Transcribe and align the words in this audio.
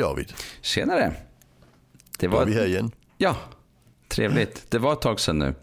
David. 0.00 0.32
Tjenare. 0.60 1.12
Det 2.18 2.26
Då 2.26 2.32
var... 2.32 2.42
är 2.42 2.46
vi 2.46 2.54
här 2.54 2.66
igen. 2.66 2.90
Ja, 3.18 3.36
trevligt. 4.08 4.70
Det 4.70 4.78
var 4.78 4.92
ett 4.92 5.00
tag 5.00 5.20
sedan 5.20 5.38
nu. 5.38 5.54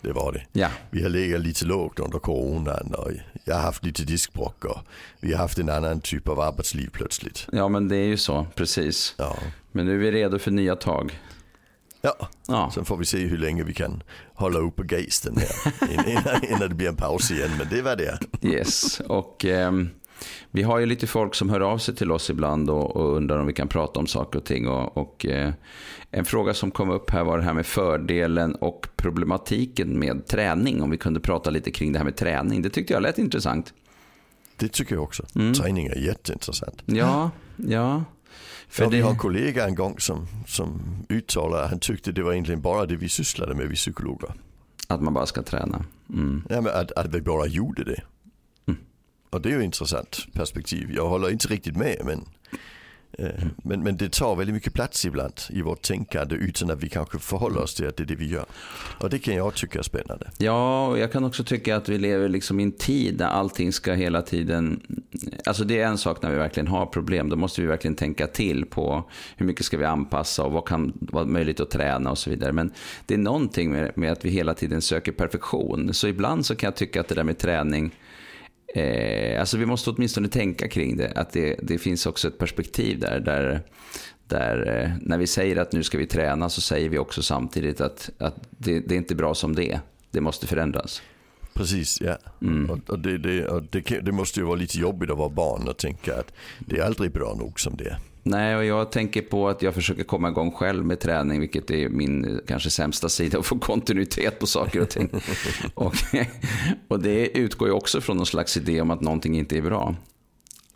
Det 0.00 0.12
var 0.12 0.32
det. 0.32 0.46
Ja, 0.60 0.68
Vi 0.90 1.02
har 1.02 1.08
legat 1.10 1.40
lite 1.40 1.64
lågt 1.64 1.98
under 1.98 2.18
coronan 2.18 2.94
och 2.94 3.10
jag 3.44 3.54
har 3.54 3.62
haft 3.62 3.84
lite 3.84 4.02
diskbråck 4.02 4.64
och 4.64 4.78
vi 5.20 5.32
har 5.32 5.38
haft 5.38 5.58
en 5.58 5.68
annan 5.68 6.00
typ 6.00 6.28
av 6.28 6.40
arbetsliv 6.40 6.90
plötsligt. 6.92 7.46
ja 7.52 7.68
men 7.68 7.88
det 7.88 7.96
är 7.96 8.06
ju 8.06 8.16
så, 8.16 8.46
precis. 8.54 9.14
Ja. 9.18 9.36
Men 9.72 9.86
nu 9.86 9.92
är 9.94 9.98
vi 9.98 10.10
redo 10.12 10.38
för 10.38 10.50
nya 10.50 10.76
tag. 10.76 11.20
Ja, 12.00 12.28
Ja, 12.48 12.70
sen 12.74 12.84
får 12.84 12.96
vi 12.96 13.04
se 13.04 13.18
hur 13.18 13.38
länge 13.38 13.62
vi 13.64 13.74
kan 13.74 14.02
hålla 14.34 14.58
uppe 14.58 14.82
geisten 14.96 15.36
här 15.36 15.72
innan, 16.08 16.44
innan 16.44 16.68
det 16.68 16.74
blir 16.74 16.88
en 16.88 16.96
paus 16.96 17.30
igen. 17.30 17.50
Men 17.58 17.68
det 17.70 17.82
var 17.82 17.96
det. 17.96 18.18
yes. 18.42 19.00
Och 19.00 19.44
ehm, 19.44 19.90
vi 20.50 20.62
har 20.62 20.78
ju 20.78 20.86
lite 20.86 21.06
folk 21.06 21.34
som 21.34 21.50
hör 21.50 21.60
av 21.60 21.78
sig 21.78 21.94
till 21.94 22.12
oss 22.12 22.30
ibland 22.30 22.70
och, 22.70 22.96
och 22.96 23.16
undrar 23.16 23.38
om 23.38 23.46
vi 23.46 23.52
kan 23.52 23.68
prata 23.68 24.00
om 24.00 24.06
saker 24.06 24.38
och 24.38 24.44
ting. 24.44 24.68
Och, 24.68 24.96
och 24.96 25.26
eh, 25.26 25.52
en 26.10 26.24
fråga 26.24 26.54
som 26.54 26.70
kom 26.70 26.90
upp 26.90 27.10
här 27.10 27.24
var 27.24 27.38
det 27.38 27.44
här 27.44 27.54
med 27.54 27.66
fördelen 27.66 28.54
och 28.54 28.88
problematiken 28.96 29.98
med 29.98 30.26
träning. 30.26 30.82
Om 30.82 30.90
vi 30.90 30.96
kunde 30.96 31.20
prata 31.20 31.50
lite 31.50 31.70
kring 31.70 31.92
det 31.92 31.98
här 31.98 32.04
med 32.04 32.16
träning. 32.16 32.62
Det 32.62 32.70
tyckte 32.70 32.92
jag 32.92 33.02
lät 33.02 33.18
intressant. 33.18 33.74
Det 34.56 34.68
tycker 34.68 34.94
jag 34.94 35.04
också. 35.04 35.26
Mm. 35.34 35.54
Träning 35.54 35.86
är 35.86 35.98
jätteintressant. 35.98 36.82
Ja, 36.86 37.30
ja. 37.56 38.04
För 38.68 38.90
vi 38.90 38.96
det, 38.96 39.02
har 39.02 39.10
en 39.10 39.18
kollega 39.18 39.66
en 39.66 39.74
gång 39.74 39.98
som, 39.98 40.26
som 40.46 40.80
uttalade 41.08 41.68
han 41.68 41.78
tyckte 41.78 42.12
det 42.12 42.22
var 42.22 42.32
egentligen 42.32 42.60
bara 42.60 42.86
det 42.86 42.96
vi 42.96 43.08
sysslade 43.08 43.54
med, 43.54 43.68
vi 43.68 43.74
psykologer. 43.74 44.34
att 44.88 45.02
man 45.02 45.14
bara 45.14 45.26
ska 45.26 45.42
träna. 45.42 45.84
Mm. 46.10 46.42
Ja, 46.48 46.60
men 46.60 46.72
att, 46.74 46.92
att 46.92 47.14
vi 47.14 47.20
bara 47.20 47.46
gjorde 47.46 47.84
det. 47.84 48.02
Och 49.32 49.40
det 49.40 49.48
är 49.48 49.50
ju 49.50 49.58
ett 49.58 49.64
intressant 49.64 50.26
perspektiv. 50.32 50.92
Jag 50.94 51.08
håller 51.08 51.30
inte 51.30 51.48
riktigt 51.48 51.76
med 51.76 51.96
men, 52.04 52.24
eh, 53.12 53.44
men, 53.56 53.82
men 53.82 53.96
det 53.96 54.12
tar 54.12 54.36
väldigt 54.36 54.54
mycket 54.54 54.74
plats 54.74 55.04
ibland 55.04 55.32
i 55.50 55.62
vårt 55.62 55.82
tänkande 55.82 56.34
utan 56.34 56.70
att 56.70 56.82
vi 56.82 56.88
kanske 56.88 57.18
förhåller 57.18 57.60
oss 57.60 57.74
till 57.74 57.88
att 57.88 57.96
det 57.96 58.02
är 58.02 58.06
det 58.06 58.14
vi 58.14 58.28
gör. 58.28 58.44
Och 58.98 59.10
det 59.10 59.18
kan 59.18 59.34
jag 59.34 59.54
tycka 59.54 59.78
är 59.78 59.82
spännande. 59.82 60.30
Ja, 60.38 60.86
och 60.86 60.98
jag 60.98 61.12
kan 61.12 61.24
också 61.24 61.44
tycka 61.44 61.76
att 61.76 61.88
vi 61.88 61.98
lever 61.98 62.28
liksom 62.28 62.60
i 62.60 62.62
en 62.62 62.72
tid 62.72 63.14
där 63.14 63.26
allting 63.26 63.72
ska 63.72 63.92
hela 63.92 64.22
tiden... 64.22 64.80
Alltså 65.46 65.64
det 65.64 65.80
är 65.80 65.86
en 65.86 65.98
sak 65.98 66.22
när 66.22 66.30
vi 66.30 66.36
verkligen 66.36 66.66
har 66.66 66.86
problem. 66.86 67.28
Då 67.28 67.36
måste 67.36 67.60
vi 67.60 67.66
verkligen 67.66 67.94
tänka 67.94 68.26
till 68.26 68.66
på 68.66 69.10
hur 69.36 69.46
mycket 69.46 69.66
ska 69.66 69.76
vi 69.76 69.84
anpassa 69.84 70.44
och 70.44 70.52
vad 70.52 70.64
kan 70.68 70.92
vara 71.00 71.24
möjligt 71.24 71.60
att 71.60 71.70
träna 71.70 72.10
och 72.10 72.18
så 72.18 72.30
vidare. 72.30 72.52
Men 72.52 72.72
det 73.06 73.14
är 73.14 73.18
någonting 73.18 73.72
med, 73.72 73.92
med 73.94 74.12
att 74.12 74.24
vi 74.24 74.30
hela 74.30 74.54
tiden 74.54 74.82
söker 74.82 75.12
perfektion. 75.12 75.94
Så 75.94 76.08
ibland 76.08 76.46
så 76.46 76.54
kan 76.54 76.66
jag 76.66 76.76
tycka 76.76 77.00
att 77.00 77.08
det 77.08 77.14
där 77.14 77.24
med 77.24 77.38
träning 77.38 77.94
Eh, 78.74 79.40
alltså 79.40 79.56
vi 79.56 79.66
måste 79.66 79.90
åtminstone 79.90 80.28
tänka 80.28 80.68
kring 80.68 80.96
det. 80.96 81.12
Att 81.16 81.32
det, 81.32 81.56
det 81.62 81.78
finns 81.78 82.06
också 82.06 82.28
ett 82.28 82.38
perspektiv 82.38 82.98
där. 82.98 83.20
Där, 83.20 83.62
där 84.26 84.80
eh, 84.82 84.90
när 85.00 85.18
vi 85.18 85.26
säger 85.26 85.56
att 85.56 85.72
nu 85.72 85.82
ska 85.82 85.98
vi 85.98 86.06
träna 86.06 86.48
så 86.48 86.60
säger 86.60 86.88
vi 86.88 86.98
också 86.98 87.22
samtidigt 87.22 87.80
att, 87.80 88.10
att 88.18 88.34
det, 88.50 88.80
det 88.80 88.94
är 88.94 88.98
inte 88.98 89.14
bra 89.14 89.34
som 89.34 89.54
det 89.54 89.72
är. 89.72 89.80
Det 90.10 90.20
måste 90.20 90.46
förändras. 90.46 91.02
Precis, 91.54 92.00
ja. 92.00 92.18
Mm. 92.42 92.70
Och, 92.70 92.90
och, 92.90 92.98
det, 92.98 93.18
det, 93.18 93.46
och 93.46 93.62
det, 93.62 93.80
det 93.80 94.12
måste 94.12 94.40
ju 94.40 94.46
vara 94.46 94.56
lite 94.56 94.78
jobbigt 94.78 95.10
att 95.10 95.18
vara 95.18 95.28
barn 95.28 95.68
och 95.68 95.76
tänka 95.76 96.14
att 96.14 96.32
det 96.58 96.78
är 96.78 96.84
aldrig 96.84 97.12
bra 97.12 97.34
nog 97.34 97.60
som 97.60 97.76
det 97.76 97.84
är. 97.84 97.98
Nej, 98.22 98.56
och 98.56 98.64
jag 98.64 98.92
tänker 98.92 99.22
på 99.22 99.48
att 99.48 99.62
jag 99.62 99.74
försöker 99.74 100.04
komma 100.04 100.28
igång 100.28 100.52
själv 100.52 100.84
med 100.84 101.00
träning, 101.00 101.40
vilket 101.40 101.70
är 101.70 101.88
min 101.88 102.24
eh, 102.24 102.38
kanske 102.46 102.70
sämsta 102.70 103.08
sida, 103.08 103.38
att 103.38 103.46
få 103.46 103.58
kontinuitet 103.58 104.38
på 104.38 104.46
saker 104.46 104.80
och 104.80 104.90
ting. 104.90 105.10
och, 105.74 105.94
och 106.88 107.00
det 107.00 107.38
utgår 107.38 107.68
ju 107.68 107.74
också 107.74 108.00
från 108.00 108.16
någon 108.16 108.26
slags 108.26 108.56
idé 108.56 108.80
om 108.80 108.90
att 108.90 109.00
någonting 109.00 109.38
inte 109.38 109.56
är 109.58 109.62
bra 109.62 109.94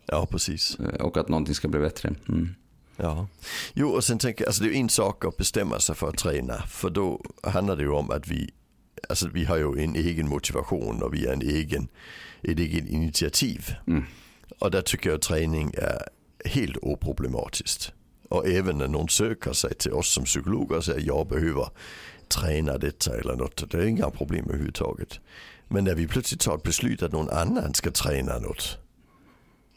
Ja, 0.06 0.26
precis. 0.26 0.76
eh, 0.80 1.04
och 1.04 1.16
att 1.16 1.28
någonting 1.28 1.54
ska 1.54 1.68
bli 1.68 1.80
bättre. 1.80 2.14
Mm. 2.28 2.54
Ja. 2.96 3.28
Jo, 3.74 3.88
och 3.88 4.04
sen 4.04 4.18
tänker 4.18 4.44
jag, 4.44 4.48
alltså 4.48 4.62
det 4.62 4.68
är 4.68 4.72
ju 4.72 4.80
en 4.80 4.88
sak 4.88 5.24
att 5.24 5.36
bestämma 5.36 5.78
sig 5.80 5.94
för 5.94 6.08
att 6.08 6.18
träna. 6.18 6.62
För 6.62 6.90
då 6.90 7.24
handlar 7.42 7.76
det 7.76 7.82
ju 7.82 7.90
om 7.90 8.10
att 8.10 8.28
vi, 8.28 8.50
alltså 9.08 9.28
vi 9.28 9.44
har 9.44 9.56
ju 9.56 9.84
en 9.84 9.96
egen 9.96 10.28
motivation 10.28 11.02
och 11.02 11.14
vi 11.14 11.26
har 11.26 11.32
en 11.32 11.42
egen, 11.42 11.88
ett 12.42 12.58
eget 12.58 12.88
initiativ. 12.88 13.74
Mm. 13.86 14.04
Och 14.58 14.70
där 14.70 14.82
tycker 14.82 15.10
jag 15.10 15.16
att 15.16 15.22
träning 15.22 15.74
är 15.76 16.08
helt 16.46 16.76
oproblematiskt. 16.82 17.92
Och 18.28 18.48
även 18.48 18.78
när 18.78 18.88
någon 18.88 19.08
söker 19.08 19.52
sig 19.52 19.74
till 19.74 19.92
oss 19.92 20.08
som 20.12 20.24
psykologer 20.24 20.76
och 20.76 20.84
säger 20.84 21.06
jag 21.06 21.28
behöver 21.28 21.68
träna 22.28 22.78
detta 22.78 23.18
eller 23.18 23.36
något. 23.36 23.70
Det 23.70 23.78
är 23.78 23.86
inga 23.86 24.10
problem 24.10 24.44
överhuvudtaget. 24.44 25.20
Men 25.68 25.84
när 25.84 25.94
vi 25.94 26.06
plötsligt 26.08 26.40
tar 26.40 26.54
ett 26.56 26.62
beslut 26.62 27.02
att 27.02 27.12
någon 27.12 27.30
annan 27.30 27.74
ska 27.74 27.90
träna 27.90 28.38
något. 28.38 28.78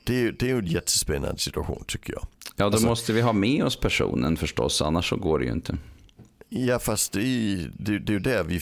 Det 0.04 0.22
är, 0.24 0.32
det 0.32 0.46
är 0.46 0.50
ju 0.50 0.60
en 0.60 0.66
jättespännande 0.66 1.40
situation 1.40 1.84
tycker 1.88 2.14
jag. 2.14 2.28
Ja, 2.46 2.54
då 2.56 2.66
Alltså- 2.66 2.88
måste 2.88 3.14
vi 3.14 3.22
ha 3.22 3.34
med 3.34 3.64
oss 3.64 3.80
personen 3.80 4.38
förstås, 4.38 4.82
annars 4.82 5.10
så 5.10 5.16
går 5.16 5.40
det 5.40 5.46
ju 5.46 5.52
inte. 5.52 5.78
Ja 6.50 6.80
fast 6.80 7.12
det 7.12 7.22
är, 7.24 7.72
det, 7.80 8.00
det 8.00 8.10
är 8.12 8.14
ju 8.14 8.20
där 8.20 8.44
vi, 8.44 8.62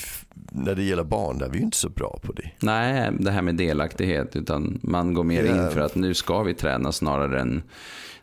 när 0.51 0.75
det 0.75 0.83
gäller 0.83 1.03
barn, 1.03 1.37
där 1.37 1.45
är 1.45 1.49
vi 1.49 1.57
ju 1.57 1.63
inte 1.63 1.77
så 1.77 1.89
bra 1.89 2.19
på 2.23 2.31
det. 2.31 2.49
Nej, 2.59 3.11
det 3.19 3.31
här 3.31 3.41
med 3.41 3.55
delaktighet, 3.55 4.35
utan 4.35 4.79
man 4.83 5.13
går 5.13 5.23
mer 5.23 5.43
in 5.43 5.71
för 5.71 5.79
att 5.79 5.95
nu 5.95 6.13
ska 6.13 6.43
vi 6.43 6.53
träna 6.53 6.91
snarare 6.91 7.41
än 7.41 7.61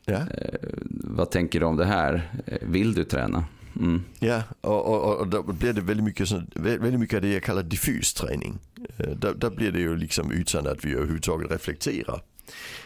Ja, 0.06 0.14
eh, 0.14 0.58
vad 0.88 1.30
tänker 1.30 1.60
du 1.60 1.66
om 1.66 1.76
det 1.76 1.84
här? 1.84 2.30
Eh, 2.46 2.58
Vill 2.62 2.94
du 2.94 3.04
träna? 3.04 3.44
Mm. 3.76 4.02
ja 4.18 4.42
och, 4.60 4.86
och, 4.86 5.16
och 5.20 5.26
då 5.28 5.42
blir 5.42 5.72
det 5.72 5.80
väldigt 5.80 6.04
mycket, 6.04 6.28
sån, 6.28 6.46
vä- 6.54 6.78
väldigt 6.80 7.00
mycket 7.00 7.16
av 7.16 7.22
det 7.22 7.32
jag 7.32 7.42
kallar 7.42 7.62
diffus 7.62 8.14
träning. 8.14 8.58
Eh, 8.96 9.08
Där, 9.10 9.34
där 9.34 9.50
blir 9.50 9.72
det 9.72 9.80
ju 9.80 9.96
liksom 9.96 10.30
utan 10.32 10.66
att 10.66 10.84
vi 10.84 10.94
överhuvudtaget 10.94 11.50
reflekterar. 11.50 12.22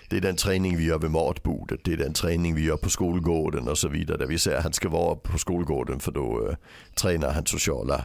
Det 0.08 0.16
är 0.16 0.20
den 0.20 0.36
träning 0.36 0.76
vi 0.76 0.84
gör 0.84 0.98
vid 0.98 1.10
matbordet, 1.10 1.80
det 1.84 1.92
är 1.92 1.96
den 1.96 2.12
träning 2.12 2.54
vi 2.54 2.64
gör 2.64 2.76
på 2.76 2.90
skolgården 2.90 3.68
och 3.68 3.78
så 3.78 3.88
vidare. 3.88 4.18
Där 4.18 4.26
vi 4.26 4.38
säger 4.38 4.56
att 4.58 4.62
han 4.64 4.72
ska 4.72 4.88
vara 4.88 5.14
på 5.16 5.38
skolgården 5.38 6.00
för 6.00 6.12
då 6.12 6.48
eh, 6.48 6.56
tränar 6.94 7.32
han 7.32 7.46
sociala 7.46 8.04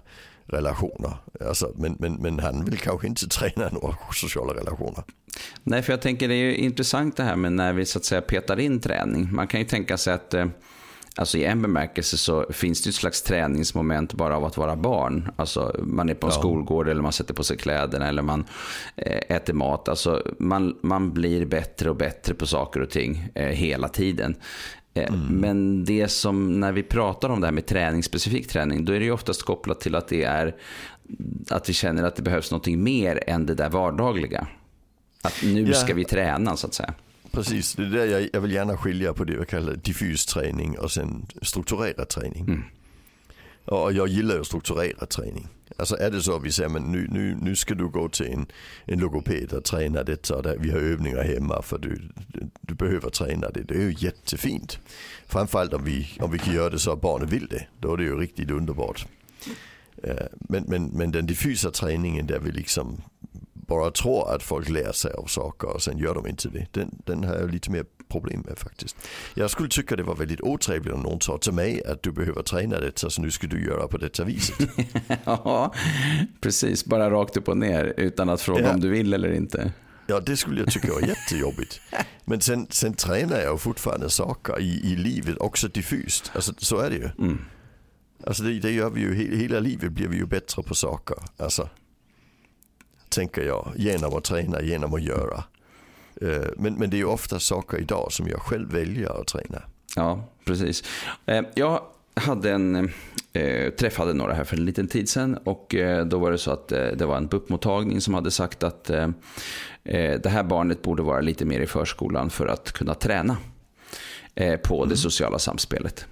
relationer. 0.53 1.13
Alltså, 1.47 1.71
men, 1.75 1.95
men, 1.99 2.13
men 2.13 2.39
han 2.39 2.65
vill 2.65 2.77
kanske 2.79 3.07
inte 3.07 3.27
träna 3.27 3.69
några 3.69 3.95
sociala 4.13 4.53
relationer. 4.53 5.03
Nej, 5.63 5.81
för 5.81 5.93
jag 5.93 6.01
tänker 6.01 6.27
det 6.27 6.33
är 6.35 6.43
ju 6.45 6.55
intressant 6.55 7.17
det 7.17 7.23
här 7.23 7.35
med 7.35 7.53
när 7.53 7.73
vi 7.73 7.85
så 7.85 7.99
att 7.99 8.05
säga 8.05 8.21
petar 8.21 8.59
in 8.59 8.79
träning. 8.79 9.29
Man 9.33 9.47
kan 9.47 9.59
ju 9.59 9.65
tänka 9.65 9.97
sig 9.97 10.13
att 10.13 10.33
eh, 10.33 10.45
Alltså 11.15 11.37
i 11.37 11.43
en 11.43 11.61
bemärkelse 11.61 12.17
så 12.17 12.45
finns 12.49 12.83
det 12.83 12.89
ett 12.89 12.95
slags 12.95 13.21
träningsmoment 13.21 14.13
bara 14.13 14.37
av 14.37 14.45
att 14.45 14.57
vara 14.57 14.75
barn. 14.75 15.31
Alltså 15.35 15.75
man 15.83 16.09
är 16.09 16.13
på 16.13 16.27
en 16.27 16.33
Ja. 16.33 16.39
skolgård 16.39 16.87
eller 16.87 17.01
man 17.01 17.11
sätter 17.13 17.33
på 17.33 17.43
sig 17.43 17.57
kläderna 17.57 18.07
eller 18.07 18.21
man 18.21 18.45
eh, 18.95 19.35
äter 19.35 19.53
mat. 19.53 19.89
Alltså 19.89 20.23
man, 20.39 20.77
man 20.81 21.13
blir 21.13 21.45
bättre 21.45 21.89
och 21.89 21.95
bättre 21.95 22.33
på 22.33 22.45
saker 22.45 22.81
och 22.81 22.89
ting 22.89 23.29
eh, 23.35 23.47
hela 23.47 23.87
tiden. 23.87 24.35
Eh, 24.93 25.13
Men 25.29 25.85
det 25.85 26.07
som, 26.07 26.59
när 26.59 26.71
vi 26.71 26.83
pratar 26.83 27.29
om 27.29 27.41
det 27.41 27.47
här 27.47 27.51
med 27.51 27.65
träning, 27.65 28.03
specifik 28.03 28.47
träning, 28.47 28.85
då 28.85 28.93
är 28.93 28.99
det 28.99 29.05
ju 29.05 29.11
oftast 29.11 29.43
kopplat 29.43 29.81
till 29.81 29.95
att 29.95 30.07
det 30.07 30.23
är 30.23 30.55
att 31.49 31.69
vi 31.69 31.73
känner 31.73 32.03
att 32.03 32.15
det 32.15 32.21
behövs 32.21 32.51
någonting 32.51 32.83
mer 32.83 33.23
än 33.27 33.45
det 33.45 33.55
där 33.55 33.69
vardagliga. 33.69 34.47
Att 35.21 35.43
nu 35.43 35.67
Ja. 35.67 35.73
ska 35.73 35.93
vi 35.93 36.05
träna 36.05 36.57
så 36.57 36.67
att 36.67 36.73
säga. 36.73 36.93
Precis, 37.31 37.73
det 37.75 37.83
är 37.83 37.87
där 37.87 38.05
jag, 38.05 38.29
jag 38.33 38.41
vill 38.41 38.51
gärna 38.51 38.77
skilja 38.77 39.13
på 39.13 39.23
det 39.23 39.33
jag 39.33 39.47
kallar 39.47 39.73
diffus 39.75 40.25
träning 40.25 40.79
och 40.79 40.91
sen 40.91 41.25
strukturerad 41.41 42.09
träning. 42.09 42.41
Mm. 42.41 42.63
Och 43.65 43.93
jag 43.93 44.07
gillar 44.07 44.35
ju 44.35 44.43
strukturerad 44.43 45.09
träning. 45.09 45.47
Alltså 45.77 45.95
är 45.95 46.11
det 46.11 46.21
så 46.21 46.35
att 46.35 46.43
vi 46.43 46.51
säger 46.51 46.69
men 46.69 46.83
nu, 46.83 47.07
nu, 47.11 47.37
nu 47.41 47.55
ska 47.55 47.75
du 47.75 47.87
gå 47.87 48.09
till 48.09 48.25
en, 48.25 48.45
en 48.85 48.99
logoped 48.99 49.53
och 49.53 49.63
träna 49.63 50.03
detta 50.03 50.35
och 50.35 50.43
där, 50.43 50.57
vi 50.59 50.71
har 50.71 50.79
övningar 50.79 51.23
hemma 51.23 51.61
för 51.61 51.77
du, 51.77 52.01
du, 52.61 52.75
behöver 52.75 53.09
träna 53.09 53.49
det. 53.49 53.63
Det 53.63 53.75
är 53.75 53.81
ju 53.81 53.95
jättefint. 53.97 54.79
Framförallt 55.27 55.73
om 55.73 55.83
vi, 55.83 56.17
om 56.19 56.31
vi 56.31 56.39
kan 56.39 56.53
göra 56.53 56.69
det 56.69 56.79
så 56.79 56.91
att 56.91 57.01
barnen 57.01 57.29
vill 57.29 57.47
det. 57.47 57.67
Då 57.79 57.93
är 57.93 57.97
det 57.97 58.03
ju 58.03 58.19
riktigt 58.19 58.51
underbart. 58.51 59.07
Øh, 60.03 60.27
men, 60.49 60.63
men, 60.67 60.85
men 60.85 61.11
den 61.11 61.25
diffusa 61.25 61.71
träningen 61.71 62.27
där 62.27 62.39
vi 62.39 62.51
liksom 62.51 63.01
bara 63.53 63.91
tror 63.91 64.35
att 64.35 64.43
folk 64.43 64.69
lär 64.69 64.91
sig 64.91 65.13
av 65.13 65.25
saker 65.25 65.67
och 65.67 65.81
sen 65.81 65.97
gör 65.97 66.13
de 66.13 66.27
inte 66.27 66.49
det. 66.49 66.67
Den, 66.71 67.01
den 67.05 67.23
har 67.23 67.35
jag 67.35 67.51
lite 67.51 67.71
mer 67.71 67.85
problem 68.13 68.43
med 68.47 68.57
faktiskt. 68.57 68.95
Jag 69.33 69.49
skulle 69.51 69.69
tycka 69.69 69.95
det 69.95 70.03
var 70.03 70.15
väldigt 70.15 70.41
otrevligt 70.41 70.93
om 70.93 70.99
någon 71.01 71.21
sa 71.21 71.37
till 71.37 71.53
mig 71.53 71.85
att 71.85 72.03
du 72.03 72.11
behöver 72.11 72.43
träna 72.43 72.79
detta 72.79 73.09
så 73.09 73.21
nu 73.21 73.31
ska 73.31 73.47
du 73.47 73.65
göra 73.65 73.87
på 73.87 73.97
detta 73.97 74.23
viset. 74.23 74.69
Ja, 75.25 75.73
precis. 76.41 76.85
Bara 76.85 77.09
rakt 77.09 77.37
upp 77.37 77.47
och 77.47 77.57
ner 77.57 77.93
utan 77.97 78.29
att 78.29 78.41
fråga 78.41 78.61
Ja. 78.61 78.73
om 78.73 78.79
du 78.79 78.89
vill 78.89 79.13
eller 79.13 79.31
inte. 79.33 79.71
Ja 80.07 80.19
det 80.19 80.37
skulle 80.37 80.59
jag 80.61 80.71
tycka 80.71 80.93
var 80.93 81.01
jättejobbigt. 81.01 81.81
Men 82.25 82.41
sen, 82.41 82.67
sen 82.69 82.93
tränar 82.93 83.39
jag 83.39 83.61
fortfarande 83.61 84.09
saker 84.09 84.59
i, 84.59 84.91
i 84.91 84.95
livet 84.95 85.37
också 85.37 85.67
diffust. 85.67 86.31
Alltså 86.35 86.53
så 86.57 86.77
är 86.77 86.89
det 86.89 86.95
ju. 86.95 87.09
Mm. 87.19 87.37
Alltså 88.27 88.43
det, 88.43 88.59
det 88.59 88.71
gör 88.71 88.89
vi 88.89 89.01
ju, 89.01 89.13
he- 89.15 89.35
hela 89.37 89.59
livet 89.59 89.91
blir 89.91 90.07
vi 90.07 90.17
ju 90.17 90.25
bättre 90.25 90.63
på 90.63 90.75
saker. 90.75 91.17
Alltså, 91.37 91.69
tänker 93.09 93.41
jag, 93.41 93.71
genom 93.75 94.13
att 94.13 94.23
träna, 94.23 94.61
genom 94.61 94.93
att 94.93 95.01
göra. 95.03 95.43
Eh, 96.23 96.47
Men, 96.57 96.73
men 96.73 96.89
det 96.89 96.95
är 96.95 96.99
ju 96.99 97.05
ofta 97.05 97.39
saker 97.39 97.77
idag 97.77 98.11
som 98.11 98.27
jag 98.27 98.39
själv 98.41 98.71
väljer 98.71 99.21
att 99.21 99.27
träna. 99.27 99.61
Ja, 99.95 100.25
precis. 100.45 100.83
Eh, 101.25 101.41
Jag 101.55 101.81
hade 102.15 102.51
en, 102.51 102.89
eh, 103.33 103.69
träffade 103.73 104.13
några 104.13 104.33
här 104.33 104.43
för 104.43 104.57
en 104.57 104.65
liten 104.65 104.87
tid 104.87 105.09
sedan 105.09 105.37
och 105.43 105.75
eh, 105.75 106.05
då 106.05 106.17
var 106.19 106.31
det 106.31 106.37
så 106.37 106.51
att 106.51 106.71
eh, 106.71 106.85
det 106.87 107.05
var 107.05 107.17
en 107.17 107.27
BUP-mottagning 107.27 108.01
som 108.01 108.13
hade 108.13 108.31
sagt 108.31 108.63
att 108.63 108.83
det 110.23 110.29
här 110.29 110.43
barnet 110.43 110.81
borde 110.81 111.03
vara 111.03 111.21
lite 111.21 111.45
mer 111.45 111.59
i 111.59 111.67
förskolan 111.67 112.29
för 112.29 112.47
att 112.47 112.71
kunna 112.71 112.93
träna. 112.93 113.37
på 114.63 114.85
det 114.85 114.97
sociala 114.97 115.39
samspelet. 115.39 116.05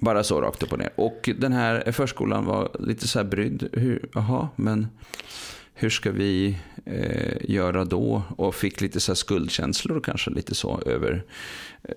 Bara 0.00 0.24
så 0.24 0.40
rakt 0.40 0.62
upp 0.62 0.72
och 0.72 0.78
ner. 0.78 0.90
Och 0.96 1.30
den 1.38 1.52
här 1.52 1.92
förskolan 1.92 2.44
var 2.44 2.70
lite 2.80 3.08
så 3.08 3.18
här 3.18 3.26
brydd. 3.26 3.68
Hur, 3.72 4.08
men 4.56 4.86
hur 5.80 5.90
ska 5.90 6.10
vi 6.10 6.56
eh, 6.84 7.50
göra 7.50 7.84
då? 7.84 8.22
Och 8.36 8.54
fick 8.54 8.80
lite 8.80 9.00
så 9.00 9.14
skuldkänslor 9.14 10.00
kanske 10.00 10.30
lite 10.30 10.54
så 10.54 10.80
över. 10.86 11.24
Eh, 11.82 11.94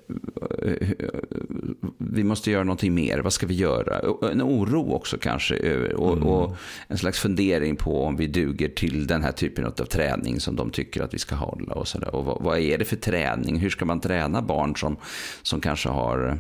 vi 1.98 2.24
måste 2.24 2.52
göra 2.52 2.64
någonting 2.64 2.94
mer, 2.94 3.20
vad 3.20 3.34
ska 3.34 3.48
vi 3.48 3.54
göra? 3.54 4.00
En 4.32 4.42
oro 4.42 4.94
också 4.94 5.18
kanske. 5.18 5.56
Över, 5.56 5.94
och, 5.94 6.18
mm. 6.18 6.28
och, 6.28 6.56
en 6.88 6.98
slags 6.98 7.20
fundering 7.20 7.76
på 7.76 8.04
om 8.04 8.18
vi 8.18 8.28
duger 8.28 8.70
till 8.70 9.08
den 9.08 9.24
här 9.24 9.32
typen 9.32 9.66
av 9.66 9.72
träning 9.72 10.40
som 10.40 10.56
de 10.56 10.70
tycker 10.70 11.02
att 11.04 11.14
vi 11.14 11.20
ska 11.20 11.36
hålla. 11.36 11.74
Och, 11.74 11.88
så 11.88 12.00
där. 12.00 12.16
och 12.16 12.26
vad, 12.26 12.42
vad 12.42 12.60
är 12.60 12.78
det 12.78 12.86
för 12.86 12.96
träning? 12.96 13.60
Hur 13.60 13.70
ska 13.70 13.86
man 13.86 14.00
träna 14.00 14.42
barn 14.42 14.76
som, 14.76 14.98
som 15.42 15.62
kanske 15.62 15.90
har 15.90 16.40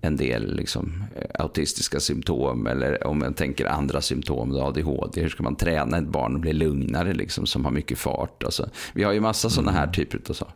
en 0.00 0.16
del 0.16 0.56
liksom, 0.56 1.04
eh, 1.16 1.42
autistiska 1.44 2.00
symptom 2.00 2.66
eller 2.66 3.06
om 3.06 3.18
man 3.18 3.34
tänker 3.34 3.66
andra 3.66 4.00
symptom, 4.00 4.56
ADHD. 4.56 5.20
Hur 5.20 5.28
ska 5.28 5.42
man 5.42 5.56
träna 5.56 5.98
ett 5.98 6.08
barn 6.08 6.34
att 6.34 6.40
bli 6.40 6.52
lugnare 6.52 7.14
liksom, 7.14 7.46
som 7.46 7.64
har 7.64 7.72
mycket 7.72 7.98
fart? 7.98 8.42
Alltså, 8.42 8.70
vi 8.92 9.02
har 9.02 9.12
ju 9.12 9.20
massa 9.20 9.50
sådana 9.50 9.72
här 9.72 9.82
mm. 9.82 9.92
typer 9.92 10.20
av 10.28 10.34
saker. 10.34 10.54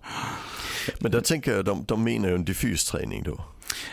Men 0.99 1.11
där 1.11 1.21
tänker 1.21 1.57
jag, 1.57 1.65
de, 1.65 1.85
de 1.89 2.05
menar 2.05 2.29
ju 2.29 2.35
en 2.35 2.45
diffus 2.45 2.85
träning 2.85 3.23
då? 3.23 3.45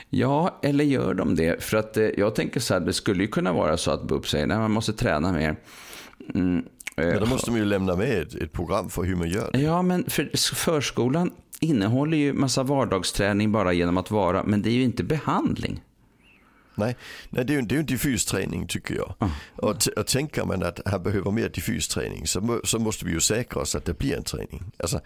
Ja, 0.10 0.60
eller 0.64 0.84
gör 0.84 1.14
de 1.14 1.36
det? 1.36 1.64
För 1.64 1.78
att 1.78 1.98
eh, 1.98 2.08
jag 2.18 2.36
tänker 2.36 2.60
så 2.60 2.74
här, 2.74 2.82
det 2.82 2.94
skulle 2.94 3.24
ju 3.24 3.28
kunna 3.28 3.54
vara 3.54 3.78
så 3.78 3.92
att 3.92 4.04
BUP 4.04 4.28
säger 4.28 4.44
att 4.44 4.60
man 4.60 4.72
måste 4.72 4.94
träna 4.94 5.32
mer. 5.32 5.56
Mm, 6.34 6.66
eh, 6.98 7.08
ja, 7.08 7.20
då 7.20 7.26
måste 7.26 7.52
de 7.52 7.58
ju 7.58 7.66
lämna 7.66 7.96
med 7.96 8.22
ett, 8.22 8.36
ett, 8.36 8.52
program 8.52 8.90
för 8.90 9.04
hur 9.04 9.16
man 9.16 9.30
gör 9.30 9.50
det. 9.54 9.60
Ja, 9.60 9.82
men 9.82 10.04
för 10.08 10.56
förskolan 10.56 11.32
innehåller 11.60 12.18
ju 12.18 12.34
massa 12.34 12.64
vardagsträning 12.64 13.52
bara 13.52 13.74
genom 13.74 13.98
att 13.98 14.12
vara, 14.12 14.44
men 14.44 14.62
det 14.62 14.70
är 14.70 14.74
ju 14.74 14.84
inte 14.84 15.04
behandling. 15.04 15.82
Nej, 16.80 16.96
nej 17.30 17.46
det, 17.46 17.54
är 17.54 17.56
ju, 17.56 17.62
det 17.62 17.74
är 17.74 17.76
ju 17.76 17.80
en 17.80 17.86
diffus 17.86 18.26
träning 18.26 18.68
tycker 18.68 18.96
jag. 18.96 19.14
Mm. 19.20 19.34
Och, 19.56 19.88
och 19.98 20.08
tänker 20.08 20.46
man 20.46 20.64
att 20.64 20.80
här 20.86 21.00
behöver 21.00 21.32
mer 21.32 21.50
diffus 21.50 21.88
träning 21.88 22.28
så, 22.28 22.62
så 22.64 22.80
måste 22.80 23.06
vi 23.06 23.12
ju 23.12 23.20
säkra 23.20 23.62
oss 23.62 23.76
att 23.76 23.86
det 23.86 23.98
blir 23.98 24.18
en 24.18 24.24
träning. 24.24 24.64
Alltså, 24.78 25.00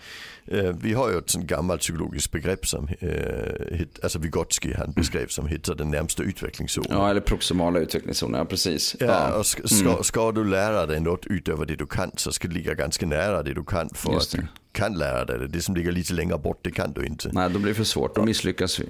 eh, 0.46 0.76
vi 0.82 0.94
har 0.94 1.12
ju 1.12 1.18
ett 1.18 1.30
sånt 1.30 1.46
gammalt 1.46 1.82
psykologiskt 1.82 2.32
begrepp 2.32 2.68
som 2.68 2.88
eh, 3.00 3.82
alltså 4.04 4.20
Vygotsky 4.20 4.74
han 4.74 4.92
beskrev 4.92 5.28
som 5.28 5.48
heter 5.48 5.76
den 5.76 5.92
närmsta 5.92 6.24
utvecklingszonen. 6.24 6.92
Ja, 6.92 7.10
eller 7.10 7.22
proximala 7.22 7.80
utvecklingszonen, 7.80 8.40
ja 8.40 8.46
precis. 8.46 8.96
Ja, 9.00 9.06
ja. 9.06 9.34
och 9.34 9.46
ska, 9.46 9.64
mm. 9.82 10.04
ska, 10.04 10.32
du 10.32 10.44
lära 10.44 10.86
dig 10.86 11.00
något 11.00 11.26
utöver 11.26 11.66
det 11.66 11.76
du 11.76 11.86
kan 11.86 12.12
så 12.16 12.32
ska 12.32 12.48
det 12.48 12.54
ligga 12.54 12.74
ganska 12.74 13.06
nära 13.06 13.44
det 13.44 13.54
du 13.54 13.64
kan 13.64 13.90
för 13.90 14.18
att 14.18 14.32
du 14.32 14.48
kan 14.74 14.98
lära 14.98 15.26
dig 15.26 15.40
det. 15.40 15.48
Det 15.48 15.62
som 15.62 15.76
ligger 15.76 15.92
lite 15.92 16.14
längre 16.14 16.38
bort 16.38 16.60
det 16.62 16.72
kan 16.72 16.94
du 16.94 17.06
inte. 17.06 17.30
Nej, 17.34 17.50
då 17.50 17.60
blir 17.60 17.72
det 17.72 17.76
för 17.76 17.84
svårt, 17.84 18.16
då 18.16 18.26
misslyckas 18.26 18.80
vi. 18.80 18.86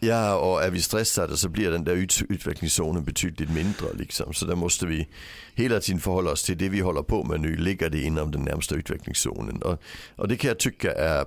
Ja, 0.00 0.36
och 0.36 0.62
är 0.62 0.70
vi 0.70 0.80
stressade 0.80 1.36
så 1.36 1.48
blir 1.48 1.70
den 1.70 1.84
där 1.84 1.92
ut 1.92 2.22
utvecklingszonen 2.28 3.04
betydligt 3.04 3.50
mindre. 3.50 3.86
Liksom. 3.94 4.34
Så 4.34 4.46
där 4.46 4.54
måste 4.54 4.86
vi 4.86 5.08
hela 5.54 5.80
tiden 5.80 6.00
förhålla 6.00 6.30
oss 6.30 6.44
till 6.44 6.58
det 6.58 6.68
vi 6.68 6.80
håller 6.80 7.02
på 7.02 7.24
med 7.24 7.40
nu. 7.40 7.56
Ligger 7.56 7.90
det 7.90 8.00
inom 8.00 8.30
den 8.30 8.42
närmsta 8.42 8.74
utvecklingszonen? 8.74 9.62
Och, 9.62 9.82
och 10.16 10.28
det 10.28 10.36
kan 10.36 10.48
jag 10.48 10.58
tycka 10.58 10.92
är 10.92 11.24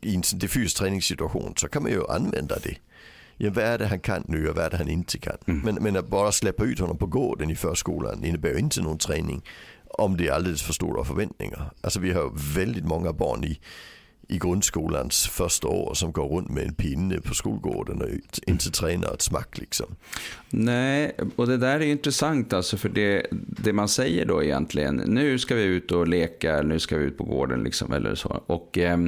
i 0.00 0.14
en 0.14 0.22
diffus 0.34 0.74
träningssituation 0.74 1.54
så 1.56 1.68
kan 1.68 1.82
man 1.82 1.92
ju 1.92 2.06
använda 2.08 2.58
det. 2.58 2.76
Ja, 3.36 3.50
vad 3.54 3.64
är 3.64 3.78
det 3.78 3.86
han 3.86 4.00
kan 4.00 4.24
nu 4.28 4.48
och 4.48 4.56
vad 4.56 4.64
är 4.64 4.70
det 4.70 4.76
han 4.76 4.88
inte 4.88 5.18
kan? 5.18 5.36
Mm. 5.46 5.60
Men, 5.60 5.74
men 5.74 5.96
att 5.96 6.08
bara 6.08 6.32
släppa 6.32 6.64
ut 6.64 6.78
honom 6.78 6.98
på 6.98 7.06
gården 7.06 7.50
i 7.50 7.56
förskolan 7.56 8.24
innebär 8.24 8.58
inte 8.58 8.82
någon 8.82 8.98
träning 8.98 9.42
om 9.98 10.16
det 10.16 10.28
är 10.28 10.32
alldeles 10.32 10.62
för 10.62 10.72
stora 10.72 11.04
förväntningar. 11.04 11.70
Alltså 11.80 12.00
vi 12.00 12.12
har 12.12 12.54
väldigt 12.54 12.84
många 12.84 13.12
barn 13.12 13.44
i 13.44 13.60
i 14.32 14.38
grundskolans 14.38 15.26
första 15.26 15.68
år 15.68 15.94
som 15.94 16.12
går 16.12 16.28
runt 16.28 16.48
med 16.48 16.66
en 16.66 16.74
pinne 16.74 17.20
på 17.20 17.34
skolgården 17.34 18.02
och 18.02 18.08
inte 18.46 18.70
tränar 18.70 19.14
ett 19.14 19.22
smack 19.22 19.58
liksom. 19.58 19.86
Nej, 20.50 21.16
och 21.36 21.46
det 21.46 21.56
där 21.56 21.80
är 21.80 21.86
intressant 21.86 22.52
alltså 22.52 22.76
för 22.76 22.88
det, 22.88 23.26
det 23.30 23.72
man 23.72 23.88
säger 23.88 24.26
då 24.26 24.42
egentligen, 24.42 24.96
nu 24.96 25.38
ska 25.38 25.54
vi 25.54 25.62
ut 25.62 25.92
och 25.92 26.08
leka, 26.08 26.62
nu 26.62 26.78
ska 26.78 26.96
vi 26.96 27.04
ut 27.04 27.18
på 27.18 27.24
gården 27.24 27.64
liksom 27.64 27.92
eller 27.92 28.14
så. 28.14 28.42
Och 28.46 28.78
eh, 28.78 28.98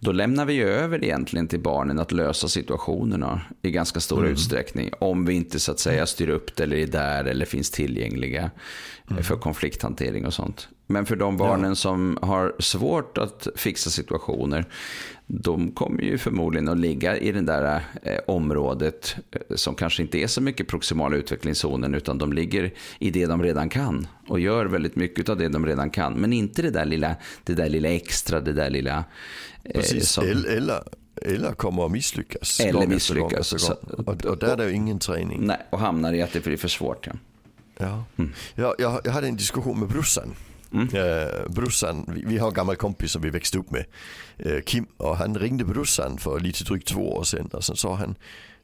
då 0.00 0.12
lämnar 0.12 0.44
vi 0.44 0.62
över 0.62 1.04
egentligen 1.04 1.48
till 1.48 1.60
barnen 1.60 1.98
att 1.98 2.12
lösa 2.12 2.48
situationerna 2.48 3.40
i 3.62 3.70
ganska 3.70 4.00
stor 4.00 4.18
mm. 4.18 4.32
utsträckning. 4.32 4.90
Om 4.98 5.24
vi 5.24 5.34
inte 5.34 5.60
så 5.60 5.72
att 5.72 5.78
säga 5.78 6.06
styr 6.06 6.28
upp 6.28 6.56
det 6.56 6.62
eller 6.62 6.76
är 6.76 6.86
där 6.86 7.24
eller 7.24 7.46
finns 7.46 7.70
tillgängliga 7.70 8.50
mm. 9.10 9.22
för 9.22 9.36
konflikthantering 9.36 10.26
och 10.26 10.34
sånt. 10.34 10.68
Men 10.90 11.06
för 11.06 11.16
de 11.16 11.36
barnen 11.36 11.70
ja. 11.70 11.74
som 11.74 12.18
har 12.22 12.54
svårt 12.58 13.18
att 13.18 13.48
fixa 13.56 13.90
situationer, 13.90 14.64
de 15.26 15.70
kommer 15.70 16.02
ju 16.02 16.18
förmodligen 16.18 16.68
att 16.68 16.78
ligga 16.78 17.16
i 17.16 17.32
det 17.32 17.40
där 17.40 17.82
eh, 18.02 18.18
området 18.26 19.16
eh, 19.30 19.56
som 19.56 19.74
kanske 19.74 20.02
inte 20.02 20.18
är 20.18 20.26
så 20.26 20.40
mycket 20.40 20.68
proximala 20.68 21.16
utvecklingszonen, 21.16 21.94
utan 21.94 22.18
de 22.18 22.32
ligger 22.32 22.74
i 22.98 23.10
det 23.10 23.26
de 23.26 23.42
redan 23.42 23.68
kan 23.68 24.06
och 24.28 24.40
gör 24.40 24.66
väldigt 24.66 24.96
mycket 24.96 25.28
av 25.28 25.36
det 25.36 25.48
de 25.48 25.66
redan 25.66 25.90
kan. 25.90 26.12
Men 26.14 26.32
inte 26.32 26.62
det 26.62 26.70
där 26.70 26.84
lilla, 26.84 27.16
det 27.44 27.54
där 27.54 27.68
lilla 27.68 27.88
extra, 27.88 28.40
det 28.40 28.52
där 28.52 28.70
lilla... 28.70 29.04
Eh, 29.64 29.72
Precis, 29.72 30.10
som... 30.10 30.24
eller, 30.24 30.82
eller 31.22 31.52
kommer 31.52 31.86
att 31.86 31.92
misslyckas. 31.92 32.60
Eller 32.60 32.86
misslyckas. 32.86 33.52
Gång, 33.52 33.76
gång. 33.96 34.04
Och, 34.06 34.24
och 34.24 34.38
där 34.38 34.52
är 34.52 34.56
det 34.56 34.68
ju 34.68 34.74
ingen 34.74 34.98
träning. 34.98 35.46
Nej, 35.46 35.58
och 35.70 35.78
hamnar 35.78 36.12
i 36.12 36.22
att 36.22 36.32
det 36.32 36.44
blir 36.44 36.56
för 36.56 36.68
svårt. 36.68 37.06
Ja. 37.06 37.12
Ja. 37.78 38.04
Mm. 38.16 38.32
Jag, 38.54 38.74
jag, 38.78 39.00
jag 39.04 39.12
hade 39.12 39.28
en 39.28 39.36
diskussion 39.36 39.80
med 39.80 39.88
brorsan 39.88 40.34
Mm. 40.72 40.88
Eh, 40.94 41.48
brorsan, 41.48 42.04
vi, 42.08 42.22
vi, 42.26 42.38
har 42.38 42.48
en 42.48 42.54
gammal 42.54 42.76
kompis 42.76 43.12
som 43.12 43.22
vi 43.22 43.30
växte 43.30 43.58
upp 43.58 43.70
med, 43.70 43.84
eh, 44.38 44.60
Kim, 44.66 44.86
och 44.96 45.16
han 45.16 45.38
ringde 45.38 45.64
brorsan 45.64 46.18
för 46.18 46.40
lite 46.40 46.64
drygt 46.64 46.88
två 46.88 47.12
år 47.16 47.24
sedan 47.24 47.48
och 47.52 47.64
sen 47.64 47.76
sa 47.76 47.94
han, 47.94 48.14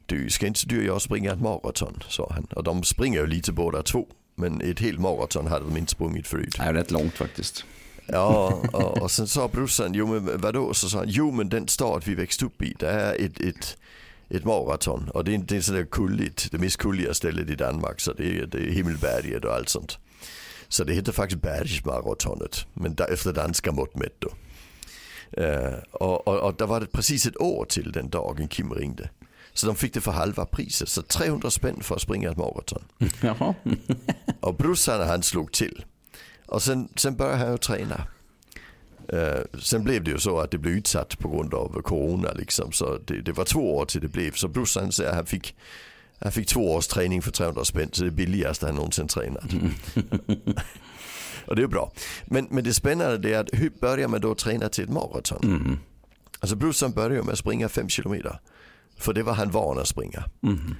du 0.05 0.29
ska 0.29 0.47
inte 0.47 0.67
du 0.67 0.77
och 0.77 0.85
jag 0.85 1.01
springa 1.01 1.33
ett 1.33 1.41
maraton, 1.41 2.03
sa 2.09 2.31
han. 2.33 2.45
Och 2.45 2.63
de 2.63 2.83
springer 2.83 3.19
ju 3.19 3.27
lite 3.27 3.51
båda 3.51 3.83
två, 3.83 4.07
men 4.35 4.61
ett 4.61 4.79
helt 4.79 4.99
maraton 4.99 5.47
hade 5.47 5.65
de 5.65 5.77
inte 5.77 5.91
sprungit 5.91 6.27
förut. 6.27 6.55
Det 6.57 6.63
är 6.63 6.73
rätt 6.73 6.91
långt 6.91 7.13
faktiskt. 7.13 7.65
Ja, 8.07 8.61
och, 8.71 9.01
och 9.01 9.11
sen 9.11 9.27
sa 9.27 9.47
brorsan, 9.47 9.93
jo 9.93 10.07
men 10.07 10.41
vadå? 10.41 10.73
Så 10.73 10.89
sa 10.89 10.97
han, 10.97 11.09
jo 11.09 11.31
men 11.31 11.49
den 11.49 11.67
stad 11.67 12.03
vi 12.05 12.15
växte 12.15 12.45
upp 12.45 12.61
i, 12.61 12.75
det 12.79 12.89
är 12.89 13.25
ett, 13.25 13.39
ett 13.39 13.77
ett 14.29 14.43
maraton 14.43 15.09
och 15.09 15.23
det 15.23 15.35
är, 15.35 15.37
det 15.37 15.57
är 15.57 15.61
sådär 15.61 15.85
kulligt, 15.85 16.51
det 16.51 16.57
mest 16.57 16.77
kulliga 16.77 17.13
stället 17.13 17.49
i 17.49 17.55
Danmark 17.55 17.99
så 17.99 18.13
det 18.13 18.39
är, 18.39 18.45
det 18.45 18.57
är 18.57 18.71
Himmelberget 18.71 19.45
och 19.45 19.53
allt 19.53 19.69
sånt. 19.69 19.99
Så 20.75 20.83
det 20.83 20.93
heter 20.93 21.11
faktiskt 21.11 21.41
Bergsmaratonet, 21.41 22.67
men 22.73 22.95
efter 23.09 23.33
danska 23.33 23.71
mått 23.71 23.95
mätt 23.95 24.15
då. 24.19 24.29
Uh, 25.41 25.73
och, 25.91 26.27
och, 26.27 26.39
och 26.39 26.55
där 26.55 26.65
var 26.65 26.79
det 26.79 26.85
precis 26.85 27.25
ett 27.25 27.41
år 27.41 27.65
till 27.65 27.91
den 27.91 28.09
dagen 28.09 28.47
Kim 28.47 28.73
ringde. 28.73 29.09
Så 29.53 29.67
de 29.67 29.75
fick 29.75 29.93
det 29.93 30.01
för 30.01 30.11
halva 30.11 30.45
priset, 30.45 30.89
så 30.89 31.01
300 31.01 31.51
spänn 31.51 31.83
för 31.83 31.95
att 31.95 32.01
springa 32.01 32.31
ett 32.31 32.37
maraton. 32.37 32.83
och 34.39 34.55
brorsan 34.55 35.07
han 35.07 35.23
slog 35.23 35.51
till. 35.51 35.85
Och 36.45 36.61
sen, 36.61 36.89
sen 36.95 37.15
började 37.15 37.37
han 37.37 37.51
ju 37.51 37.57
träna. 37.57 38.07
Uh, 39.13 39.59
sen 39.61 39.83
blev 39.83 40.03
det 40.03 40.11
ju 40.11 40.17
så 40.17 40.39
att 40.39 40.51
det 40.51 40.57
blev 40.57 40.73
utsatt 40.73 41.19
på 41.19 41.29
grund 41.29 41.53
av 41.53 41.81
corona 41.81 42.31
liksom. 42.33 42.71
Så 42.71 42.97
det, 42.97 43.21
det 43.21 43.31
var 43.31 43.45
två 43.45 43.75
år 43.75 43.85
till 43.85 44.01
det 44.01 44.07
blev. 44.07 44.31
Så 44.31 44.47
brorsan 44.47 44.91
säger 44.91 45.13
han 45.13 45.25
fick 45.25 45.55
han 46.19 46.31
fick 46.31 46.47
två 46.47 46.73
års 46.73 46.87
träning 46.87 47.21
för 47.21 47.31
300 47.31 47.65
spänn, 47.65 47.89
så 47.91 48.03
det 48.03 48.09
är 48.09 48.11
billigaste 48.11 48.65
han 48.65 48.75
någonsin 48.75 49.07
tränat. 49.07 49.43
Mm. 49.53 50.55
och 51.47 51.55
det 51.55 51.63
är 51.63 51.67
bra. 51.67 51.91
Men, 52.25 52.47
men 52.51 52.63
det 52.63 52.73
spännande 52.73 53.29
är 53.29 53.39
att 53.39 53.49
hur 53.53 53.69
börjar 53.81 54.07
man 54.07 54.21
då 54.21 54.35
träna 54.35 54.69
till 54.69 54.83
ett 54.83 54.89
maraton? 54.89 55.39
Mm. 55.43 55.77
Alltså 56.39 56.55
brorsan 56.55 56.91
började 56.91 57.23
med 57.23 57.33
att 57.33 57.39
springa 57.39 57.69
5 57.69 57.89
kilometer. 57.89 58.39
För 58.97 59.13
det 59.13 59.23
var 59.23 59.33
han 59.33 59.51
van 59.51 59.79
att 59.79 59.87
springa. 59.87 60.23
Mm. 60.43 60.75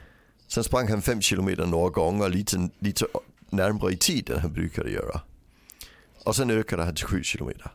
Sen 0.48 0.63
sprang 0.63 0.88
han 0.88 1.01
5 1.01 1.22
kilometer 1.22 1.65
några 1.65 1.89
gånger 1.89 2.30
lite, 2.30 2.70
lite 2.80 3.06
närmare 3.50 3.94
i 3.94 3.98
tid 3.98 4.30
än 4.30 4.39
han 4.39 4.54
brukade 4.54 4.89
göra. 4.92 5.22
Och 6.24 6.36
sen 6.36 6.51
ökade 6.51 6.84
han 6.84 6.96
till 6.96 7.06
7 7.06 7.24
kilometer. 7.24 7.72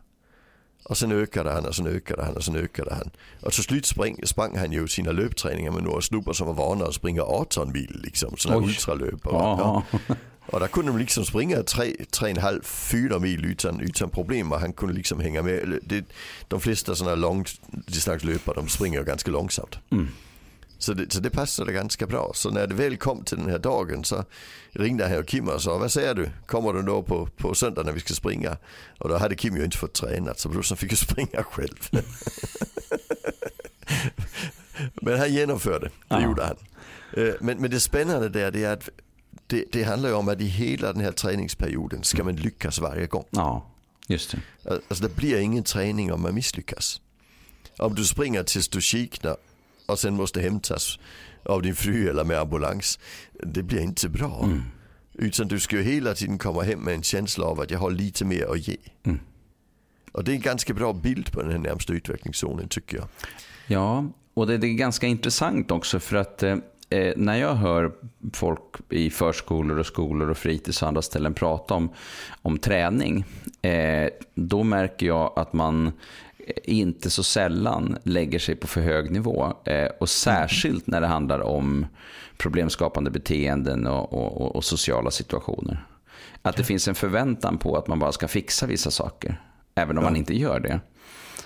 Och 0.82 0.98
sen 0.98 1.12
ökade 1.12 1.50
han 1.50 1.66
och 1.66 1.74
sen 1.74 1.86
ökade 1.86 2.24
han 2.24 2.36
och 2.36 2.44
sen 2.44 2.56
ökade 2.56 2.94
han. 2.94 3.10
Och 3.40 3.52
till 3.52 3.64
slut 3.64 3.86
sprang, 3.86 4.16
sprang 4.24 4.56
han 4.56 4.72
ju 4.72 4.88
sina 4.88 5.12
löpträningar 5.12 5.70
med 5.70 5.82
några 5.82 6.00
snubbar 6.00 6.32
som 6.32 6.46
var 6.46 6.54
vana 6.54 6.84
att 6.84 6.94
springa 6.94 7.22
18 7.22 7.72
mil 7.72 8.00
liksom. 8.04 8.36
Sådana 8.36 8.66
ultralöpare. 8.66 9.34
Ja. 9.34 9.82
Och 10.46 10.60
där 10.60 10.66
kunde 10.66 10.92
de 10.92 10.98
liksom 10.98 11.24
springa 11.24 11.56
3,5-4 11.56 13.18
mil 13.18 13.44
utan, 13.44 13.80
utan 13.80 14.10
problem 14.10 14.52
och 14.52 14.60
han 14.60 14.72
kunde 14.72 14.94
liksom 14.94 15.20
hänga 15.20 15.42
med. 15.42 15.78
Det, 15.82 16.04
de 16.48 16.60
flesta 16.60 16.94
sådana 16.94 17.14
långdistanslöpare 17.16 18.54
de 18.56 18.68
springer 18.68 19.02
ganska 19.02 19.30
långsamt. 19.30 19.78
Mm. 19.90 20.08
Så 20.80 20.94
det, 20.94 21.12
så 21.12 21.20
det 21.20 21.30
passade 21.30 21.72
ganska 21.72 22.06
bra. 22.06 22.30
Så 22.34 22.50
när 22.50 22.66
det 22.66 22.74
väl 22.74 22.96
kom 22.96 23.24
till 23.24 23.38
den 23.38 23.50
här 23.50 23.58
dagen 23.58 24.04
så 24.04 24.24
ringde 24.70 25.08
han 25.08 25.18
och 25.18 25.26
Kim 25.26 25.48
och 25.48 25.62
sa, 25.62 25.78
vad 25.78 25.92
säger 25.92 26.14
du? 26.14 26.30
Kommer 26.46 26.72
du 26.72 26.82
då 26.82 27.02
på, 27.02 27.26
på 27.26 27.54
söndag 27.54 27.82
när 27.82 27.92
vi 27.92 28.00
ska 28.00 28.14
springa? 28.14 28.56
Och 28.98 29.08
då 29.08 29.18
hade 29.18 29.34
Kim 29.34 29.56
ju 29.56 29.64
inte 29.64 29.76
fått 29.76 29.92
tränat 29.92 30.38
så 30.38 30.48
brorsan 30.48 30.76
fick 30.76 30.90
ju 30.90 30.96
springa 30.96 31.42
själv. 31.42 31.88
men 34.94 35.18
han 35.18 35.32
genomförde, 35.32 35.86
det 35.86 35.92
ja. 36.08 36.22
gjorde 36.22 36.44
han. 36.44 36.56
Eh, 37.16 37.34
men, 37.40 37.58
men 37.58 37.70
det 37.70 37.80
spännande 37.80 38.28
där 38.28 38.50
det 38.50 38.64
är 38.64 38.72
att 38.72 38.88
det, 39.46 39.64
det 39.72 39.82
handlar 39.82 40.08
ju 40.08 40.14
om 40.14 40.28
att 40.28 40.40
i 40.40 40.46
hela 40.46 40.92
den 40.92 41.02
här 41.02 41.12
träningsperioden 41.12 42.02
ska 42.02 42.24
man 42.24 42.36
lyckas 42.36 42.78
varje 42.78 43.06
gång. 43.06 43.24
Ja, 43.30 43.66
just 44.08 44.30
det. 44.30 44.38
Alltså 44.88 45.04
det 45.04 45.16
blir 45.16 45.40
ingen 45.40 45.64
träning 45.64 46.12
om 46.12 46.22
man 46.22 46.34
misslyckas. 46.34 47.00
Om 47.78 47.94
du 47.94 48.04
springer 48.04 48.42
tills 48.42 48.68
du 48.68 48.80
kiknar 48.80 49.36
och 49.90 49.98
sen 49.98 50.14
måste 50.14 50.40
hämtas 50.40 50.98
av 51.44 51.62
din 51.62 51.74
fru 51.74 52.08
eller 52.08 52.24
med 52.24 52.38
ambulans. 52.38 52.98
Det 53.32 53.62
blir 53.62 53.80
inte 53.80 54.08
bra. 54.08 54.40
Mm. 54.44 54.62
Utan 55.14 55.48
du 55.48 55.60
ska 55.60 55.76
ju 55.76 55.82
hela 55.82 56.14
tiden 56.14 56.38
komma 56.38 56.62
hem 56.62 56.80
med 56.80 56.94
en 56.94 57.02
känsla 57.02 57.46
av 57.46 57.60
att 57.60 57.70
jag 57.70 57.78
har 57.78 57.90
lite 57.90 58.24
mer 58.24 58.52
att 58.52 58.68
ge. 58.68 58.76
Mm. 59.02 59.20
Och 60.12 60.24
det 60.24 60.32
är 60.32 60.34
en 60.34 60.40
ganska 60.40 60.74
bra 60.74 60.92
bild 60.92 61.32
på 61.32 61.42
den 61.42 61.50
här 61.50 61.58
närmsta 61.58 61.92
utvecklingszonen 61.92 62.68
tycker 62.68 62.96
jag. 62.96 63.06
Ja, 63.66 64.04
och 64.34 64.46
det, 64.46 64.58
det 64.58 64.66
är 64.66 64.74
ganska 64.74 65.06
intressant 65.06 65.70
också 65.70 66.00
för 66.00 66.16
att 66.16 66.42
eh, 66.42 66.56
eh, 66.90 67.14
när 67.16 67.36
jag 67.36 67.54
hör 67.54 67.92
folk 68.32 68.60
i 68.88 69.10
förskolor 69.10 69.78
och 69.78 69.86
skolor 69.86 70.30
och 70.30 70.38
fritids 70.38 70.82
och 70.82 70.88
andra 70.88 71.02
ställen 71.02 71.34
prata 71.34 71.74
om, 71.74 71.90
om 72.42 72.58
träning, 72.58 73.24
eh, 73.62 74.08
då 74.34 74.62
märker 74.62 75.06
jag 75.06 75.32
att 75.36 75.52
man 75.52 75.92
inte 76.64 77.10
så 77.10 77.22
sällan 77.22 77.98
lägger 78.02 78.38
sig 78.38 78.56
på 78.56 78.66
för 78.66 78.80
hög 78.80 79.10
nivå. 79.10 79.52
Eh, 79.64 79.88
och 80.00 80.08
särskilt 80.08 80.86
när 80.86 81.00
det 81.00 81.06
handlar 81.06 81.40
om 81.40 81.86
problemskapande 82.36 83.10
beteenden 83.10 83.86
och, 83.86 84.12
och, 84.12 84.56
och 84.56 84.64
sociala 84.64 85.10
situationer. 85.10 85.86
Att 86.42 86.56
det 86.56 86.64
finns 86.64 86.88
en 86.88 86.94
förväntan 86.94 87.58
på 87.58 87.76
att 87.76 87.86
man 87.86 87.98
bara 87.98 88.12
ska 88.12 88.28
fixa 88.28 88.66
vissa 88.66 88.90
saker, 88.90 89.40
även 89.74 89.98
om 89.98 90.04
ja. 90.04 90.10
man 90.10 90.16
inte 90.16 90.36
gör 90.36 90.60
det. 90.60 90.80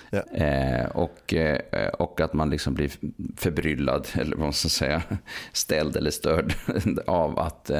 Ja. 0.09 0.21
Eh, 0.37 0.85
och, 0.85 1.33
eh, 1.33 1.87
och 1.87 2.21
att 2.21 2.33
man 2.33 2.49
liksom 2.49 2.73
blir 2.73 2.91
förbryllad, 3.37 4.07
eller 4.13 4.35
vad 4.35 4.45
man 4.45 4.53
ska 4.53 4.69
säga, 4.69 5.01
ställd 5.53 5.95
eller 5.95 6.11
störd 6.11 6.53
av 7.07 7.39
att, 7.39 7.71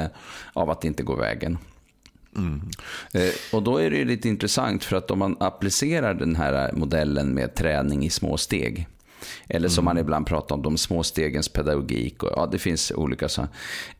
av 0.52 0.70
att 0.70 0.80
det 0.80 0.88
inte 0.88 1.02
går 1.02 1.16
vägen. 1.16 1.58
Mm. 2.36 2.60
Eh, 3.14 3.32
och 3.52 3.62
då 3.62 3.78
är 3.78 3.90
det 3.90 4.04
lite 4.04 4.28
intressant 4.28 4.84
för 4.84 4.96
att 4.96 5.10
om 5.10 5.18
man 5.18 5.36
applicerar 5.40 6.14
den 6.14 6.36
här 6.36 6.72
modellen 6.72 7.34
med 7.34 7.54
träning 7.54 8.04
i 8.04 8.10
små 8.10 8.36
steg, 8.36 8.86
eller 9.48 9.68
som 9.68 9.82
mm. 9.82 9.94
man 9.94 10.00
ibland 10.00 10.26
pratar 10.26 10.54
om, 10.54 10.62
de 10.62 10.78
små 10.78 11.02
stegens 11.02 11.48
pedagogik. 11.48 12.22
Och, 12.22 12.32
ja, 12.36 12.48
det 12.52 12.58
finns 12.58 12.92
olika 12.96 13.28
så. 13.28 13.48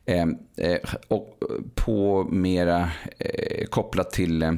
Eh, 0.05 0.27
eh, 0.57 0.79
och 1.07 1.39
på 1.75 2.23
mera 2.23 2.89
eh, 3.17 3.65
kopplat 3.65 4.11
till 4.11 4.43
eh, 4.43 4.53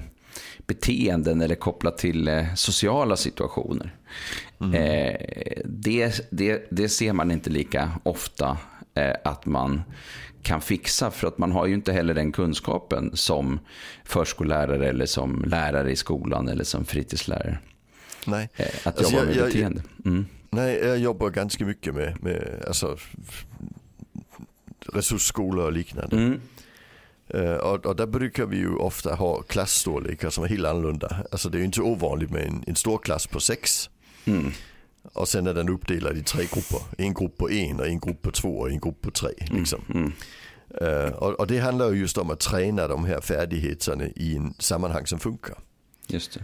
beteenden 0.68 1.42
eller 1.42 1.56
kopplat 1.56 1.98
till 1.98 2.46
sociala 2.56 3.16
situationer. 3.16 3.96
Mm. 4.62 4.72
Det, 5.66 6.30
det, 6.30 6.68
det 6.72 6.90
ser 6.90 7.14
man 7.14 7.32
inte 7.32 7.50
lika 7.50 7.92
ofta 8.04 8.58
att 9.24 9.46
man 9.46 9.82
kan 10.44 10.62
fixa 10.62 11.12
för 11.12 11.28
att 11.28 11.38
man 11.38 11.52
har 11.52 11.66
ju 11.66 11.74
inte 11.74 11.94
heller 11.94 12.14
den 12.14 12.32
kunskapen 12.32 13.12
som 13.14 13.60
förskollärare 14.06 14.90
eller 14.90 15.06
som 15.06 15.44
lärare 15.48 15.92
i 15.92 15.96
skolan 15.96 16.48
eller 16.48 16.64
som 16.64 16.86
fritidslärare. 16.86 17.58
Nej. 18.26 18.50
Att 18.84 18.98
alltså 18.98 19.14
jobba 19.14 19.26
med 19.26 19.36
jag, 19.36 19.46
beteende. 19.46 19.82
Mm. 20.06 20.26
Nej, 20.50 20.76
jag 20.76 20.98
jobbar 20.98 21.30
ganska 21.30 21.66
mycket 21.66 21.96
med, 21.96 22.24
med 22.24 22.64
alltså, 22.68 22.98
resursskolor 24.94 25.66
och 25.66 25.72
liknande. 25.72 26.16
Mm. 26.18 26.42
Uh, 27.36 27.54
och, 27.54 27.86
och, 27.86 27.96
där 27.96 28.06
brukar 28.06 28.46
vi 28.46 28.58
ju 28.58 28.76
ofta 28.76 29.16
ha 29.16 29.42
klassstorlekar 29.42 30.30
som 30.30 30.44
är 30.44 30.48
helt 30.48 30.66
annorlunda. 30.66 31.26
Alltså 31.32 31.50
det 31.50 31.58
är 31.58 31.60
ju 31.60 31.66
inte 31.66 31.82
ovanligt 31.82 32.32
med 32.32 32.48
en, 32.48 32.64
en 32.68 32.76
stor 32.76 32.98
klass 32.98 33.28
på 33.28 33.40
sex. 33.40 33.90
Mm. 34.26 34.52
Och 35.14 35.28
sen 35.28 35.48
är 35.48 35.54
den 35.54 35.70
uppdelad 35.70 36.18
i 36.18 36.24
tre 36.24 36.44
grupper. 36.44 36.82
En 36.98 37.14
grupp 37.14 37.38
på 37.38 37.52
en 37.52 37.80
och 37.80 37.88
en 37.88 38.00
grupp 38.00 38.22
på 38.22 38.32
två 38.32 38.60
och 38.60 38.70
en 38.70 38.80
grupp 38.80 39.02
på 39.02 39.12
tre. 39.12 39.32
Mm, 39.40 39.60
liksom. 39.60 39.82
Mm. 39.94 40.12
Uh, 40.82 41.14
och, 41.14 41.40
och, 41.40 41.48
det 41.48 41.60
handlar 41.60 41.92
ju 41.92 42.00
just 42.00 42.18
om 42.18 42.32
att 42.32 42.40
träna 42.40 42.88
de 42.88 43.06
här 43.06 43.22
färdigheterna 43.22 44.04
i 44.16 44.36
en 44.36 44.54
sammanhang 44.60 45.08
som 45.08 45.20
funkar. 45.20 45.56
Just 46.08 46.34
det. 46.34 46.44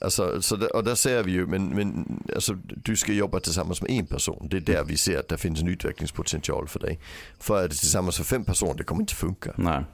Alltså, 0.00 0.42
så 0.42 0.56
där, 0.56 0.76
och 0.76 0.84
där 0.84 0.94
ser 0.94 1.22
vi 1.22 1.32
ju, 1.32 1.46
men, 1.46 1.68
men 1.68 2.22
alltså, 2.34 2.54
du 2.64 2.96
ska 2.96 3.12
jobba 3.12 3.40
tillsammans 3.40 3.82
med 3.82 3.90
en 3.90 4.06
person. 4.06 4.48
Det 4.50 4.56
är 4.56 4.60
där 4.60 4.84
vi 4.84 4.96
ser 4.96 5.18
att 5.18 5.28
det 5.28 5.38
finns 5.38 5.60
en 5.60 5.68
utvecklingspotential 5.68 6.68
för 6.68 6.80
dig. 6.80 7.00
För 7.38 7.64
att 7.64 7.70
tillsammans 7.70 8.18
med 8.18 8.26
fem 8.26 8.44
personer, 8.44 8.74
det 8.74 8.84
kommer 8.84 9.00
inte 9.02 9.14
funka. 9.14 9.54
Nej. 9.56 9.84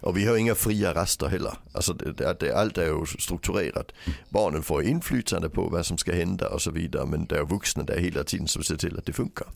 Och 0.00 0.16
vi 0.16 0.26
har 0.26 0.36
inga 0.36 0.54
fria 0.54 0.94
raster 0.94 1.26
heller. 1.26 1.52
Alltså 1.72 1.92
det, 1.92 2.40
det, 2.40 2.52
allt 2.52 2.78
är 2.78 2.86
ju 2.86 3.06
strukturerat. 3.18 3.92
Barnen 4.28 4.62
får 4.62 4.82
inflytande 4.82 5.48
på 5.48 5.68
vad 5.68 5.86
som 5.86 5.98
ska 5.98 6.12
hända 6.12 6.48
och 6.48 6.62
så 6.62 6.70
vidare. 6.70 7.06
Men 7.06 7.26
det 7.26 7.36
är 7.36 7.44
vuxna 7.44 7.82
där 7.82 7.98
hela 7.98 8.24
tiden 8.24 8.48
som 8.48 8.62
ser 8.62 8.76
till 8.76 8.98
att 8.98 9.06
det 9.06 9.12
funkar. 9.12 9.46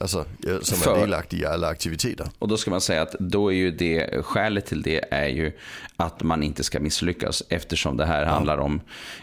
Alltså 0.00 0.24
som 0.62 0.78
För, 0.78 0.96
är 0.96 1.00
delaktiga 1.00 1.50
i 1.50 1.52
alla 1.52 1.68
aktiviteter. 1.68 2.26
Och 2.38 2.48
då 2.48 2.56
ska 2.56 2.70
man 2.70 2.80
säga 2.80 3.02
att 3.02 3.12
då 3.18 3.52
är 3.52 3.56
ju 3.56 3.70
det, 3.70 4.24
skälet 4.24 4.66
till 4.66 4.82
det 4.82 5.04
är 5.10 5.28
ju 5.28 5.52
att 5.96 6.22
man 6.22 6.42
inte 6.42 6.64
ska 6.64 6.80
misslyckas. 6.80 7.42
Eftersom 7.48 7.96
det 7.96 8.06
här 8.06 8.22
ja. 8.22 8.28
handlar 8.28 8.58
om 8.58 8.80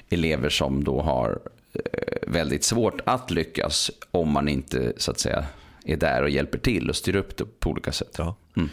elever 0.10 0.50
som 0.50 0.84
då 0.84 1.02
har 1.02 1.40
eh, 1.74 1.82
väldigt 2.28 2.64
svårt 2.64 3.02
att 3.06 3.32
lyckas 3.32 3.92
om 4.12 4.32
man 4.32 4.48
inte 4.48 4.94
så 4.98 5.12
att 5.12 5.20
säga 5.20 5.46
är 5.86 5.98
där 5.98 6.24
och 6.24 6.30
hjälper 6.30 6.58
till 6.58 6.90
och 6.90 6.96
styr 6.96 7.16
upp 7.16 7.38
det 7.38 7.60
på 7.60 7.70
olika 7.70 7.92
sätt. 7.92 8.16
Ja. 8.18 8.36
Mm. 8.56 8.70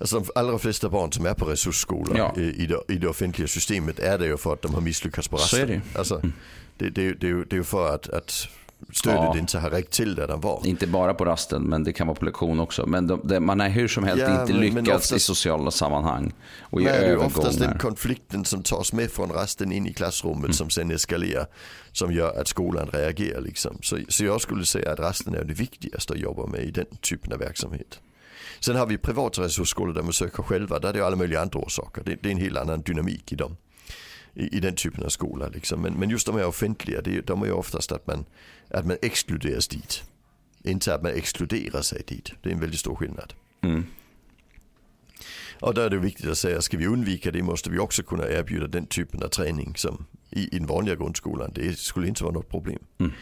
Alltså 0.00 0.20
de 0.20 0.30
allra 0.34 0.58
flesta 0.58 0.88
barn 0.88 1.12
som 1.12 1.26
är 1.26 1.34
på 1.34 1.44
resursskolor 1.44 2.18
ja. 2.18 2.34
i, 2.36 2.66
det, 2.66 2.94
i 2.94 2.98
det 2.98 3.08
offentliga 3.08 3.48
systemet 3.48 3.98
är 3.98 4.18
det 4.18 4.26
ju 4.26 4.36
för 4.36 4.52
att 4.52 4.62
de 4.62 4.74
har 4.74 4.80
misslyckats 4.80 5.28
på 5.28 5.36
rasten. 5.36 5.58
Så 5.58 5.64
är 5.64 5.66
det. 5.66 5.98
Alltså, 5.98 6.14
mm. 6.14 6.32
det, 6.76 6.90
det, 6.90 7.12
det, 7.12 7.44
det 7.44 7.52
är 7.52 7.56
ju 7.56 7.64
för 7.64 7.94
att, 7.94 8.08
att 8.08 8.48
stödet 8.92 9.20
ja. 9.20 9.38
inte 9.38 9.58
har 9.58 9.70
räckt 9.70 9.92
till 9.92 10.14
där 10.14 10.28
den 10.28 10.40
var. 10.40 10.62
Inte 10.64 10.86
bara 10.86 11.14
på 11.14 11.24
rasten, 11.24 11.62
men 11.62 11.84
det 11.84 11.92
kan 11.92 12.06
vara 12.06 12.16
på 12.16 12.24
lektion 12.24 12.60
också. 12.60 12.86
Men 12.86 13.06
de, 13.06 13.20
de, 13.24 13.40
man 13.40 13.60
har 13.60 13.68
hur 13.68 13.88
som 13.88 14.04
helst 14.04 14.24
ja, 14.28 14.40
inte 14.40 14.52
lyckats 14.52 14.88
oftast, 14.88 15.12
i 15.12 15.18
sociala 15.20 15.70
sammanhang. 15.70 16.32
Och 16.60 16.80
i 16.80 16.84
nej, 16.84 17.00
det 17.00 17.06
är 17.06 17.16
oftast 17.16 17.58
den 17.58 17.78
konflikten 17.78 18.44
som 18.44 18.62
tas 18.62 18.92
med 18.92 19.10
från 19.10 19.30
rasten 19.32 19.72
in 19.72 19.86
i 19.86 19.92
klassrummet 19.92 20.44
mm. 20.44 20.52
som 20.52 20.70
sen 20.70 20.90
eskalerar. 20.90 21.46
Som 21.92 22.12
gör 22.12 22.40
att 22.40 22.48
skolan 22.48 22.88
reagerar. 22.92 23.40
Liksom. 23.40 23.78
Så, 23.82 23.98
så 24.08 24.24
jag 24.24 24.40
skulle 24.40 24.66
säga 24.66 24.92
att 24.92 25.00
rasten 25.00 25.34
är 25.34 25.44
det 25.44 25.54
viktigaste 25.54 26.12
att 26.12 26.18
jobba 26.18 26.46
med 26.46 26.60
i 26.60 26.70
den 26.70 26.86
typen 27.00 27.32
av 27.32 27.38
verksamhet. 27.38 28.00
Sen 28.60 28.76
har 28.76 28.86
vi 28.86 28.98
privata 28.98 29.42
resursskolor 29.42 29.94
där 29.94 30.02
man 30.02 30.12
söker 30.12 30.42
själva. 30.42 30.78
Där 30.78 30.88
är 30.88 30.92
det 30.92 31.06
alla 31.06 31.16
möjliga 31.16 31.40
andra 31.40 31.60
orsaker. 31.60 32.02
Det, 32.04 32.22
det 32.22 32.28
är 32.28 32.32
en 32.32 32.38
helt 32.38 32.58
annan 32.58 32.82
dynamik 32.82 33.32
i 33.32 33.36
dem. 33.36 33.56
I, 34.34 34.56
i 34.56 34.60
den 34.60 34.74
typen 34.74 35.04
av 35.04 35.08
skola. 35.08 35.48
Liksom. 35.48 35.82
Men, 35.82 35.94
men, 35.94 36.10
just 36.10 36.26
de 36.26 36.36
här 36.36 36.46
offentliga, 36.46 37.00
det, 37.00 37.20
de 37.20 37.42
är 37.42 37.46
ju 37.46 37.52
oftast 37.52 37.92
att 37.92 38.06
man, 38.06 38.24
att 38.68 38.86
man 38.86 38.96
exkluderas 39.02 39.68
dit. 39.68 40.02
Inte 40.64 40.94
att 40.94 41.02
man 41.02 41.12
exkluderar 41.12 41.82
sig 41.82 42.02
dit. 42.06 42.32
Det 42.42 42.48
är 42.48 42.54
en 42.54 42.60
väldigt 42.60 42.80
stor 42.80 42.94
skillnad. 42.94 43.34
Mm. 43.60 43.86
Och 45.60 45.74
där 45.74 45.84
är 45.84 45.90
det 45.90 45.98
viktigt 45.98 46.30
att 46.30 46.38
säga, 46.38 46.62
ska 46.62 46.76
vi 46.76 46.86
undvika 46.86 47.30
det 47.30 47.42
måste 47.42 47.70
vi 47.70 47.78
också 47.78 48.02
kunna 48.02 48.28
erbjuda 48.28 48.66
den 48.66 48.86
typen 48.86 49.22
av 49.22 49.28
träning 49.28 49.74
som 49.76 50.06
i, 50.30 50.56
i 50.56 50.58
den 50.58 50.66
vanliga 50.66 50.96
grundskolan. 50.96 51.50
Det 51.54 51.78
skulle 51.78 52.08
inte 52.08 52.24
vara 52.24 52.34
något 52.34 52.48
problem. 52.48 52.78
Mm. 52.98 53.12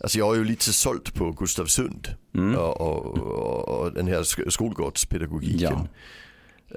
Alltså 0.00 0.18
jag 0.18 0.34
är 0.34 0.38
ju 0.38 0.44
lite 0.44 0.72
sålt 0.72 1.14
på 1.14 1.32
Gustavsund 1.32 2.14
mm. 2.34 2.56
och, 2.56 2.80
och, 2.80 3.68
och, 3.68 3.92
den 3.92 4.06
här 4.06 4.50
skolgårdspedagogiken. 4.50 5.60
Ja. 5.60 5.86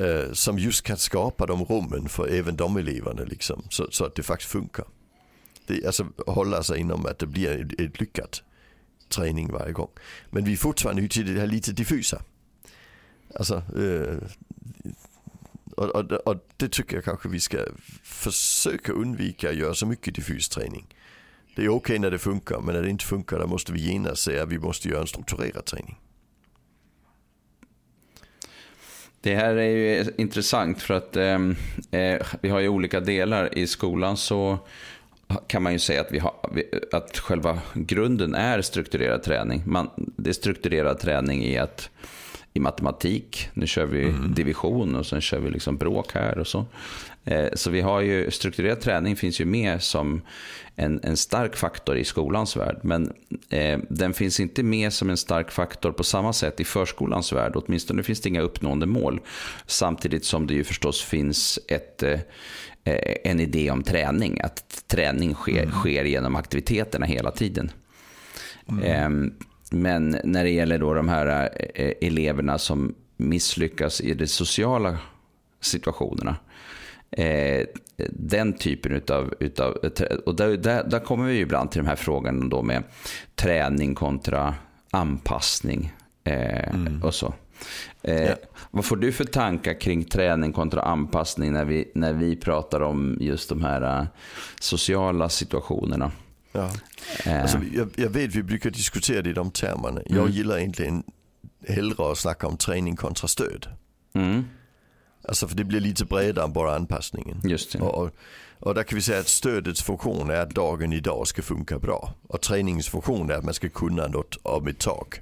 Eh, 0.06 0.32
som 0.32 0.60
just 0.60 0.82
kan 0.82 0.98
skapa 0.98 1.46
de 1.46 1.66
rummen 1.66 2.10
för 2.10 2.28
även 2.28 2.56
de 2.56 2.78
eleverna 2.78 3.24
liksom, 3.24 3.64
så, 3.70 3.88
så, 3.92 4.06
att 4.06 4.16
det 4.16 4.24
faktiskt 4.24 4.52
funkar. 4.52 4.86
Det, 5.68 5.86
alltså 5.86 6.06
hålla 6.28 6.64
sig 6.64 6.80
inom 6.80 7.06
att 7.06 7.20
det 7.20 7.28
blir 7.28 7.50
ett, 7.50 7.80
ett 7.80 8.00
lyckat 8.00 8.44
träning 9.10 9.52
varje 9.52 9.74
gång. 9.74 9.90
Men 10.30 10.44
vi 10.44 10.54
är 10.54 10.58
fortfarande 10.58 11.08
till 11.08 11.34
det 11.34 11.40
här 11.40 11.48
lite 11.48 11.72
diffusa. 11.72 12.22
Alltså, 13.36 13.56
eh, 13.56 14.18
och, 15.78 15.90
och, 15.90 16.12
och, 16.12 16.46
det 16.58 16.70
tycker 16.70 16.96
jag 16.96 17.04
kanske 17.04 17.30
vi 17.30 17.40
ska 17.40 17.58
försöka 18.04 18.92
undvika 18.92 19.50
att 19.50 19.56
göra 19.56 19.74
så 19.74 19.86
mycket 19.86 20.16
diffus 20.16 20.50
träning. 20.50 20.88
Det 21.56 21.62
är 21.62 21.70
okej 21.70 21.76
okay 21.76 22.00
när 22.00 22.12
det 22.12 22.20
funkar, 22.20 22.60
men 22.60 22.76
när 22.76 22.82
det 22.82 22.90
inte 22.90 23.06
funkar 23.06 23.40
då 23.40 23.48
måste 23.48 23.74
vi 23.74 23.80
genast 23.80 24.24
säga 24.24 24.44
att 24.44 24.50
vi 24.50 24.60
måste 24.60 24.90
göra 24.90 25.02
en 25.02 25.08
strukturerad 25.08 25.66
träning. 25.66 25.98
Det 29.22 29.36
här 29.36 29.56
är 29.56 29.70
ju 29.70 30.06
intressant 30.18 30.82
för 30.82 30.94
att 30.94 31.16
ehm, 31.16 31.56
eh, 31.92 32.22
vi 32.42 32.50
har 32.50 32.60
ju 32.60 32.68
olika 32.68 33.00
delar. 33.00 33.58
I 33.58 33.68
skolan 33.68 34.18
så 34.18 34.60
kan 35.48 35.64
man 35.64 35.74
ju 35.74 35.80
säga 35.80 36.02
att, 36.02 36.12
vi 36.12 36.20
har, 36.20 36.34
att 36.92 37.18
själva 37.18 37.60
grunden 37.74 38.36
är 38.36 38.62
strukturerad 38.62 39.24
träning. 39.24 39.64
Man, 39.66 39.90
det 39.96 40.30
är 40.30 40.34
strukturerad 40.34 41.00
träning 41.00 41.44
i 41.44 41.58
att 41.58 41.90
i 42.54 42.60
matematik. 42.60 43.50
Nu 43.54 43.68
kör 43.68 43.86
vi 43.86 44.04
mm. 44.04 44.34
division 44.34 44.96
och 44.96 45.06
sen 45.06 45.22
kör 45.22 45.40
vi 45.40 45.50
liksom 45.50 45.78
bråk 45.78 46.14
här 46.14 46.38
och 46.38 46.48
så. 46.48 46.66
Eh, 47.26 47.48
så 47.54 47.70
vi 47.70 47.82
har 47.82 48.02
ju, 48.02 48.32
strukturerad 48.32 48.82
träning 48.82 49.16
finns 49.16 49.42
ju 49.42 49.46
med 49.46 49.84
som 49.84 50.22
en, 50.76 51.00
en 51.04 51.18
stark 51.18 51.56
faktor 51.56 51.98
i 51.98 52.04
skolans 52.04 52.58
värld. 52.58 52.80
Men 52.82 53.14
eh, 53.50 53.80
den 53.90 54.14
finns 54.14 54.40
inte 54.40 54.64
med 54.64 54.94
som 54.94 55.10
en 55.10 55.18
stark 55.18 55.52
faktor 55.52 55.92
på 55.92 56.04
samma 56.04 56.34
sätt 56.34 56.60
i 56.60 56.64
förskolans 56.64 57.34
värld. 57.34 57.52
Åtminstone 57.56 58.04
finns 58.04 58.22
det 58.22 58.30
inga 58.30 58.42
uppnående 58.42 58.86
mål. 58.86 59.20
Samtidigt 59.66 60.26
som 60.26 60.48
det 60.48 60.54
ju 60.54 60.64
förstås 60.64 61.02
finns 61.02 61.60
ett, 61.68 62.04
eh, 62.04 62.20
en 63.24 63.40
idé 63.40 63.72
om 63.72 63.84
träning. 63.84 64.42
Att 64.42 64.84
träning 64.88 65.34
sker, 65.34 65.64
mm. 65.64 65.72
sker 65.72 66.04
genom 66.04 66.36
aktiviteterna 66.36 67.06
hela 67.06 67.32
tiden. 67.32 67.72
Mm. 68.70 69.34
Eh, 69.72 69.78
men 69.78 70.18
när 70.24 70.44
det 70.44 70.50
gäller 70.50 70.80
då 70.80 70.94
de 70.94 71.10
här 71.10 71.50
eh, 71.76 71.94
eleverna 72.02 72.58
som 72.58 72.96
misslyckas 73.18 74.02
i 74.02 74.14
de 74.14 74.28
sociala 74.28 74.98
situationerna 75.62 76.36
eh, 77.12 77.66
den 78.10 78.54
typen 78.54 78.92
utav, 78.92 79.34
utav 79.40 79.72
och 80.26 80.36
där, 80.36 80.58
där, 80.58 80.84
där, 80.84 81.00
kommer 81.00 81.26
vi 81.26 81.34
ju 81.34 81.40
ibland 81.42 81.72
till 81.72 81.82
de 81.82 81.88
här 81.88 81.96
frågorna 81.96 82.46
då 82.46 82.62
med 82.62 82.84
träning 83.36 83.96
kontra 83.96 84.56
anpassning 84.92 85.94
eh, 86.24 86.70
mm. 86.70 87.04
och 87.04 87.14
så. 87.14 87.34
Eh, 88.02 88.24
ja. 88.24 88.36
Vad 88.72 88.86
får 88.86 88.96
du 88.96 89.12
för 89.12 89.24
tankar 89.24 89.80
kring 89.82 90.04
träning 90.04 90.54
kontra 90.54 90.82
anpassning 90.82 91.54
när 91.54 91.66
vi, 91.66 91.92
när 91.96 92.14
vi 92.14 92.36
pratar 92.36 92.82
om 92.82 93.18
just 93.20 93.50
de 93.50 93.64
här 93.64 94.08
sociala 94.60 95.30
situationerna? 95.30 96.12
Ja. 96.52 96.72
Alltså, 97.26 97.60
jag, 97.74 97.90
jag, 97.96 98.10
vet 98.10 98.36
vi 98.36 98.44
brukar 98.44 98.70
diskutera 98.70 99.22
det 99.22 99.30
i 99.30 99.34
de 99.34 99.52
termerna. 99.52 100.02
Jag 100.06 100.20
mm. 100.20 100.32
gillar 100.32 100.58
egentligen 100.58 101.04
hellre 101.68 102.12
att 102.12 102.18
snacka 102.18 102.48
om 102.48 102.58
träning 102.58 102.96
kontra 102.96 103.28
stöd. 103.28 103.68
Mm. 104.14 104.46
Alltså 105.28 105.48
för 105.48 105.56
det 105.56 105.64
blir 105.64 105.80
lite 105.80 106.06
bredare 106.06 106.46
än 106.46 106.54
bara 106.54 106.76
anpassningen. 106.76 107.42
Just 107.44 107.72
det. 107.72 107.80
Och, 107.80 108.12
och 108.60 108.76
där 108.76 108.84
kan 108.84 108.96
vi 108.96 109.02
säga 109.02 109.20
att 109.20 109.28
stödets 109.28 109.82
funktion 109.84 110.30
är 110.30 110.36
att 110.36 110.50
dagen 110.50 110.94
idag 110.94 111.28
ska 111.28 111.42
funka 111.42 111.80
bra. 111.80 112.14
Och 112.28 112.42
träningens 112.42 112.90
funktion 112.90 113.30
är 113.30 113.34
att 113.34 113.44
man 113.44 113.54
ska 113.54 113.70
kunna 113.70 114.08
något 114.08 114.38
om 114.44 114.68
ett 114.68 114.80
tag. 114.80 115.22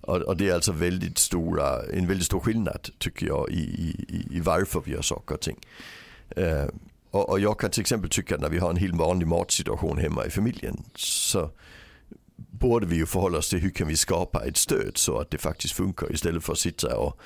Och, 0.00 0.16
och, 0.16 0.36
det 0.36 0.48
är 0.48 0.54
alltså 0.54 0.72
väldigt 0.72 1.18
stora, 1.18 1.82
en 1.92 2.06
väldigt 2.06 2.26
stor 2.26 2.40
skillnad 2.40 2.88
tycker 2.98 3.26
jag 3.26 3.50
i, 3.50 3.60
i, 3.60 4.26
i 4.36 4.40
varför 4.40 4.82
vi 4.84 4.92
gör 4.92 5.02
saker 5.02 5.34
och 5.34 5.40
ting. 5.40 5.56
Uh, 6.38 6.64
och, 7.16 7.30
och, 7.30 7.40
jag 7.40 7.58
kan 7.60 7.70
till 7.70 7.80
exempel 7.80 8.10
tycka 8.10 8.34
att 8.34 8.40
när 8.40 8.48
vi 8.48 8.58
har 8.58 8.70
en 8.70 8.76
helt 8.76 8.96
vanlig 8.96 9.26
matsituation 9.26 9.98
hemma 9.98 10.26
i 10.26 10.30
familjen 10.30 10.82
så 10.94 11.50
borde 12.36 12.86
vi 12.86 12.96
ju 12.96 13.06
förhålla 13.06 13.38
oss 13.38 13.50
till 13.50 13.58
hur 13.58 13.70
kan 13.70 13.88
vi 13.88 13.96
skapa 13.96 14.44
ett 14.44 14.56
stöd 14.56 14.92
så 14.94 15.18
att 15.18 15.30
det 15.30 15.38
faktiskt 15.38 15.74
funkar 15.74 16.12
istället 16.12 16.44
för 16.44 16.52
att 16.52 16.58
sitta 16.58 16.98
och, 16.98 17.20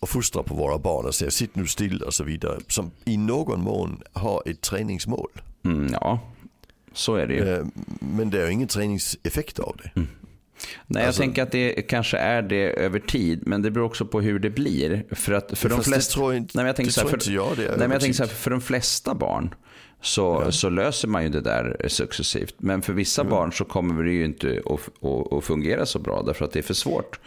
och 0.00 0.08
fostra 0.08 0.42
på 0.42 0.54
våra 0.54 0.78
barn 0.78 1.06
och 1.06 1.14
säga 1.14 1.30
sitt 1.30 1.56
nu 1.56 1.66
still 1.66 2.02
och 2.02 2.14
så 2.14 2.24
vidare. 2.24 2.58
Som 2.68 2.90
i 3.04 3.16
någon 3.16 3.60
mån 3.60 4.02
har 4.12 4.42
ett 4.46 4.60
träningsmål. 4.60 5.30
Mm, 5.64 5.92
ja, 5.92 6.20
så 6.92 7.14
är 7.14 7.26
det 7.26 7.34
ju. 7.34 7.44
Uh, 7.44 7.66
men 8.00 8.30
det 8.30 8.42
är 8.42 8.48
ingen 8.48 8.68
träningseffekt 8.68 9.58
av 9.58 9.76
det. 9.82 9.90
Mm. 9.96 10.08
Nej, 10.86 11.06
alltså, 11.06 11.22
jag 11.22 11.26
tänker 11.26 11.42
att 11.42 11.52
det 11.52 11.82
kanske 11.82 12.18
är 12.18 12.42
det 12.42 12.72
över 12.72 12.98
tid, 12.98 13.42
men 13.46 13.62
det 13.62 13.70
beror 13.70 13.86
också 13.86 14.06
på 14.06 14.20
hur 14.20 14.38
det 14.38 14.50
blir. 14.50 15.04
För 15.10 15.32
att 15.32 15.58
för 15.58 15.68
de 15.68 15.82
flesta... 15.82 16.20
nej, 16.20 16.66
jag 16.66 16.76
tänker 16.76 16.92
så 16.92 17.00
här, 17.00 17.08
för, 17.08 17.30
jag 17.30 17.56
det 17.56 17.62
nej, 17.62 17.78
men 17.78 17.90
jag 17.90 18.00
tänker 18.00 18.16
så 18.16 18.22
här, 18.22 18.30
för 18.30 18.50
de 18.50 18.60
flesta 18.60 19.14
barn 19.14 19.54
så, 20.02 20.42
ja. 20.44 20.52
så 20.52 20.68
löser 20.68 21.08
man 21.08 21.22
ju 21.22 21.28
det 21.28 21.40
där 21.40 21.86
successivt. 21.88 22.54
Men 22.58 22.82
för 22.82 22.92
vissa 22.92 23.22
mm. 23.22 23.30
barn 23.30 23.52
så 23.52 23.64
kommer 23.64 24.04
det 24.04 24.12
ju 24.12 24.24
inte 24.24 24.62
att, 24.66 25.04
att, 25.04 25.32
att, 25.32 25.44
fungera 25.44 25.86
så 25.86 25.98
bra 25.98 26.22
därför 26.22 26.44
att 26.44 26.52
det 26.52 26.58
är 26.58 26.62
för 26.62 26.74
svårt. 26.74 27.20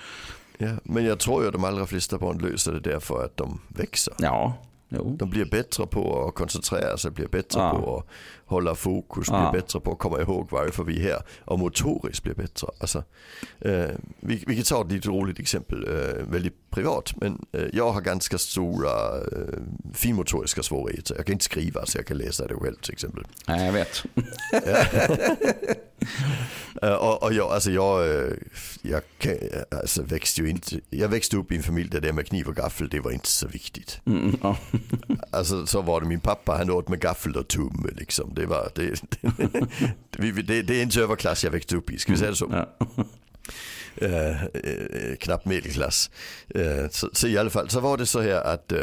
Ja, 0.58 0.72
men 0.84 1.06
jag 1.06 1.20
tror 1.20 1.42
ju 1.42 1.48
att 1.48 1.54
de 1.54 1.63
allra 1.63 1.86
flesta 1.86 2.18
barn 2.18 2.38
löser 2.38 2.72
det 2.72 2.80
därför 2.80 3.25
att 3.25 3.38
de 3.38 3.62
växer. 3.68 4.13
Ja, 4.18 4.58
Jo. 4.96 5.16
De 5.20 5.30
blir 5.30 5.46
bättre 5.46 5.88
på 5.88 6.28
att 6.28 6.36
koncentrera 6.36 6.98
sig, 6.98 7.12
blir 7.12 7.28
bättre 7.28 7.60
ja. 7.60 7.72
på 7.72 8.04
hålla 8.53 8.75
fokus, 8.75 9.27
ja. 9.29 9.51
blir 9.51 9.62
bättre 9.62 9.79
på 9.79 9.91
att 9.91 10.00
komma 10.00 10.22
ihåg 10.22 10.48
varför 10.51 10.83
vi 10.83 11.00
är 11.00 11.12
här 11.12 11.22
och 11.45 11.60
motoriskt 11.60 12.24
blir 12.24 12.33
bättre. 12.33 12.67
Alltså, 12.79 13.03
eh, 13.60 13.89
vi, 14.19 14.43
vi 14.48 14.55
kan 14.55 14.63
ta 14.63 14.81
ett 14.81 14.91
lite 14.91 15.10
roligt 15.10 15.39
exempel, 15.39 15.83
eh, 15.83 16.25
väldigt 16.27 16.69
privat, 16.69 17.13
men 17.15 17.45
eh, 17.51 17.65
jag 17.74 17.91
har 17.91 18.01
ganska 18.01 18.38
stora 18.38 19.17
eh, 19.17 19.60
finmotoriska 19.93 20.63
svårigheter. 20.63 21.15
Jag 21.15 21.25
kan 21.25 21.33
inte 21.33 21.45
skriva 21.45 21.86
så 21.86 21.98
jag 21.98 22.05
kan 22.05 22.17
läsa 22.17 22.48
det 22.48 22.55
själv 22.55 22.75
till 22.75 22.93
exempel. 22.93 23.24
Nej, 23.48 23.65
jag 23.65 23.74
vet. 23.74 24.03
Och, 26.81 27.24
och 27.24 27.33
jag, 27.33 27.51
alltså 27.51 27.72
jag, 27.72 28.07
jag 28.81 29.01
alltså 29.72 30.03
växte 30.03 30.41
ju 30.41 30.50
inte, 30.50 30.79
jag 30.89 31.10
växte 31.10 31.38
upp 31.38 31.51
i 31.51 31.55
en 31.55 31.63
familj 31.63 31.89
där 31.89 32.01
det 32.01 32.13
med 32.13 32.27
kniv 32.27 32.48
och 32.48 32.55
gaffel, 32.55 32.89
det 32.89 33.00
var 33.00 33.12
inte 33.12 33.27
så 33.27 33.48
viktigt. 33.48 34.00
Mm, 34.05 34.38
ja. 34.41 34.57
alltså 35.31 35.65
så 35.65 35.81
var 35.81 36.01
det, 36.01 36.07
min 36.07 36.19
pappa 36.19 36.57
han 36.57 36.69
åt 36.69 36.89
med 36.89 37.00
gaffel 37.00 37.35
och 37.35 37.48
tumme 37.48 37.89
liksom. 37.92 38.33
Det 38.33 38.43
var, 38.46 38.72
det, 38.75 39.01
det, 40.10 40.42
det, 40.42 40.62
det 40.62 40.75
är 40.75 40.84
inte 40.84 41.01
överklass 41.01 41.44
jag 41.44 41.51
växte 41.51 41.75
upp 41.75 41.92
i, 41.92 41.98
ska 41.98 42.12
vi 42.12 42.18
säga 42.18 42.32
det 42.32 42.38
så? 42.38 42.50
Ja. 42.51 42.88
Eh, 43.96 44.44
eh, 44.44 45.16
knappt 45.20 45.46
medelklass. 45.46 46.12
Eh, 46.50 46.90
så, 46.90 47.10
så, 47.14 47.27
i 47.27 47.38
alla 47.38 47.50
fall 47.50 47.70
så 47.70 47.79
var 47.79 47.98
det 47.98 48.06
så 48.06 48.22
här 48.22 48.53
att 48.53 48.74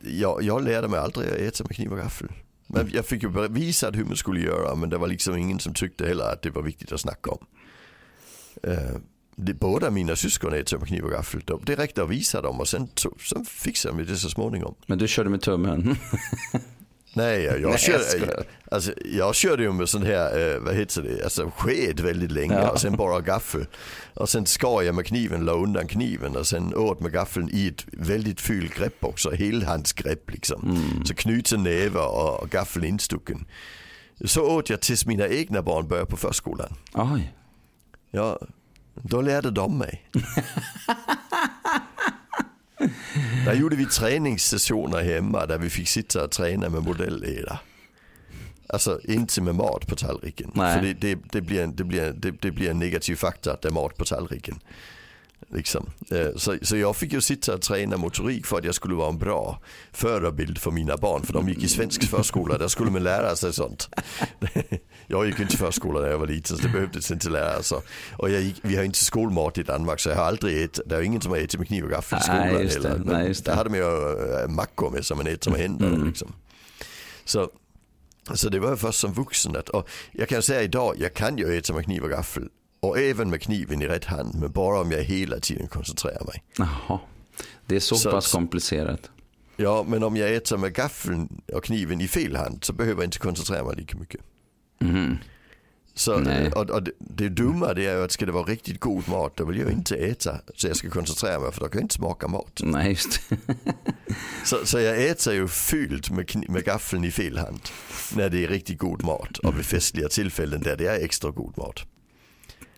jag, 0.00 0.42
jag 0.42 0.64
lärde 0.64 0.88
mig 0.88 1.00
aldrig 1.00 1.28
att 1.28 1.36
äta 1.36 1.64
med 1.64 1.76
kniv 1.76 1.92
och 1.92 1.98
gaffel. 1.98 2.28
Men 2.66 2.90
jag 2.92 3.06
fick 3.06 3.22
ju 3.22 3.48
visat 3.48 3.96
hur 3.96 4.04
man 4.04 4.16
skulle 4.16 4.40
göra 4.40 4.74
men 4.74 4.90
det 4.90 4.98
var 4.98 5.08
liksom 5.08 5.36
ingen 5.36 5.58
som 5.58 5.74
tyckte 5.74 6.06
heller 6.06 6.24
att 6.24 6.42
det 6.42 6.50
var 6.50 6.62
viktigt 6.62 6.92
att 6.92 7.00
snacka 7.00 7.30
om. 7.30 7.46
Det, 9.36 9.54
båda 9.54 9.90
mina 9.90 10.16
syskon 10.16 10.54
äter 10.54 10.78
med 10.78 10.88
kniv 10.88 11.04
och 11.04 11.10
gaffel. 11.10 11.42
Det 11.66 11.74
räckte 11.74 12.02
att 12.02 12.08
visa 12.08 12.42
dem 12.42 12.60
och 12.60 12.68
sen, 12.68 12.88
sen 13.28 13.44
fixade 13.44 13.96
vi 13.96 14.04
det 14.04 14.16
så 14.16 14.30
småningom. 14.30 14.74
Men 14.86 14.98
du 14.98 15.08
körde 15.08 15.30
med 15.30 15.40
tummen? 15.40 15.96
Nej, 17.18 17.42
jag, 17.42 17.60
jag, 17.60 17.80
körde, 17.80 18.18
jag, 18.18 18.44
alltså, 18.70 18.92
jag 19.04 19.34
körde 19.34 19.62
ju 19.62 19.72
med 19.72 19.88
sån 19.88 20.02
här, 20.02 20.54
eh, 20.54 20.58
vad 20.60 20.74
heter 20.74 21.02
det, 21.02 21.24
alltså 21.24 21.50
sked 21.56 22.00
väldigt 22.00 22.32
länge 22.32 22.54
ja. 22.54 22.70
och 22.70 22.80
sen 22.80 22.96
bara 22.96 23.20
gaffel. 23.20 23.66
Och 24.14 24.28
sen 24.28 24.46
skar 24.46 24.82
jag 24.82 24.94
med 24.94 25.06
kniven, 25.06 25.44
la 25.44 25.52
undan 25.52 25.88
kniven 25.88 26.36
och 26.36 26.46
sen 26.46 26.74
åt 26.74 27.00
med 27.00 27.12
gaffeln 27.12 27.48
i 27.52 27.68
ett 27.68 27.84
väldigt 27.92 28.40
fyllt 28.40 28.74
grepp 28.74 29.04
också, 29.04 29.30
helhandsgrepp 29.30 30.30
liksom. 30.30 30.62
Mm. 30.62 31.04
Så 31.04 31.14
knuten 31.14 31.62
näve 31.62 32.00
och 32.00 32.50
gaffeln 32.50 32.84
instucken. 32.84 33.46
Så 34.24 34.42
åt 34.42 34.70
jag 34.70 34.80
tills 34.80 35.06
mina 35.06 35.28
egna 35.28 35.62
barn 35.62 35.88
började 35.88 36.10
på 36.10 36.16
förskolan. 36.16 36.74
Oj. 36.94 37.34
Ja, 38.10 38.38
då 38.94 39.20
lärde 39.20 39.50
de 39.50 39.78
mig. 39.78 40.10
Där 43.44 43.54
gjorde 43.54 43.76
vi 43.76 43.86
träningssessioner 43.86 45.02
hemma 45.02 45.46
där 45.46 45.58
vi 45.58 45.70
fick 45.70 45.88
sitta 45.88 46.24
och 46.24 46.30
träna 46.30 46.68
med 46.68 46.82
modellledare. 46.82 47.58
Alltså 48.66 49.00
inte 49.04 49.40
med 49.40 49.54
mat 49.54 49.86
på 49.86 49.96
tallriken. 49.96 50.50
Nej. 50.54 50.74
För 50.74 50.86
det, 50.86 50.94
det, 50.94 51.18
det, 51.30 51.40
blir 51.40 51.62
en, 51.62 51.76
det, 51.76 51.84
blir, 51.84 52.12
det, 52.12 52.30
det 52.30 52.50
blir 52.50 52.70
en 52.70 52.78
negativ 52.78 53.16
faktor 53.16 53.52
att 53.52 53.62
det 53.62 53.68
är 53.68 53.72
mat 53.72 53.96
på 53.96 54.04
tallriken. 54.04 54.60
Liksom. 55.50 55.90
Eh, 56.10 56.36
så, 56.36 56.56
så 56.62 56.76
jag 56.76 56.96
fick 56.96 57.12
ju 57.12 57.20
sitta 57.20 57.54
och 57.54 57.62
träna 57.62 57.96
motorik 57.96 58.46
för 58.46 58.58
att 58.58 58.64
jag 58.64 58.74
skulle 58.74 58.94
vara 58.94 59.08
en 59.08 59.18
bra 59.18 59.60
förebild 59.92 60.58
för 60.58 60.70
mina 60.70 60.96
barn. 60.96 61.22
För 61.22 61.32
de 61.32 61.48
gick 61.48 61.62
i 61.62 61.68
svensk 61.68 62.04
förskola, 62.04 62.58
där 62.58 62.68
skulle 62.68 62.90
man 62.90 63.02
lära 63.02 63.36
sig 63.36 63.52
sånt. 63.52 63.88
Jag 65.10 65.26
gick 65.26 65.40
inte 65.40 65.54
i 65.54 65.56
förskola 65.56 66.00
när 66.00 66.08
jag 66.08 66.18
var 66.18 66.26
liten 66.26 66.56
så 66.56 66.62
det 66.62 66.68
behövdes 66.68 67.10
inte 67.10 67.28
lära 67.28 67.62
sig. 67.62 67.78
Och 68.12 68.30
jag 68.30 68.42
gick, 68.42 68.56
vi 68.62 68.76
har 68.76 68.84
inte 68.84 69.04
skolmat 69.04 69.58
i 69.58 69.62
Danmark 69.62 70.00
så 70.00 70.08
jag 70.08 70.16
har 70.16 70.24
aldrig 70.24 70.64
ätit, 70.64 70.80
det 70.86 70.96
är 70.96 71.02
ingen 71.02 71.20
som 71.20 71.32
har 71.32 71.38
ätit 71.38 71.58
med 71.58 71.68
kniv 71.68 71.84
och 71.84 71.90
gaffel 71.90 72.18
i 72.18 72.22
skolan 72.22 72.46
Nej, 72.46 72.68
heller. 72.68 72.98
Men 72.98 73.06
Nej, 73.06 73.34
där 73.44 73.54
hade 73.54 73.70
man 73.70 73.78
ju 73.78 73.84
äh, 74.42 74.48
mackor 74.48 74.90
med 74.90 75.06
som 75.06 75.18
man 75.18 75.26
äter 75.26 75.50
med 75.50 75.60
händerna. 75.60 75.94
Mm. 75.94 76.06
Liksom. 76.06 76.32
Så, 77.24 77.50
så 78.34 78.48
det 78.48 78.58
var 78.58 78.76
först 78.76 78.98
som 78.98 79.12
vuxen. 79.12 79.56
Att, 79.56 79.68
och 79.68 79.88
jag 80.12 80.28
kan 80.28 80.42
säga 80.42 80.62
idag, 80.62 80.94
jag 80.98 81.14
kan 81.14 81.38
ju 81.38 81.58
äta 81.58 81.74
med 81.74 81.84
kniv 81.84 82.02
och 82.02 82.10
gaffel 82.10 82.48
och 82.80 82.98
även 82.98 83.30
med 83.30 83.42
kniven 83.42 83.82
i 83.82 83.88
rätt 83.88 84.04
hand, 84.04 84.34
men 84.34 84.52
bara 84.52 84.80
om 84.80 84.90
jag 84.90 85.02
hela 85.02 85.40
tiden 85.40 85.66
koncentrerar 85.66 86.24
mig. 86.26 86.44
Jaha, 86.58 87.00
det 87.66 87.76
är 87.76 87.80
så, 87.80 87.96
så 87.96 88.10
pass 88.10 88.32
komplicerat. 88.32 89.10
Ja, 89.56 89.84
men 89.88 90.02
om 90.02 90.16
jag 90.16 90.34
äter 90.34 90.56
med 90.56 90.74
gaffeln 90.74 91.40
och 91.52 91.64
kniven 91.64 92.00
i 92.00 92.08
fel 92.08 92.36
hand 92.36 92.64
så 92.64 92.72
behöver 92.72 93.02
jag 93.02 93.06
inte 93.06 93.18
koncentrera 93.18 93.64
mig 93.64 93.76
lika 93.76 93.96
mycket. 93.96 94.20
Mm. 94.80 95.16
Så, 95.94 96.14
och, 96.54 96.70
och 96.70 96.82
det, 96.82 96.92
det 96.98 97.28
dumma 97.28 97.74
det 97.74 97.86
är 97.86 97.96
ju 97.96 98.04
att 98.04 98.12
ska 98.12 98.26
det 98.26 98.32
vara 98.32 98.44
riktigt 98.44 98.80
god 98.80 99.08
mat 99.08 99.36
då 99.36 99.44
vill 99.44 99.58
jag 99.58 99.70
inte 99.70 99.96
äta 99.96 100.40
så 100.54 100.66
jag 100.66 100.76
ska 100.76 100.90
koncentrera 100.90 101.40
mig 101.40 101.52
för 101.52 101.60
då 101.60 101.68
kan 101.68 101.78
jag 101.78 101.84
inte 101.84 101.94
smaka 101.94 102.28
mat. 102.28 102.60
Nej, 102.62 102.90
just 102.90 103.20
så, 104.44 104.56
så 104.66 104.80
jag 104.80 105.04
äter 105.06 105.32
ju 105.32 105.48
fyllt 105.48 106.10
med, 106.10 106.44
med 106.48 106.64
gaffeln 106.64 107.04
i 107.04 107.10
fel 107.10 107.38
hand 107.38 107.60
när 108.14 108.28
det 108.28 108.44
är 108.44 108.48
riktigt 108.48 108.78
god 108.78 109.04
mat 109.04 109.38
och 109.38 109.58
vid 109.58 109.64
festliga 109.64 110.08
tillfällen 110.08 110.62
där 110.62 110.76
det 110.76 110.86
är 110.86 111.04
extra 111.04 111.30
god 111.30 111.58
mat. 111.58 111.84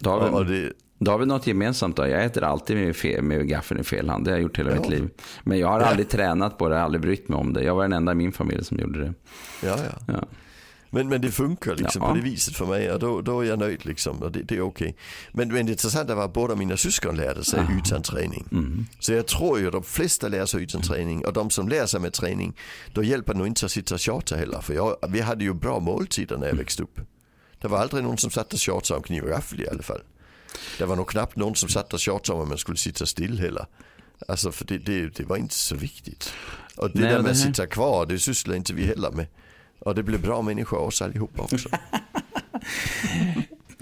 Då 0.00 0.10
har, 0.10 0.28
vi, 0.28 0.34
och 0.34 0.46
det, 0.46 0.72
då 0.98 1.10
har 1.10 1.18
vi 1.18 1.26
något 1.26 1.46
gemensamt 1.46 1.96
då. 1.96 2.06
Jag 2.06 2.24
äter 2.24 2.44
alltid 2.44 2.76
med, 2.76 2.96
fel, 2.96 3.22
med 3.22 3.48
gaffeln 3.48 3.80
i 3.80 3.84
fel 3.84 4.08
hand. 4.08 4.24
Det 4.24 4.30
har 4.30 4.36
jag 4.36 4.42
gjort 4.42 4.58
hela 4.58 4.70
ja. 4.70 4.80
mitt 4.80 4.90
liv. 4.90 5.08
Men 5.42 5.58
jag 5.58 5.68
har 5.68 5.80
aldrig 5.80 6.08
tränat 6.08 6.58
på 6.58 6.68
det, 6.68 6.82
aldrig 6.82 7.02
brytt 7.02 7.28
mig 7.28 7.38
om 7.38 7.52
det. 7.52 7.62
Jag 7.62 7.74
var 7.74 7.82
den 7.82 7.92
enda 7.92 8.12
i 8.12 8.14
min 8.14 8.32
familj 8.32 8.64
som 8.64 8.78
gjorde 8.78 9.00
det. 9.00 9.14
Ja, 9.62 9.76
ja. 9.84 10.14
ja. 10.14 10.24
Men, 10.90 11.08
men 11.08 11.20
det 11.20 11.30
funkar 11.30 11.76
liksom 11.76 12.02
ja. 12.02 12.08
på 12.08 12.14
det 12.14 12.20
viset 12.20 12.56
för 12.56 12.66
mig 12.66 12.92
och 12.92 12.98
då, 12.98 13.20
då 13.20 13.40
är 13.40 13.48
jag 13.48 13.58
nöjd 13.58 13.86
liksom. 13.86 14.22
Och 14.22 14.32
det, 14.32 14.42
det 14.42 14.56
är 14.56 14.60
okej. 14.60 14.88
Okay. 14.88 14.94
Men, 15.32 15.48
men 15.48 15.66
det 15.66 15.72
intressanta 15.72 16.14
var 16.14 16.24
att 16.24 16.32
båda 16.32 16.54
mina 16.54 16.76
syskon 16.76 17.16
lärde 17.16 17.44
sig 17.44 17.60
ja. 17.68 17.78
utan 17.78 18.02
träning. 18.02 18.48
Mm. 18.52 18.86
Så 18.98 19.12
jag 19.12 19.26
tror 19.26 19.58
ju 19.58 19.66
att 19.66 19.72
de 19.72 19.82
flesta 19.82 20.28
lär 20.28 20.46
sig 20.46 20.62
utan 20.62 20.82
träning 20.82 21.26
och 21.26 21.32
de 21.32 21.50
som 21.50 21.68
lär 21.68 21.86
sig 21.86 22.00
med 22.00 22.12
träning, 22.12 22.56
då 22.92 23.02
hjälper 23.02 23.32
det 23.32 23.38
nog 23.38 23.46
inte 23.46 23.66
att 23.66 23.72
sitta 23.72 23.94
och 23.94 24.00
tjata 24.00 24.36
heller. 24.36 24.60
För 24.60 24.74
jag, 24.74 24.96
vi 25.08 25.20
hade 25.20 25.44
ju 25.44 25.54
bra 25.54 25.80
måltider 25.80 26.36
när 26.36 26.46
jag 26.46 26.54
växte 26.54 26.82
upp. 26.82 27.00
Det 27.60 27.68
var 27.68 27.78
aldrig 27.78 28.04
någon 28.04 28.18
som 28.18 28.30
satt 28.30 28.52
och 28.52 28.58
tjatade 28.58 28.96
om 28.96 29.02
kniv 29.02 29.22
och 29.22 29.28
gaffel 29.28 29.60
i 29.60 29.68
alla 29.68 29.82
fall. 29.82 30.00
Det 30.78 30.84
var 30.84 30.96
nog 30.96 31.08
knappt 31.08 31.36
någon 31.36 31.56
som 31.56 31.68
satt 31.68 31.92
och 31.92 32.00
tjatade 32.00 32.36
om 32.36 32.42
att 32.42 32.48
man 32.48 32.58
skulle 32.58 32.78
sitta 32.78 33.06
still 33.06 33.38
heller. 33.38 33.66
Alltså 34.28 34.52
för 34.52 34.64
det, 34.64 34.78
det, 34.78 35.08
det 35.08 35.24
var 35.24 35.36
inte 35.36 35.54
så 35.54 35.76
viktigt. 35.76 36.32
Och 36.76 36.90
det 36.90 37.00
Nej, 37.00 37.12
där 37.12 37.22
med 37.22 37.30
att 37.30 37.38
sitta 37.38 37.66
kvar, 37.66 38.06
det 38.06 38.18
sysslar 38.18 38.54
inte 38.54 38.74
vi 38.74 38.86
heller 38.86 39.10
med. 39.10 39.26
Och 39.78 39.94
det 39.94 40.02
blir 40.02 40.18
bra 40.18 40.42
människor 40.42 40.78
oss 40.78 41.02
allihopa 41.02 41.42
också. 41.42 41.68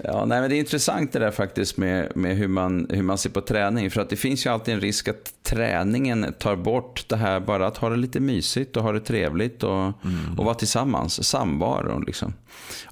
Ja, 0.03 0.25
nej, 0.25 0.41
men 0.41 0.49
det 0.49 0.55
är 0.55 0.59
intressant 0.59 1.11
det 1.11 1.19
där 1.19 1.31
faktiskt 1.31 1.77
med, 1.77 2.11
med 2.15 2.37
hur, 2.37 2.47
man, 2.47 2.87
hur 2.89 3.03
man 3.03 3.17
ser 3.17 3.29
på 3.29 3.41
träning. 3.41 3.91
För 3.91 4.01
att 4.01 4.09
det 4.09 4.15
finns 4.15 4.45
ju 4.45 4.49
alltid 4.49 4.73
en 4.73 4.81
risk 4.81 5.07
att 5.07 5.33
träningen 5.43 6.33
tar 6.39 6.55
bort 6.55 7.05
det 7.07 7.15
här 7.15 7.39
bara 7.39 7.67
att 7.67 7.77
ha 7.77 7.89
det 7.89 7.95
lite 7.95 8.19
mysigt 8.19 8.77
och 8.77 8.83
ha 8.83 8.91
det 8.91 8.99
trevligt 8.99 9.63
och, 9.63 9.77
mm. 9.77 9.93
och 10.37 10.45
vara 10.45 10.55
tillsammans, 10.55 11.27
samvaro. 11.27 11.99
Liksom. 11.99 12.33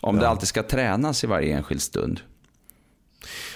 Om 0.01 0.15
ja. 0.15 0.21
det 0.21 0.29
alltid 0.29 0.47
ska 0.47 0.63
tränas 0.63 1.23
i 1.23 1.27
varje 1.27 1.57
enskild 1.57 1.81
stund. 1.81 2.21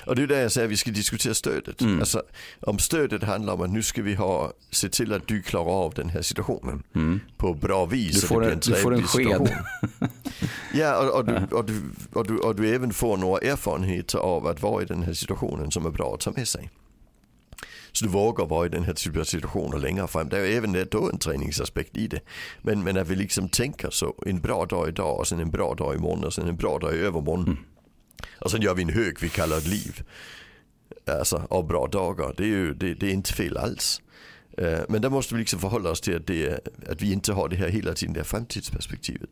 Och 0.06 0.16
det 0.16 0.24
är 0.24 0.28
där 0.28 0.42
jag 0.42 0.52
säger 0.52 0.68
att 0.68 0.72
vi 0.72 0.78
ska 0.78 0.92
diskutera 0.92 1.34
stödet. 1.34 1.82
Mm. 1.82 2.00
Alltså, 2.00 2.24
om 2.60 2.80
stödet 2.80 3.24
handlar 3.24 3.54
om 3.54 3.62
att 3.62 3.70
nu 3.70 3.84
ska 3.84 4.02
vi 4.02 4.16
ha, 4.16 4.54
se 4.70 4.90
till 4.90 5.14
att 5.14 5.28
du 5.28 5.42
klarar 5.42 5.72
av 5.72 5.94
den 5.94 6.10
här 6.10 6.22
situationen 6.22 6.84
mm. 6.96 7.20
på 7.38 7.54
bra 7.54 7.86
vis. 7.86 8.22
Du 8.22 8.28
får, 8.28 8.46
en, 8.46 8.60
du 8.60 8.76
får 8.76 8.94
en 8.94 9.04
sked. 9.04 9.56
ja, 10.74 10.98
och, 10.98 11.18
och, 11.18 11.26
du, 11.26 11.56
och, 11.56 11.66
du, 11.66 11.82
och, 12.14 12.28
du, 12.28 12.38
och 12.38 12.56
du 12.56 12.76
även 12.76 12.94
får 12.94 13.18
några 13.18 13.40
erfarenheter 13.40 14.18
av 14.18 14.48
att 14.48 14.62
vara 14.62 14.82
i 14.82 14.86
den 14.86 15.04
här 15.04 15.14
situationen 15.14 15.72
som 15.72 15.86
är 15.86 15.90
bra 15.90 16.14
att 16.14 16.20
ta 16.20 16.32
med 16.32 16.48
sig. 16.48 16.70
Så 17.92 18.06
du 18.06 18.12
vågar 18.12 18.46
vara 18.46 18.66
i 18.66 18.70
den 18.70 18.84
här 18.84 18.94
typen 18.94 19.22
av 19.22 19.26
situationer 19.26 19.80
längre 19.80 20.08
fram. 20.08 20.30
Det 20.30 20.38
är 20.38 20.58
även 20.58 20.86
då 20.92 21.10
en 21.10 21.18
träningsaspekt 21.18 21.98
i 21.98 22.08
det. 22.08 22.20
Men, 22.62 22.84
men 22.84 22.98
att 22.98 23.08
vi 23.08 23.16
liksom 23.16 23.50
tänker 23.50 23.90
så, 23.90 24.16
en 24.26 24.40
bra 24.40 24.66
dag 24.66 24.90
idag 24.90 25.20
och 25.20 25.28
sen 25.28 25.40
en 25.40 25.52
bra 25.52 25.74
dag 25.74 25.96
imorgon 25.96 26.24
och 26.24 26.34
sen 26.34 26.48
en 26.48 26.58
bra 26.58 26.80
dag 26.80 26.96
i 26.96 26.98
övermorgon. 26.98 27.44
Mm. 27.44 27.58
Och 28.40 28.52
sen 28.52 28.62
gör 28.62 28.76
vi 28.76 28.82
en 28.82 28.90
hög 28.90 29.18
vi 29.22 29.30
kallar 29.30 29.58
ett 29.58 29.68
liv. 29.68 30.04
Alltså 31.06 31.48
av 31.50 31.68
bra 31.68 31.88
dagar. 31.88 32.34
Det 32.38 32.44
är 32.44 32.48
ju 32.48 32.74
det, 32.74 32.94
det 32.94 33.06
är 33.06 33.14
inte 33.14 33.34
fel 33.34 33.58
alls. 33.58 34.02
Eh, 34.58 34.80
men 34.90 35.02
där 35.02 35.10
måste 35.10 35.36
vi 35.36 35.40
liksom 35.40 35.60
förhålla 35.60 35.90
oss 35.90 36.02
till 36.02 36.16
att, 36.16 36.28
det, 36.28 36.68
att 36.90 37.02
vi 37.02 37.12
inte 37.12 37.34
har 37.34 37.50
det 37.50 37.56
här 37.56 37.68
hela 37.68 37.94
tiden, 37.94 38.14
det 38.14 38.20
här 38.20 38.26
framtidsperspektivet. 38.26 39.30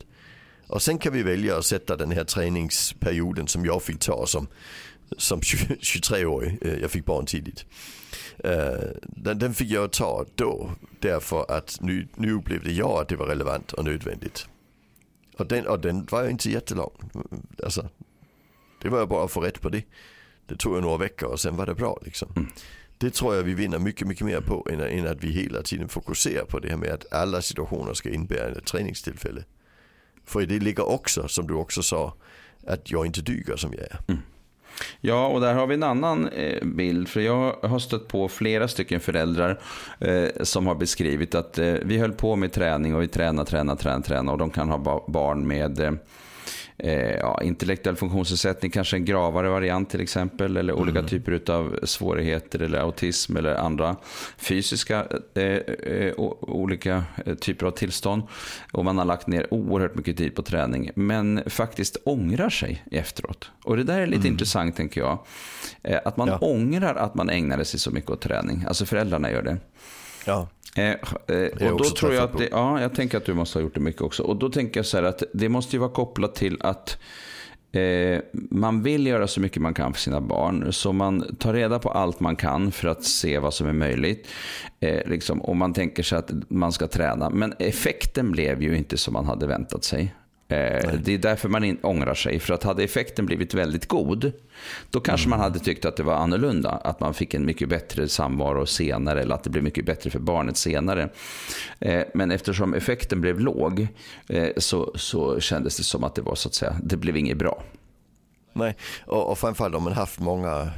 Och 0.68 0.82
sen 0.82 0.98
kan 0.98 1.14
vi 1.14 1.24
välja 1.24 1.58
att 1.58 1.66
sätta 1.66 1.96
den 1.96 2.12
här 2.12 2.24
träningsperioden 2.24 3.48
som 3.48 3.66
jag 3.66 3.84
fick 3.84 4.00
ta 4.00 4.26
som, 4.26 4.48
som 5.18 5.40
23-årig, 5.40 6.58
eh, 6.62 6.80
jag 6.80 6.92
fick 6.92 7.06
barn 7.06 7.26
tidigt. 7.26 7.66
Eh, 8.38 8.90
den, 9.04 9.40
den 9.40 9.54
fick 9.54 9.70
jag 9.70 9.92
ta 9.92 10.26
då 10.36 10.72
därför 11.00 11.52
att 11.52 11.78
nu, 11.82 12.08
nu 12.16 12.34
upplevde 12.34 12.72
jag 12.72 13.02
att 13.02 13.08
det 13.08 13.16
var 13.16 13.26
relevant 13.26 13.72
och 13.72 13.86
nödvändigt. 13.86 14.48
Och 15.38 15.48
den, 15.48 15.68
och 15.68 15.80
den 15.80 16.06
var 16.06 16.24
ju 16.24 16.30
inte 16.30 16.50
jättelång. 16.52 16.92
Alltså, 17.64 17.90
det 18.82 18.90
var 18.90 19.06
bara 19.06 19.26
att 19.26 19.32
få 19.32 19.42
rätt 19.42 19.62
på 19.62 19.70
det. 19.70 19.84
Det 20.46 20.56
tog 20.56 20.76
ju 20.76 20.82
några 20.82 20.98
veckor 20.98 21.30
och 21.30 21.40
sen 21.40 21.56
var 21.56 21.66
det 21.66 21.76
bra 21.76 22.00
liksom. 22.02 22.34
Mm. 22.36 22.50
Det 22.98 23.14
tror 23.14 23.36
jag 23.36 23.44
vi 23.44 23.54
vinner 23.54 23.80
mycket, 23.80 24.08
mycket 24.08 24.26
mer 24.26 24.42
på 24.42 24.68
än, 24.72 24.80
än 24.80 25.08
att 25.08 25.24
vi 25.24 25.32
hela 25.32 25.62
tiden 25.62 25.90
fokuserar 25.90 26.46
på 26.46 26.60
det 26.60 26.70
här 26.70 26.78
med 26.78 26.90
att 26.90 27.14
alla 27.14 27.42
situationer 27.42 27.94
ska 27.94 28.10
innebära 28.10 28.52
ett 28.52 28.66
träningstillfälle. 28.66 29.44
För 30.26 30.42
det 30.42 30.60
ligger 30.60 30.90
också, 30.90 31.28
som 31.28 31.48
du 31.48 31.54
också 31.54 31.84
sa, 31.84 32.14
att 32.68 32.92
jag 32.92 33.06
inte 33.06 33.22
duger 33.22 33.56
som 33.56 33.74
jag 33.74 33.82
är. 33.82 34.00
Mm. 34.08 34.22
Ja, 35.02 35.28
och 35.28 35.42
där 35.42 35.54
har 35.54 35.68
vi 35.68 35.74
en 35.74 35.84
annan 35.84 36.28
eh, 36.28 36.66
bild. 36.66 37.08
För 37.08 37.22
jag 37.22 37.56
har 37.62 37.80
stött 37.80 38.08
på 38.08 38.28
flera 38.28 38.68
stycken 38.68 39.00
föräldrar 39.00 39.60
eh, 40.00 40.28
som 40.44 40.68
har 40.68 40.76
beskrivit 40.76 41.36
att 41.36 41.58
eh, 41.58 41.74
vi 41.74 41.98
höll 41.98 42.12
på 42.12 42.36
med 42.36 42.52
träning 42.52 42.96
och 42.96 43.02
vi 43.02 43.08
tränar, 43.08 43.46
tränar, 43.46 43.76
tränar, 43.76 44.02
tränar 44.02 44.34
och 44.34 44.40
de 44.40 44.50
kan 44.50 44.70
ha 44.70 45.06
barn 45.08 45.48
med 45.48 45.80
eh, 45.80 45.92
eh, 46.80 47.16
ja, 47.16 47.42
intellektuell 47.44 47.96
funktionsnedsättning, 47.96 48.72
kanske 48.72 48.98
en 48.98 49.06
gravare 49.06 49.50
variant 49.50 49.90
till 49.90 50.02
exempel, 50.02 50.58
eller 50.58 50.74
mm. 50.74 50.84
olika 50.84 51.04
typer 51.04 51.52
av 51.52 51.80
svårigheter 51.84 52.62
eller 52.62 52.80
autism 52.80 53.38
eller 53.38 53.56
andra 53.56 53.96
fysiska 54.38 55.08
eh, 55.34 55.44
eh, 55.44 56.14
olika 56.42 57.04
eh, 57.26 57.36
typer 57.36 57.66
av 57.66 57.72
tillstånd. 57.72 58.24
Och 58.72 58.86
man 58.86 58.98
har 58.98 59.06
lagt 59.06 59.28
ner 59.28 59.54
oerhört 59.54 59.96
mycket 59.96 60.18
tid 60.18 60.36
på 60.36 60.44
träning, 60.44 60.92
men 60.96 61.44
faktiskt 61.46 61.98
ångrar 62.04 62.50
sig 62.50 62.84
efteråt. 62.92 63.52
Och 63.64 63.78
det 63.78 63.84
där 63.84 64.00
är 64.00 64.08
lite 64.08 64.20
mm. 64.20 64.32
intressant 64.32 64.76
tänker 64.76 65.02
jag. 65.02 65.26
Eh, 65.84 66.00
att 66.06 66.18
man 66.18 66.28
ja. 66.28 66.38
ångrar 66.38 66.96
att 66.96 67.16
man 67.16 67.30
ägnade 67.30 67.66
sig 67.66 67.80
så 67.80 67.92
mycket 67.92 68.12
åt 68.12 68.22
träning, 68.22 68.66
alltså 68.68 68.86
föräldrarna 68.86 69.32
gör 69.32 69.42
det. 69.42 69.58
Ja. 70.26 70.48
Eh, 70.76 70.90
eh, 70.90 71.72
och 71.72 71.78
då 71.78 71.84
tror 71.84 72.14
jag 72.14 72.24
att 72.24 72.38
det, 72.38 72.48
ja, 72.52 72.82
jag 72.82 72.96
tänker 72.96 73.18
att 73.18 73.26
du 73.26 73.34
måste 73.34 73.60
ha 73.60 73.64
gjort 73.64 73.74
det 73.74 73.80
mycket 73.80 74.02
också. 74.02 74.24
Och 74.24 74.36
då 74.36 74.50
tänker 74.50 74.80
jag 74.80 74.86
så 74.86 74.98
här 74.98 75.04
att 75.04 75.24
det 75.34 75.50
måste 75.50 75.76
ju 75.76 75.80
vara 75.80 75.92
kopplat 75.92 76.36
till 76.36 76.58
att 76.62 76.98
eh, 77.72 78.20
man 78.32 78.84
vill 78.84 79.08
göra 79.08 79.28
så 79.28 79.42
mycket 79.42 79.62
man 79.62 79.74
kan 79.74 79.94
för 79.94 80.00
sina 80.02 80.22
barn. 80.22 80.74
Så 80.74 80.94
man 80.94 81.36
tar 81.36 81.54
reda 81.54 81.80
på 81.80 81.90
allt 81.90 82.20
man 82.20 82.36
kan 82.36 82.72
för 82.72 82.88
att 82.88 83.04
se 83.04 83.40
vad 83.40 83.54
som 83.54 83.68
är 83.68 83.74
möjligt. 83.74 84.28
Eh, 84.80 85.10
liksom, 85.10 85.42
och 85.42 85.56
man 85.56 85.74
tänker 85.74 86.04
sig 86.04 86.18
att 86.18 86.32
man 86.48 86.72
ska 86.72 86.88
träna. 86.88 87.30
Men 87.30 87.54
effekten 87.60 88.32
blev 88.32 88.64
ju 88.64 88.78
inte 88.78 88.98
som 88.98 89.14
man 89.14 89.26
hade 89.26 89.48
väntat 89.48 89.84
sig. 89.84 90.16
Eh, 90.52 90.94
det 91.04 91.14
är 91.14 91.18
därför 91.18 91.50
man 91.50 91.78
ångrar 91.82 92.14
sig. 92.14 92.40
För 92.40 92.54
att 92.54 92.64
hade 92.64 92.84
effekten 92.84 93.26
blivit 93.26 93.54
väldigt 93.54 93.88
god, 93.88 94.32
då 94.90 95.00
kanske 95.00 95.28
mm. 95.28 95.40
man 95.40 95.40
hade 95.40 95.60
tyckt 95.60 95.86
att 95.86 95.98
det 95.98 96.04
var 96.04 96.16
annorlunda. 96.16 96.70
Att 96.70 97.00
man 97.00 97.14
fick 97.14 97.34
en 97.34 97.46
mycket 97.46 97.70
bättre 97.70 98.08
samvaro 98.08 98.66
senare 98.66 99.22
eller 99.22 99.36
att 99.36 99.44
det 99.44 99.50
blev 99.50 99.64
mycket 99.64 99.86
bättre 99.86 100.10
för 100.10 100.20
barnet 100.20 100.58
senare. 100.58 101.10
Eh, 101.80 102.04
men 102.14 102.32
eftersom 102.32 102.74
effekten 102.74 103.22
blev 103.22 103.40
låg 103.40 103.88
eh, 104.28 104.50
så, 104.58 104.92
så 104.96 105.40
kändes 105.40 105.78
det 105.78 105.84
som 105.84 106.04
att 106.04 106.16
det 106.16 106.22
var 106.22 106.36
så 106.36 106.48
att 106.48 106.56
säga, 106.56 106.76
det 106.84 106.98
blev 106.98 107.18
inget 107.18 107.38
bra. 107.38 107.64
Nej, 108.54 108.76
och, 109.06 109.32
och 109.32 109.38
framförallt 109.38 109.76
om 109.76 109.84
man 109.84 109.94
haft 109.94 110.20
många 110.20 110.72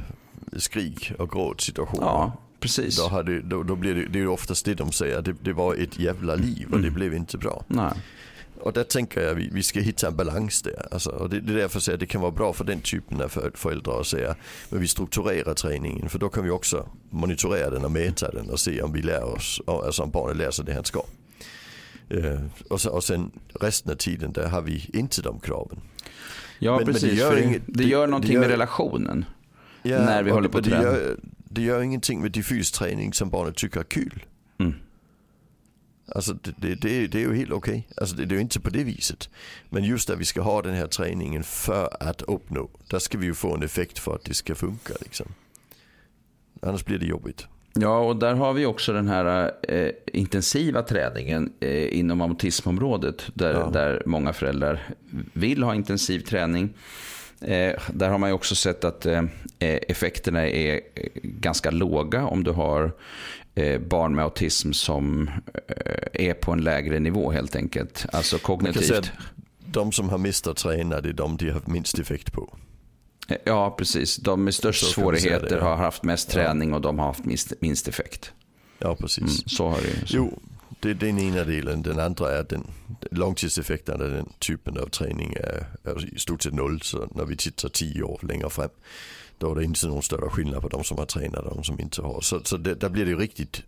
skrik 0.56 1.12
och 1.18 1.30
gråtsituationer. 1.30 2.06
Ja, 2.06 2.32
precis. 2.60 2.96
Då, 2.96 3.08
hade, 3.08 3.40
då, 3.40 3.62
då 3.62 3.76
blir 3.76 3.94
det, 3.94 4.06
det 4.06 4.18
är 4.18 4.28
oftast 4.28 4.64
det 4.64 4.74
de 4.74 4.92
säger, 4.92 5.22
det, 5.22 5.34
det 5.42 5.52
var 5.52 5.74
ett 5.74 5.98
jävla 5.98 6.34
liv 6.34 6.66
och 6.66 6.78
mm. 6.78 6.84
det 6.84 6.90
blev 6.90 7.14
inte 7.14 7.38
bra. 7.38 7.64
Nej 7.68 7.92
och 8.62 8.72
där 8.72 8.84
tänker 8.84 9.20
jag 9.20 9.34
vi, 9.34 9.48
vi 9.52 9.62
ska 9.62 9.80
hitta 9.80 10.06
en 10.06 10.16
balans 10.16 10.62
där. 10.62 10.88
Alltså, 10.90 11.10
och 11.10 11.30
det, 11.30 11.40
det 11.40 11.52
är 11.52 11.56
därför 11.56 11.76
jag 11.76 11.82
säger 11.82 11.96
att 11.96 12.00
det 12.00 12.06
kan 12.06 12.20
vara 12.20 12.30
bra 12.30 12.52
för 12.52 12.64
den 12.64 12.80
typen 12.80 13.22
av 13.22 13.28
föräldrar 13.54 14.00
att 14.00 14.06
säga 14.06 14.36
men 14.68 14.80
vi 14.80 14.88
strukturerar 14.88 15.54
träningen 15.54 16.08
för 16.08 16.18
då 16.18 16.28
kan 16.28 16.44
vi 16.44 16.50
också 16.50 16.88
monitorera 17.10 17.70
den 17.70 17.84
och 17.84 17.90
mäta 17.90 18.30
den 18.30 18.50
och 18.50 18.60
se 18.60 18.82
om 18.82 18.92
vi 18.92 19.02
lär 19.02 19.24
oss, 19.24 19.60
alltså 19.66 20.02
om 20.02 20.10
barnet 20.10 20.36
lär 20.36 20.50
sig 20.50 20.64
det 20.64 20.74
han 20.74 20.84
ska. 20.84 21.02
Uh, 22.14 22.40
och, 22.70 22.80
så, 22.80 22.90
och 22.90 23.04
sen 23.04 23.30
resten 23.60 23.92
av 23.92 23.96
tiden 23.96 24.32
där 24.32 24.48
har 24.48 24.62
vi 24.62 24.90
inte 24.92 25.22
de 25.22 25.40
kraven. 25.40 25.80
Ja 26.58 26.76
men, 26.76 26.86
precis, 26.86 27.02
men 27.02 27.10
det, 27.14 27.20
gör 27.20 27.36
inget, 27.36 27.62
det, 27.66 27.84
gör 27.84 28.06
någonting 28.06 28.28
det 28.28 28.34
gör, 28.34 28.40
med 28.40 28.50
relationen. 28.50 29.24
Ja, 29.82 29.98
när 29.98 30.22
vi 30.22 30.30
håller 30.30 30.48
på 30.48 30.58
att 30.58 30.64
träna. 30.64 30.96
Det 31.44 31.62
gör 31.62 31.82
ingenting 31.82 32.22
med 32.22 32.32
diffus 32.32 32.72
träning 32.72 33.12
som 33.12 33.30
barnet 33.30 33.56
tycker 33.56 33.80
är 33.80 33.84
kul. 33.84 34.26
Alltså 36.14 36.32
det, 36.32 36.54
det, 36.56 36.74
det, 36.74 37.06
det 37.06 37.18
är 37.18 37.22
ju 37.22 37.36
helt 37.36 37.52
okej. 37.52 37.72
Okay. 37.72 37.82
Alltså 37.96 38.16
det, 38.16 38.24
det 38.24 38.34
är 38.34 38.36
ju 38.36 38.42
inte 38.42 38.60
på 38.60 38.70
det 38.70 38.84
viset. 38.84 39.30
Men 39.70 39.84
just 39.84 40.10
att 40.10 40.18
vi 40.18 40.24
ska 40.24 40.42
ha 40.42 40.62
den 40.62 40.74
här 40.74 40.86
träningen 40.86 41.42
för 41.42 41.96
att 42.00 42.22
uppnå. 42.22 42.70
Där 42.90 42.98
ska 42.98 43.18
vi 43.18 43.26
ju 43.26 43.34
få 43.34 43.54
en 43.54 43.62
effekt 43.62 43.98
för 43.98 44.14
att 44.14 44.24
det 44.24 44.34
ska 44.34 44.54
funka. 44.54 44.94
Liksom. 45.00 45.26
Annars 46.62 46.84
blir 46.84 46.98
det 46.98 47.06
jobbigt. 47.06 47.46
Ja, 47.74 47.98
och 47.98 48.16
där 48.16 48.34
har 48.34 48.52
vi 48.52 48.66
också 48.66 48.92
den 48.92 49.08
här 49.08 49.52
eh, 49.62 49.90
intensiva 50.06 50.82
träningen 50.82 51.52
eh, 51.60 51.98
inom 51.98 52.20
autismområdet. 52.20 53.22
Där, 53.34 53.52
ja. 53.52 53.70
där 53.72 54.02
många 54.06 54.32
föräldrar 54.32 54.80
vill 55.32 55.62
ha 55.62 55.74
intensiv 55.74 56.20
träning. 56.20 56.74
Eh, 57.40 57.72
där 57.92 58.08
har 58.08 58.18
man 58.18 58.30
ju 58.30 58.34
också 58.34 58.54
sett 58.54 58.84
att 58.84 59.06
eh, 59.06 59.24
effekterna 59.58 60.48
är 60.48 60.80
ganska 61.22 61.70
låga 61.70 62.26
om 62.26 62.44
du 62.44 62.50
har 62.50 62.84
Eh, 62.84 62.92
barn 63.78 64.14
med 64.14 64.24
autism 64.24 64.72
som 64.72 65.30
eh, 65.68 66.26
är 66.28 66.34
på 66.34 66.52
en 66.52 66.60
lägre 66.60 66.98
nivå 66.98 67.30
helt 67.30 67.56
enkelt. 67.56 68.06
Alltså 68.12 68.38
kognitivt. 68.38 69.10
de 69.66 69.92
som 69.92 70.08
har 70.08 70.18
mistat 70.18 70.56
träna, 70.56 71.00
det 71.00 71.08
är 71.08 71.12
de 71.12 71.36
de 71.36 71.50
har 71.50 71.62
minst 71.64 71.98
effekt 71.98 72.32
på. 72.32 72.56
Eh, 73.28 73.36
ja, 73.44 73.74
precis. 73.78 74.16
De 74.16 74.44
med 74.44 74.54
störst 74.54 74.90
svårigheter 74.90 75.48
det, 75.48 75.56
ja. 75.56 75.62
har 75.62 75.76
haft 75.76 76.02
mest 76.02 76.30
träning 76.30 76.70
ja. 76.70 76.76
och 76.76 76.82
de 76.82 76.98
har 76.98 77.06
haft 77.06 77.24
minst, 77.24 77.52
minst 77.60 77.88
effekt. 77.88 78.32
Ja, 78.78 78.96
precis. 78.96 79.18
Mm, 79.18 79.30
så 79.46 79.68
har 79.68 79.76
det 79.76 80.08
så. 80.08 80.16
Jo, 80.16 80.38
det 80.80 80.90
är 80.90 80.94
den 80.94 81.18
ena 81.18 81.44
delen. 81.44 81.82
Den 81.82 82.00
andra 82.00 82.30
är 82.30 82.40
att 82.40 82.48
den 82.48 82.66
långtidseffekten 83.10 84.02
av 84.02 84.10
den 84.10 84.28
typen 84.38 84.78
av 84.78 84.86
träning 84.86 85.32
är, 85.32 85.66
är 85.84 86.14
i 86.14 86.18
stort 86.18 86.42
sett 86.42 86.54
noll. 86.54 86.80
Så 86.82 87.08
när 87.14 87.24
vi 87.24 87.36
tittar 87.36 87.68
tio 87.68 88.02
år 88.02 88.20
längre 88.22 88.50
fram 88.50 88.68
då 89.42 89.50
är 89.50 89.54
det 89.54 89.64
inte 89.64 89.86
någon 89.86 90.02
större 90.02 90.30
skillnad 90.30 90.62
på 90.62 90.68
de 90.68 90.84
som 90.84 90.98
har 90.98 91.06
tränat 91.06 91.44
och 91.44 91.54
de 91.54 91.64
som 91.64 91.80
inte 91.80 92.02
har. 92.02 92.20
Så, 92.20 92.40
så 92.44 92.56
det, 92.56 92.74
där 92.74 92.88
blir 92.88 93.04
det 93.04 93.10
ju 93.10 93.18
riktigt, 93.18 93.62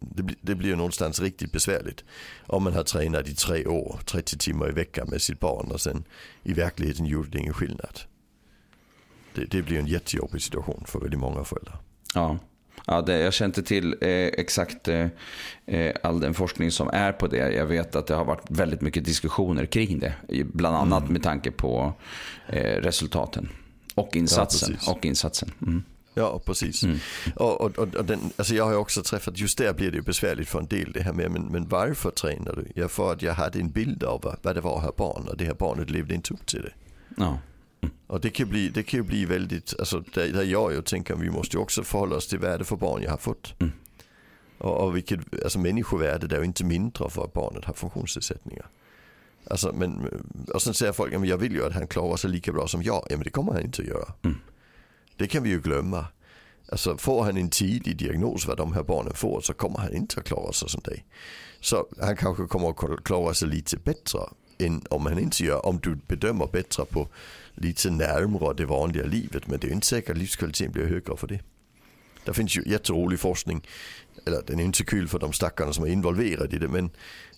det, 0.00 0.22
blir, 0.22 0.36
det 0.40 0.54
blir 0.54 0.68
ju 0.68 0.76
någonstans 0.76 1.20
riktigt 1.20 1.52
besvärligt. 1.52 2.04
Om 2.46 2.62
man 2.62 2.72
har 2.72 2.82
tränat 2.82 3.28
i 3.28 3.34
tre 3.34 3.66
år, 3.66 4.00
30 4.04 4.38
timmar 4.38 4.68
i 4.68 4.72
veckan 4.72 5.08
med 5.10 5.22
sitt 5.22 5.40
barn 5.40 5.70
och 5.70 5.80
sen 5.80 6.04
i 6.42 6.52
verkligheten 6.52 7.06
gjorde 7.06 7.28
det 7.28 7.38
ingen 7.38 7.54
skillnad. 7.54 8.00
Det, 9.34 9.44
det 9.44 9.62
blir 9.62 9.78
en 9.78 9.86
jättejobbig 9.86 10.42
situation 10.42 10.84
för 10.86 11.00
väldigt 11.00 11.20
många 11.20 11.44
föräldrar. 11.44 11.78
Ja. 12.14 12.38
Ja, 12.86 13.02
det, 13.02 13.18
jag 13.18 13.34
känner 13.34 13.48
inte 13.48 13.62
till 13.62 13.96
eh, 14.00 14.08
exakt 14.10 14.88
eh, 14.88 15.06
eh, 15.66 15.94
all 16.02 16.20
den 16.20 16.34
forskning 16.34 16.70
som 16.70 16.88
är 16.92 17.12
på 17.12 17.26
det. 17.26 17.52
Jag 17.52 17.66
vet 17.66 17.96
att 17.96 18.06
det 18.06 18.14
har 18.14 18.24
varit 18.24 18.50
väldigt 18.50 18.80
mycket 18.80 19.04
diskussioner 19.04 19.66
kring 19.66 19.98
det. 19.98 20.14
Bland 20.44 20.76
annat 20.76 21.02
mm. 21.02 21.12
med 21.12 21.22
tanke 21.22 21.50
på 21.50 21.92
eh, 22.48 22.80
resultaten. 22.82 23.48
Och 23.96 24.16
insatsen. 24.16 24.76
Ja, 24.86 24.92
och 24.92 25.04
insatsen. 25.04 25.50
Mm. 25.62 25.82
Ja, 26.14 26.40
precis. 26.44 26.82
Mm. 26.82 26.98
Och, 27.34 27.60
och, 27.60 27.78
och, 27.78 28.04
den, 28.04 28.20
alltså 28.36 28.54
jag 28.54 28.64
har 28.64 28.74
också 28.74 29.02
träffat, 29.02 29.38
just 29.38 29.58
där 29.58 29.72
blir 29.72 29.90
det 29.90 29.96
ju 29.96 30.02
besvärligt 30.02 30.48
för 30.48 30.58
en 30.58 30.66
del 30.66 30.92
det 30.92 31.02
här 31.02 31.12
med, 31.12 31.30
men, 31.30 31.42
men 31.42 31.68
varför 31.68 32.10
tränar 32.10 32.56
du? 32.56 32.80
Ja, 32.80 32.88
för 32.88 33.12
att 33.12 33.22
jag 33.22 33.34
hade 33.34 33.58
en 33.58 33.70
bild 33.70 34.04
av 34.04 34.36
vad 34.42 34.54
det 34.54 34.60
var 34.60 34.80
här 34.80 34.92
barn 34.96 35.28
och 35.28 35.36
det 35.36 35.44
här 35.44 35.54
barnet 35.54 35.90
levde 35.90 36.14
inte 36.14 36.34
upp 36.34 36.46
till 36.46 36.62
det. 36.62 36.72
Ja. 37.16 37.38
Och 38.06 38.20
det 38.20 38.30
kan, 38.30 38.48
bli, 38.48 38.68
det 38.68 38.82
kan 38.82 39.00
ju 39.00 39.04
bli 39.04 39.24
väldigt, 39.24 39.74
alltså 39.78 40.04
där, 40.14 40.28
där 40.28 40.44
jag 40.44 40.72
ju 40.72 40.82
tänker 40.82 41.16
vi 41.16 41.30
måste 41.30 41.56
ju 41.56 41.62
också 41.62 41.82
förhålla 41.82 42.16
oss 42.16 42.28
till 42.28 42.38
värde 42.38 42.64
för 42.64 42.76
barn 42.76 43.02
jag 43.02 43.10
har 43.10 43.18
fått. 43.18 43.54
Mm. 43.58 43.72
Och, 44.58 44.84
och 44.84 44.96
vilket, 44.96 45.20
alltså 45.44 45.58
människovärde 45.58 46.26
det 46.26 46.36
är 46.36 46.40
ju 46.40 46.46
inte 46.46 46.64
mindre 46.64 47.10
för 47.10 47.24
att 47.24 47.32
barnet 47.32 47.64
har 47.64 47.74
funktionsnedsättningar. 47.74 48.66
Alltså, 49.50 49.72
men, 49.72 50.08
och 50.54 50.62
sen 50.62 50.74
säger 50.74 50.92
folk, 50.92 51.12
jag 51.12 51.38
vill 51.38 51.52
ju 51.52 51.66
att 51.66 51.72
han 51.72 51.86
klarar 51.86 52.16
sig 52.16 52.30
lika 52.30 52.52
bra 52.52 52.68
som 52.68 52.82
jag. 52.82 53.06
Ja 53.10 53.16
men 53.16 53.24
det 53.24 53.30
kommer 53.30 53.52
han 53.52 53.62
inte 53.62 53.82
att 53.82 53.88
göra. 53.88 54.12
Mm. 54.22 54.36
Det 55.16 55.26
kan 55.26 55.42
vi 55.42 55.50
ju 55.50 55.60
glömma. 55.60 56.06
Alltså 56.68 56.96
får 56.96 57.24
han 57.24 57.36
en 57.36 57.50
tidig 57.50 57.96
diagnos 57.96 58.46
vad 58.46 58.56
de 58.56 58.72
här 58.72 58.82
barnen 58.82 59.14
får 59.14 59.40
så 59.40 59.54
kommer 59.54 59.78
han 59.78 59.94
inte 59.94 60.20
att 60.20 60.26
klara 60.26 60.52
sig 60.52 60.68
som 60.68 60.80
dig. 60.80 61.04
Så 61.60 61.86
han 62.00 62.16
kanske 62.16 62.46
kommer 62.46 62.70
att 62.70 63.04
klara 63.04 63.34
sig 63.34 63.48
lite 63.48 63.76
bättre 63.76 64.18
än 64.58 64.82
om 64.90 65.06
han 65.06 65.18
inte 65.18 65.44
gör, 65.44 65.66
om 65.66 65.78
du 65.82 65.94
bedömer 65.94 66.46
bättre 66.46 66.84
på 66.84 67.08
lite 67.54 67.90
närmare 67.90 68.54
det 68.54 68.66
vanliga 68.66 69.04
livet. 69.04 69.46
Men 69.46 69.60
det 69.60 69.66
är 69.66 69.72
inte 69.72 69.86
säkert 69.86 70.10
att 70.10 70.18
livskvaliteten 70.18 70.72
blir 70.72 70.86
högre 70.86 71.16
för 71.16 71.26
det. 71.26 71.40
Det 72.24 72.34
finns 72.34 72.56
ju 72.56 72.62
jätterolig 72.66 73.20
forskning, 73.20 73.66
eller 74.26 74.42
den 74.46 74.60
är 74.60 74.64
inte 74.64 74.78
så 74.78 74.84
kul 74.84 75.08
för 75.08 75.18
de 75.18 75.32
stackarna 75.32 75.72
som 75.72 75.84
är 75.84 75.88
involverade 75.88 76.56
i 76.56 76.58
det, 76.58 76.68
men 76.68 76.90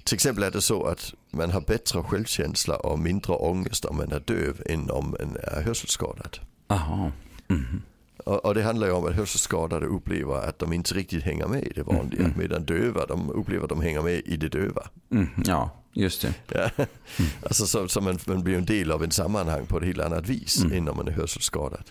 till 0.08 0.14
exempel 0.14 0.44
är 0.44 0.50
det 0.50 0.60
så 0.60 0.84
att 0.84 1.14
man 1.30 1.50
har 1.50 1.60
bättre 1.60 2.02
självkänsla 2.02 2.76
och 2.76 2.98
mindre 2.98 3.32
ångest 3.32 3.84
om 3.84 3.96
man 3.96 4.12
är 4.12 4.20
döv 4.20 4.62
än 4.66 4.90
om 4.90 5.10
man 5.10 5.36
är 5.42 5.62
hörselskadad. 5.62 6.38
Aha. 6.68 7.12
Mm. 7.48 7.82
Och, 8.24 8.44
och, 8.44 8.54
det 8.54 8.62
handlar 8.62 8.86
ju 8.86 8.92
om 8.92 9.06
att 9.06 9.14
hörselskadade 9.14 9.86
upplever 9.86 10.48
att 10.48 10.58
de 10.58 10.72
inte 10.72 10.94
riktigt 10.94 11.22
hänger 11.22 11.46
med 11.46 11.62
i 11.62 11.72
det 11.74 11.82
vanliga. 11.82 12.20
Mm. 12.20 12.38
Medan 12.38 12.64
döva 12.64 13.06
de 13.06 13.30
upplever 13.30 13.62
att 13.62 13.68
de 13.68 13.80
hänger 13.80 14.02
med 14.02 14.22
i 14.24 14.36
det 14.36 14.48
döva. 14.48 14.88
Mm. 15.10 15.28
Ja, 15.44 15.70
just 15.92 16.22
det. 16.22 16.34
Ja. 16.48 16.70
Mm. 17.18 17.30
Alltså 17.42 17.66
så, 17.66 17.88
så 17.88 18.00
man, 18.00 18.18
man, 18.26 18.42
blir 18.42 18.56
en 18.56 18.64
del 18.64 18.90
av 18.90 19.04
en 19.04 19.10
sammanhang 19.10 19.66
på 19.66 19.78
ett 19.78 19.84
helt 19.84 20.00
annat 20.00 20.28
vis 20.28 20.62
mm. 20.64 20.78
än 20.78 20.88
om 20.88 20.96
man 20.96 21.08
är 21.08 21.12
hörselskadad. 21.12 21.84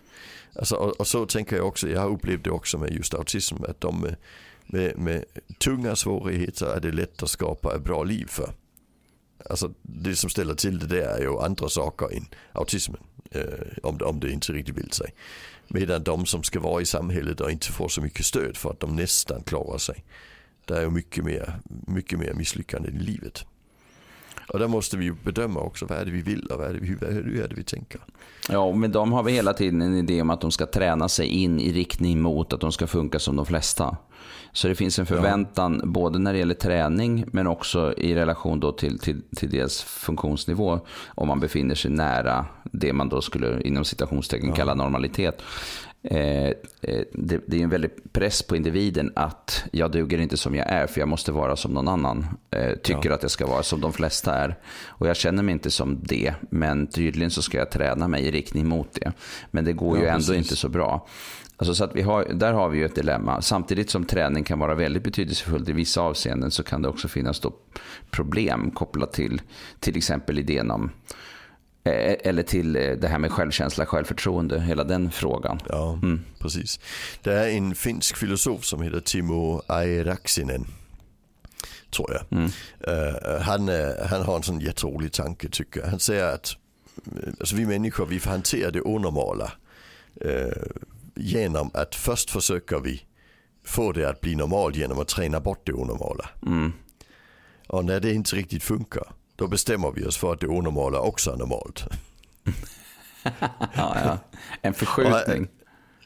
Alltså, 0.56 0.76
och, 0.76 1.00
och, 1.00 1.08
så 1.08 1.26
tänker 1.26 1.56
jag 1.56 1.68
också, 1.68 1.90
jag 1.90 2.02
har 2.02 2.10
upplevt 2.10 2.44
det 2.44 2.52
också 2.52 2.78
med 2.78 2.94
just 2.94 3.14
autism. 3.14 3.64
Att 3.64 3.82
de 3.82 4.08
med, 4.68 4.98
med, 4.98 5.24
tunga 5.60 5.96
svårigheter 5.96 6.66
är 6.66 6.80
det 6.80 6.92
lätt 6.92 7.24
att 7.24 7.30
skapa 7.30 7.76
ett 7.76 7.84
bra 7.84 8.04
liv 8.04 8.26
för. 8.26 8.50
Alltså 9.50 9.74
det 9.82 10.16
som 10.16 10.30
ställer 10.30 10.56
till 10.56 10.80
det 10.80 10.88
där 10.88 11.18
är 11.18 11.22
ju 11.22 11.40
andra 11.40 11.70
saker 11.70 12.18
än 12.18 12.26
autismen. 12.52 13.02
Eh, 13.32 13.44
om, 13.84 13.98
det, 13.98 14.06
om 14.06 14.20
det 14.20 14.32
inte 14.32 14.54
riktigt 14.54 14.78
vill 14.78 14.92
sig. 14.92 15.14
Medan 15.68 16.04
de 16.04 16.26
som 16.26 16.44
ska 16.44 16.60
vara 16.60 16.82
i 16.82 16.86
samhället 16.86 17.42
och 17.42 17.52
inte 17.52 17.72
får 17.72 17.90
så 17.90 18.02
mycket 18.02 18.26
stöd 18.26 18.58
för 18.58 18.70
att 18.70 18.80
de 18.80 18.96
nästan 18.96 19.44
klarar 19.44 19.78
sig. 19.78 20.04
Det 20.66 20.78
är 20.78 20.82
ju 20.82 20.90
mycket 20.90 21.24
mer, 21.24 21.60
mycket 21.88 22.20
mer 22.20 22.34
misslyckande 22.34 22.90
i 22.90 22.92
livet. 22.92 23.46
Och 24.48 24.60
där 24.60 24.68
måste 24.68 24.98
vi 24.98 25.06
ju 25.06 25.14
bedöma 25.24 25.60
också 25.60 25.86
vad 25.86 25.98
är 25.98 26.06
det 26.06 26.12
vi 26.12 26.22
vill 26.22 26.46
och 26.46 26.60
vad 26.60 26.68
är 26.68 26.74
det 26.74 26.86
hur, 26.86 27.00
hur 27.12 27.44
är 27.44 27.48
det 27.48 27.56
vi 27.56 27.64
tänker. 27.64 28.02
Ja, 28.50 28.72
men 28.72 28.92
de 28.92 29.12
har 29.12 29.24
vi 29.24 29.32
hela 29.32 29.54
tiden 29.54 29.82
en 29.82 29.98
idé 29.98 30.22
om 30.22 30.30
att 30.30 30.42
de 30.42 30.52
ska 30.52 30.66
träna 30.66 31.10
sig 31.10 31.28
in 31.28 31.60
i 31.60 31.74
riktning 31.74 32.22
mot 32.22 32.54
att 32.54 32.62
de 32.62 32.72
ska 32.72 32.88
funka 32.88 33.20
som 33.20 33.36
de 33.36 33.46
flesta. 33.46 33.98
Så 34.52 34.68
det 34.68 34.76
finns 34.76 35.00
en 35.00 35.06
förväntan 35.06 35.80
ja. 35.84 35.88
både 35.88 36.20
när 36.20 36.34
det 36.34 36.40
gäller 36.40 36.56
träning 36.56 37.26
men 37.32 37.48
också 37.48 37.94
i 37.98 38.16
relation 38.16 38.60
då 38.60 38.72
till, 38.72 39.00
till, 39.00 39.22
till 39.36 39.50
deras 39.50 39.82
funktionsnivå. 39.82 40.80
Om 41.08 41.28
man 41.28 41.40
befinner 41.40 41.76
sig 41.76 41.92
nära 41.92 42.46
det 42.64 42.94
man 42.94 43.10
då 43.10 43.22
skulle 43.22 43.62
inom 43.62 43.86
citationstecken 43.86 44.50
ja. 44.50 44.56
kalla 44.56 44.74
normalitet. 44.74 45.42
Eh, 46.04 46.48
eh, 46.48 46.54
det, 47.14 47.42
det, 47.48 47.60
är 47.60 47.64
en 47.64 47.70
väldig 47.70 47.92
press 48.12 48.44
på 48.44 48.56
individen 48.56 49.12
att 49.16 49.64
jag 49.72 49.92
duger 49.92 50.20
inte 50.20 50.38
som 50.38 50.56
jag 50.56 50.68
är 50.68 50.88
för 50.88 51.00
jag 51.00 51.08
måste 51.08 51.32
vara 51.32 51.56
som 51.56 51.72
någon 51.72 51.88
annan 51.88 52.26
eh, 52.52 52.76
tycker 52.76 53.10
ja. 53.10 53.16
att 53.16 53.22
jag 53.22 53.32
ska 53.32 53.48
vara, 53.48 53.64
som 53.64 53.82
de 53.82 53.94
flesta 53.94 54.36
är. 54.36 54.56
Och 54.88 55.08
jag 55.08 55.16
känner 55.16 55.44
mig 55.44 55.54
inte 55.54 55.72
som 55.72 56.00
det, 56.04 56.34
men 56.50 56.88
tydligen 56.88 57.32
så 57.32 57.42
ska 57.42 57.58
jag 57.58 57.72
träna 57.72 58.08
mig 58.08 58.24
i 58.24 58.32
riktning 58.32 58.68
mot 58.68 58.94
det. 58.94 59.12
Men 59.52 59.66
det 59.66 59.74
går 59.74 59.98
ja, 59.98 60.04
ju 60.04 60.10
ändå 60.10 60.18
precis. 60.18 60.36
inte 60.36 60.56
så 60.56 60.70
bra. 60.70 61.08
Alltså 61.60 61.76
så 61.76 61.84
att 61.84 61.96
vi 61.96 62.02
har, 62.02 62.24
där 62.24 62.54
har 62.54 62.70
vi 62.70 62.78
ju 62.78 62.86
ett 62.86 62.96
dilemma. 62.96 63.42
Samtidigt 63.42 63.90
som 63.90 64.06
träning 64.06 64.44
kan 64.44 64.60
vara 64.60 64.76
väldigt 64.76 65.04
betydelsefullt 65.04 65.70
i 65.70 65.72
vissa 65.72 66.02
avseenden 66.02 66.52
så 66.52 66.64
kan 66.64 66.82
det 66.82 66.90
också 66.90 67.08
finnas 67.08 67.40
då 67.40 67.54
problem 68.12 68.72
kopplat 68.72 69.14
till 69.14 69.42
till 69.80 69.98
exempel 69.98 70.40
idén 70.40 70.72
om 70.72 70.92
eh, 71.84 72.16
eller 72.24 72.44
till 72.44 72.76
eh, 72.76 72.92
det 72.92 73.08
här 73.08 73.20
med 73.20 73.32
självkänsla, 73.32 73.86
självförtroende, 73.86 74.62
hela 74.62 74.84
den 74.84 75.12
frågan. 75.12 75.60
Ja, 75.70 76.00
mm. 76.04 76.22
precis. 76.40 76.80
Det 77.24 77.34
är 77.34 77.50
en 77.50 77.76
finsk 77.76 78.18
filosof 78.18 78.66
som 78.66 78.82
heter 78.82 79.00
Timo 79.00 79.62
Airaksinen. 79.68 80.66
Tror 81.96 82.14
jag. 82.14 82.40
Mm. 82.40 82.52
Uh, 82.88 83.42
han, 83.42 83.70
han 84.10 84.22
har 84.22 84.36
en 84.36 84.44
sån 84.44 84.60
jätterolig 84.60 85.12
tanke 85.12 85.50
tycker 85.50 85.80
jag. 85.80 85.88
Han 85.88 86.00
säger 86.00 86.34
att 86.34 86.56
alltså 87.40 87.56
vi 87.56 87.66
människor 87.66 88.06
vi 88.06 88.20
får 88.20 88.30
hantera 88.32 88.72
det 88.72 88.82
onormala. 88.82 89.52
Uh, 90.26 90.52
genom 91.20 91.72
att 91.74 91.96
först 91.96 92.32
försöker 92.32 92.80
vi 92.80 93.04
få 93.66 93.92
det 93.92 94.10
att 94.10 94.22
bli 94.22 94.36
normalt 94.36 94.76
genom 94.76 95.00
att 95.00 95.08
träna 95.08 95.40
bort 95.40 95.62
det 95.66 95.74
onormala. 95.74 96.30
Mm. 96.46 96.74
Och 97.68 97.86
när 97.86 98.00
det 98.00 98.14
inte 98.14 98.36
riktigt 98.36 98.64
funkar, 98.64 99.04
då 99.36 99.48
bestämmer 99.48 99.92
vi 99.92 100.06
oss 100.06 100.18
för 100.18 100.34
att 100.34 100.40
det 100.40 100.48
onormala 100.48 101.00
också 101.00 101.32
är 101.32 101.38
normalt. 101.38 101.86
ja, 103.74 103.98
ja. 104.04 104.18
En 104.62 104.74
förskjutning. 104.74 105.48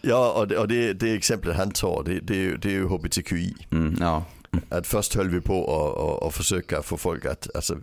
ja, 0.01 0.31
och 0.31 0.47
det, 0.47 0.57
och 0.57 0.67
det, 0.67 0.93
det 0.93 1.13
exemplet 1.13 1.57
han 1.57 1.71
tar, 1.71 2.03
det, 2.03 2.19
det, 2.19 2.57
det 2.57 2.69
är 2.69 2.73
ju 2.73 2.85
hbtqi. 2.85 3.55
Mm, 3.71 3.97
ja. 3.99 4.25
Att 4.69 4.87
först 4.87 5.15
höll 5.15 5.29
vi 5.29 5.41
på 5.41 5.61
att 5.63 6.23
och 6.23 6.33
försöka 6.33 6.81
få 6.81 6.97
folk 6.97 7.25
att, 7.25 7.55
alltså, 7.55 7.77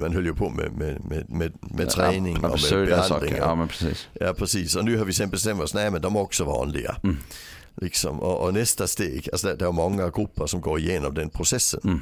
man 0.00 0.14
höll 0.14 0.26
ju 0.26 0.34
på 0.34 0.50
med, 0.50 0.72
med, 0.72 1.04
med, 1.04 1.30
med, 1.30 1.52
med 1.60 1.90
träning 1.90 2.38
ja, 2.42 2.48
och 2.48 2.60
med 2.72 2.88
behandling. 2.88 3.34
Ja, 3.36 3.54
men 3.54 3.68
precis. 3.68 4.08
ja 4.12 4.34
precis, 4.34 4.76
och 4.76 4.84
nu 4.84 4.98
har 4.98 5.04
vi 5.04 5.12
sen 5.12 5.30
bestämt 5.30 5.62
oss, 5.62 5.74
nej 5.74 5.90
men 5.90 6.02
de 6.02 6.16
är 6.16 6.20
också 6.20 6.44
vanliga. 6.44 6.96
Mm. 7.02 7.16
Liksom, 7.76 8.20
och, 8.20 8.44
och, 8.44 8.54
nästa 8.54 8.86
steg, 8.86 9.28
alltså 9.32 9.54
det 9.54 9.64
är 9.64 9.72
många 9.72 10.10
grupper 10.10 10.46
som 10.46 10.60
går 10.60 10.78
igenom 10.78 11.14
den 11.14 11.30
processen. 11.30 11.80
Mm. 11.84 12.00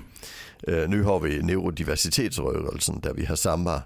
Uh, 0.68 0.88
nu 0.88 1.02
har 1.02 1.20
vi 1.20 1.42
neurodiversitetsrörelsen 1.42 3.00
där 3.00 3.12
vi 3.12 3.24
har 3.24 3.37
samma 3.37 3.83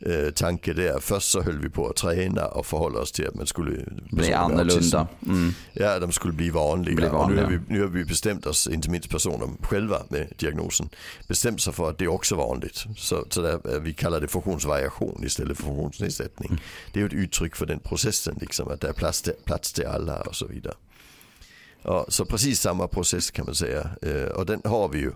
eh, 0.00 0.30
tanke 0.30 0.72
där. 0.72 1.00
Först 1.00 1.30
så 1.30 1.42
höll 1.42 1.58
vi 1.58 1.68
på 1.68 1.88
att 1.88 1.96
träna 1.96 2.46
och 2.46 2.66
förhålla 2.66 3.00
oss 3.00 3.12
till 3.12 3.28
att 3.28 3.34
man 3.34 3.46
skulle 3.46 3.84
bli 4.10 4.32
annorlunda. 4.32 5.08
Mm. 5.26 5.54
Ja, 5.72 5.98
de 5.98 6.12
skulle 6.12 6.32
bli 6.32 6.50
vanliga. 6.50 6.96
Bli 6.96 7.08
vanliga. 7.08 7.48
Nu, 7.48 7.56
har 7.56 7.62
vi, 7.68 7.74
nu 7.74 7.80
har 7.80 7.88
vi 7.88 8.04
bestämt 8.04 8.46
oss, 8.46 8.66
inte 8.66 8.90
minst 8.90 9.10
personer 9.10 9.48
själva 9.62 10.02
med 10.08 10.32
diagnosen, 10.36 10.88
bestämt 11.28 11.60
sig 11.60 11.72
för 11.72 11.90
att 11.90 11.98
det 11.98 12.04
är 12.04 12.08
också 12.08 12.34
vanligt. 12.34 12.84
Så, 12.96 13.26
så 13.30 13.42
där, 13.42 13.74
eh, 13.74 13.80
vi 13.80 13.94
kallar 13.94 14.20
det 14.20 14.28
funktionsvariation 14.28 15.24
istället 15.24 15.56
för 15.56 15.64
funktionsnedsättning. 15.64 16.48
Mm. 16.48 16.60
Det 16.92 17.00
är 17.00 17.06
ett 17.06 17.12
uttryck 17.12 17.56
för 17.56 17.66
den 17.66 17.78
processen, 17.80 18.38
liksom, 18.40 18.68
att 18.68 18.80
det 18.80 18.88
är 18.88 18.92
plats 18.92 19.22
till, 19.22 19.32
plats 19.44 19.72
till 19.72 19.86
alla 19.86 20.20
och 20.20 20.36
så 20.36 20.46
vidare. 20.46 20.74
Ja, 21.82 22.06
så 22.08 22.24
precis 22.24 22.60
samma 22.60 22.88
process 22.88 23.30
kan 23.30 23.46
man 23.46 23.54
säga. 23.54 23.90
Eh, 24.02 24.28
och 24.28 24.46
den 24.46 24.60
har 24.64 24.88
vi 24.88 24.98
ju 24.98 25.12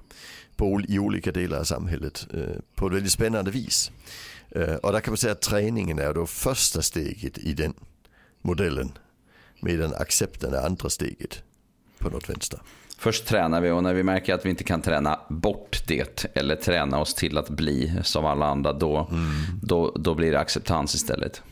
på, 0.56 0.80
i 0.88 0.98
olika 0.98 1.32
delar 1.32 1.58
av 1.58 1.64
samhället 1.64 2.26
på 2.74 2.86
ett 2.86 2.92
väldigt 2.92 3.12
spännande 3.12 3.50
vis. 3.50 3.90
Eh, 4.54 4.74
och 4.74 4.92
där 4.92 5.00
kan 5.00 5.12
man 5.12 5.16
säga 5.16 5.32
att 5.32 5.40
träningen 5.40 5.98
är 5.98 6.14
då 6.14 6.26
första 6.26 6.82
steget 6.82 7.38
i 7.38 7.52
den 7.52 7.74
modellen. 8.42 8.92
Medan 9.60 9.94
accepten 9.94 10.54
är 10.54 10.66
andra 10.66 10.90
steget 10.90 11.42
på 11.98 12.10
något 12.10 12.30
vänster. 12.30 12.60
Först 12.98 13.26
tränar 13.26 13.60
vi 13.60 13.70
och 13.70 13.82
när 13.82 13.94
vi 13.94 14.02
märker 14.02 14.34
att 14.34 14.46
vi 14.46 14.50
inte 14.50 14.64
kan 14.64 14.82
träna 14.82 15.20
bort 15.28 15.82
det 15.86 16.26
eller 16.34 16.56
träna 16.56 16.98
oss 16.98 17.14
till 17.14 17.38
att 17.38 17.48
bli 17.48 18.00
som 18.02 18.24
alla 18.26 18.46
andra 18.46 18.72
då, 18.72 19.08
mm. 19.10 19.60
då, 19.62 19.92
då 19.96 20.14
blir 20.14 20.32
det 20.32 20.40
acceptans 20.40 20.94
istället. 20.94 21.42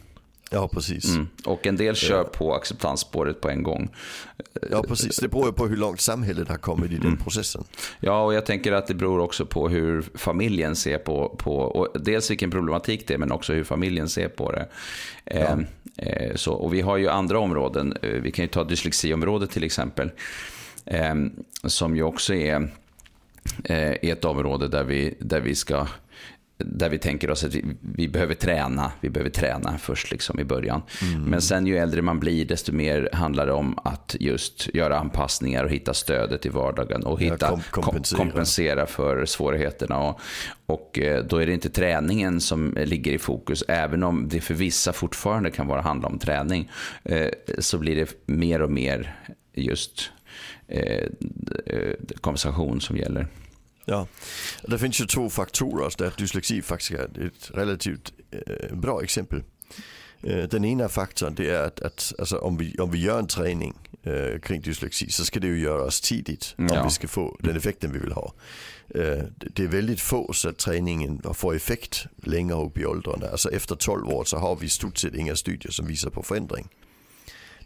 Ja, 0.53 0.69
precis. 0.69 1.15
Mm. 1.15 1.29
Och 1.45 1.67
en 1.67 1.77
del 1.77 1.95
kör 1.95 2.25
på 2.25 2.55
acceptansspåret 2.55 3.41
på 3.41 3.49
en 3.49 3.63
gång. 3.63 3.89
Ja, 4.71 4.83
precis. 4.83 5.17
Det 5.17 5.29
beror 5.29 5.47
ju 5.47 5.53
på 5.53 5.67
hur 5.67 5.77
långt 5.77 6.01
samhället 6.01 6.49
har 6.49 6.57
kommit 6.57 6.93
i 6.93 6.95
den 6.95 7.07
mm. 7.07 7.19
processen. 7.19 7.65
Ja, 8.01 8.25
och 8.25 8.35
jag 8.35 8.47
tänker 8.47 8.73
att 8.73 8.87
det 8.87 8.95
beror 8.95 9.21
också 9.21 9.47
på 9.47 9.69
hur 9.69 10.05
familjen 10.15 10.77
ser 10.77 10.99
på, 10.99 11.37
på 11.39 11.57
och 11.57 12.01
dels 12.01 12.31
vilken 12.31 12.51
problematik 12.51 13.07
det 13.07 13.15
är, 13.15 13.19
men 13.19 13.33
också 13.33 13.53
hur 13.53 13.65
familjen 13.65 14.09
ser 14.09 14.29
på 14.29 14.53
det. 14.53 14.69
Ja. 15.25 15.33
Eh, 15.35 15.59
eh, 15.97 16.35
så, 16.35 16.53
och 16.53 16.75
vi 16.75 16.81
har 16.81 16.97
ju 16.97 17.09
andra 17.09 17.39
områden. 17.39 17.97
Eh, 18.03 18.11
vi 18.11 18.33
kan 18.33 18.45
ju 18.45 18.49
ta 18.49 18.65
dyslexiområdet 18.65 19.51
till 19.51 19.65
exempel. 19.65 20.11
Eh, 20.85 21.15
som 21.65 21.97
ju 21.97 22.03
också 22.03 22.35
är 22.35 22.71
eh, 23.65 23.91
ett 23.91 24.25
område 24.25 24.69
där 24.69 24.85
vi, 24.85 25.15
där 25.19 25.41
vi 25.41 25.55
ska 25.55 25.87
där 26.65 26.89
vi 26.89 26.99
tänker 26.99 27.31
oss 27.31 27.45
att 27.45 27.55
vi, 27.55 27.65
vi, 27.81 28.09
behöver 28.09 28.35
träna. 28.35 28.93
Vi 29.01 29.11
behöver 29.11 29.31
träna 29.31 29.79
först 29.79 30.11
liksom 30.11 30.41
i 30.41 30.45
början. 30.45 30.83
Mm. 31.03 31.23
Men 31.23 31.43
sen 31.43 31.67
ju 31.67 31.79
äldre 31.79 32.03
man 32.03 32.21
blir, 32.21 32.45
desto 32.45 32.73
mer 32.73 33.09
handlar 33.13 33.47
det 33.47 33.53
om 33.53 33.79
att 33.85 34.17
just 34.21 34.75
göra 34.75 34.99
anpassningar 34.99 35.65
och 35.65 35.71
hitta 35.71 35.95
stödet 35.95 36.47
i 36.47 36.49
vardagen 36.49 37.03
och 37.03 37.21
hitta, 37.21 37.37
ja, 37.41 37.61
kom, 37.71 37.83
kompensera. 37.83 38.19
kompensera. 38.19 38.87
för 38.87 39.27
svårigheterna. 39.27 39.99
Och, 39.99 40.21
och 40.67 40.99
eh, 40.99 41.25
då 41.25 41.37
är 41.37 41.47
det 41.47 41.53
inte 41.53 41.71
träningen 41.71 42.41
som 42.41 42.75
ligger 42.85 43.13
i 43.13 43.19
fokus. 43.19 43.65
Även 43.69 44.03
om 44.03 44.29
det 44.29 44.41
för 44.41 44.55
vissa 44.55 44.93
fortfarande 44.93 45.51
kan 45.51 45.67
vara 45.67 45.81
handla 45.81 46.09
om 46.09 46.19
träning, 46.19 46.71
eh, 47.05 47.29
så 47.59 47.79
blir 47.79 47.97
det 47.97 48.27
mer 48.27 48.63
och 48.63 48.71
mer 48.71 49.17
just 49.55 50.11
eh, 50.69 51.07
kompensation 52.21 52.81
som 52.81 52.97
gäller. 52.97 53.27
Ja, 53.91 54.07
det 54.69 54.79
finns 54.79 55.01
ju 55.01 55.07
två 55.07 55.31
faktorer 55.31 55.93
där 55.99 56.13
dyslexi 56.19 56.63
faktiskt 56.63 56.91
är 56.91 57.27
ett 57.27 57.51
relativt 57.55 58.13
eh, 58.31 58.77
bra 58.77 59.03
exempel. 59.03 59.43
Eh, 60.23 60.45
den 60.49 60.65
ena 60.65 60.89
faktorn 60.89 61.35
det 61.35 61.51
är 61.51 61.63
att, 61.63 61.81
att 61.81 62.13
alltså, 62.19 62.39
om, 62.39 62.57
vi, 62.57 62.77
om 62.79 62.91
vi 62.91 62.99
gör 62.99 63.19
en 63.19 63.27
träning 63.27 63.75
eh, 64.03 64.41
kring 64.41 64.61
dyslexi 64.61 65.11
så 65.11 65.25
ska 65.25 65.41
det 65.41 65.47
ju 65.47 65.61
göras 65.61 66.01
tidigt 66.01 66.55
om 66.59 66.69
Ja. 66.73 66.85
vi 66.85 66.91
ska 66.91 67.09
få 67.09 67.37
den 67.41 67.57
effekten 67.57 67.93
vi 67.93 67.99
vill 67.99 68.13
ha. 68.13 68.35
Eh, 68.95 69.01
det- 69.01 69.49
det 69.55 69.63
är 69.63 69.67
väldigt 69.69 70.01
få 70.01 70.33
så 70.33 70.49
att 70.49 70.59
träningen 70.59 71.23
får 71.35 71.55
effekt 71.57 72.07
längre 72.23 72.55
upp 72.57 72.79
i 72.79 72.87
åldrarna. 72.87 73.27
Alltså 73.29 73.51
efter 73.51 73.75
12 73.77 74.09
år 74.09 74.25
så 74.25 74.37
har 74.39 74.57
vi 74.57 74.67
i 74.67 74.69
stort 74.69 74.99
sett 74.99 75.15
inga 75.15 75.37
studier 75.37 75.73
som 75.73 75.87
visar 75.87 76.11
på 76.11 76.23
förändring. 76.23 76.69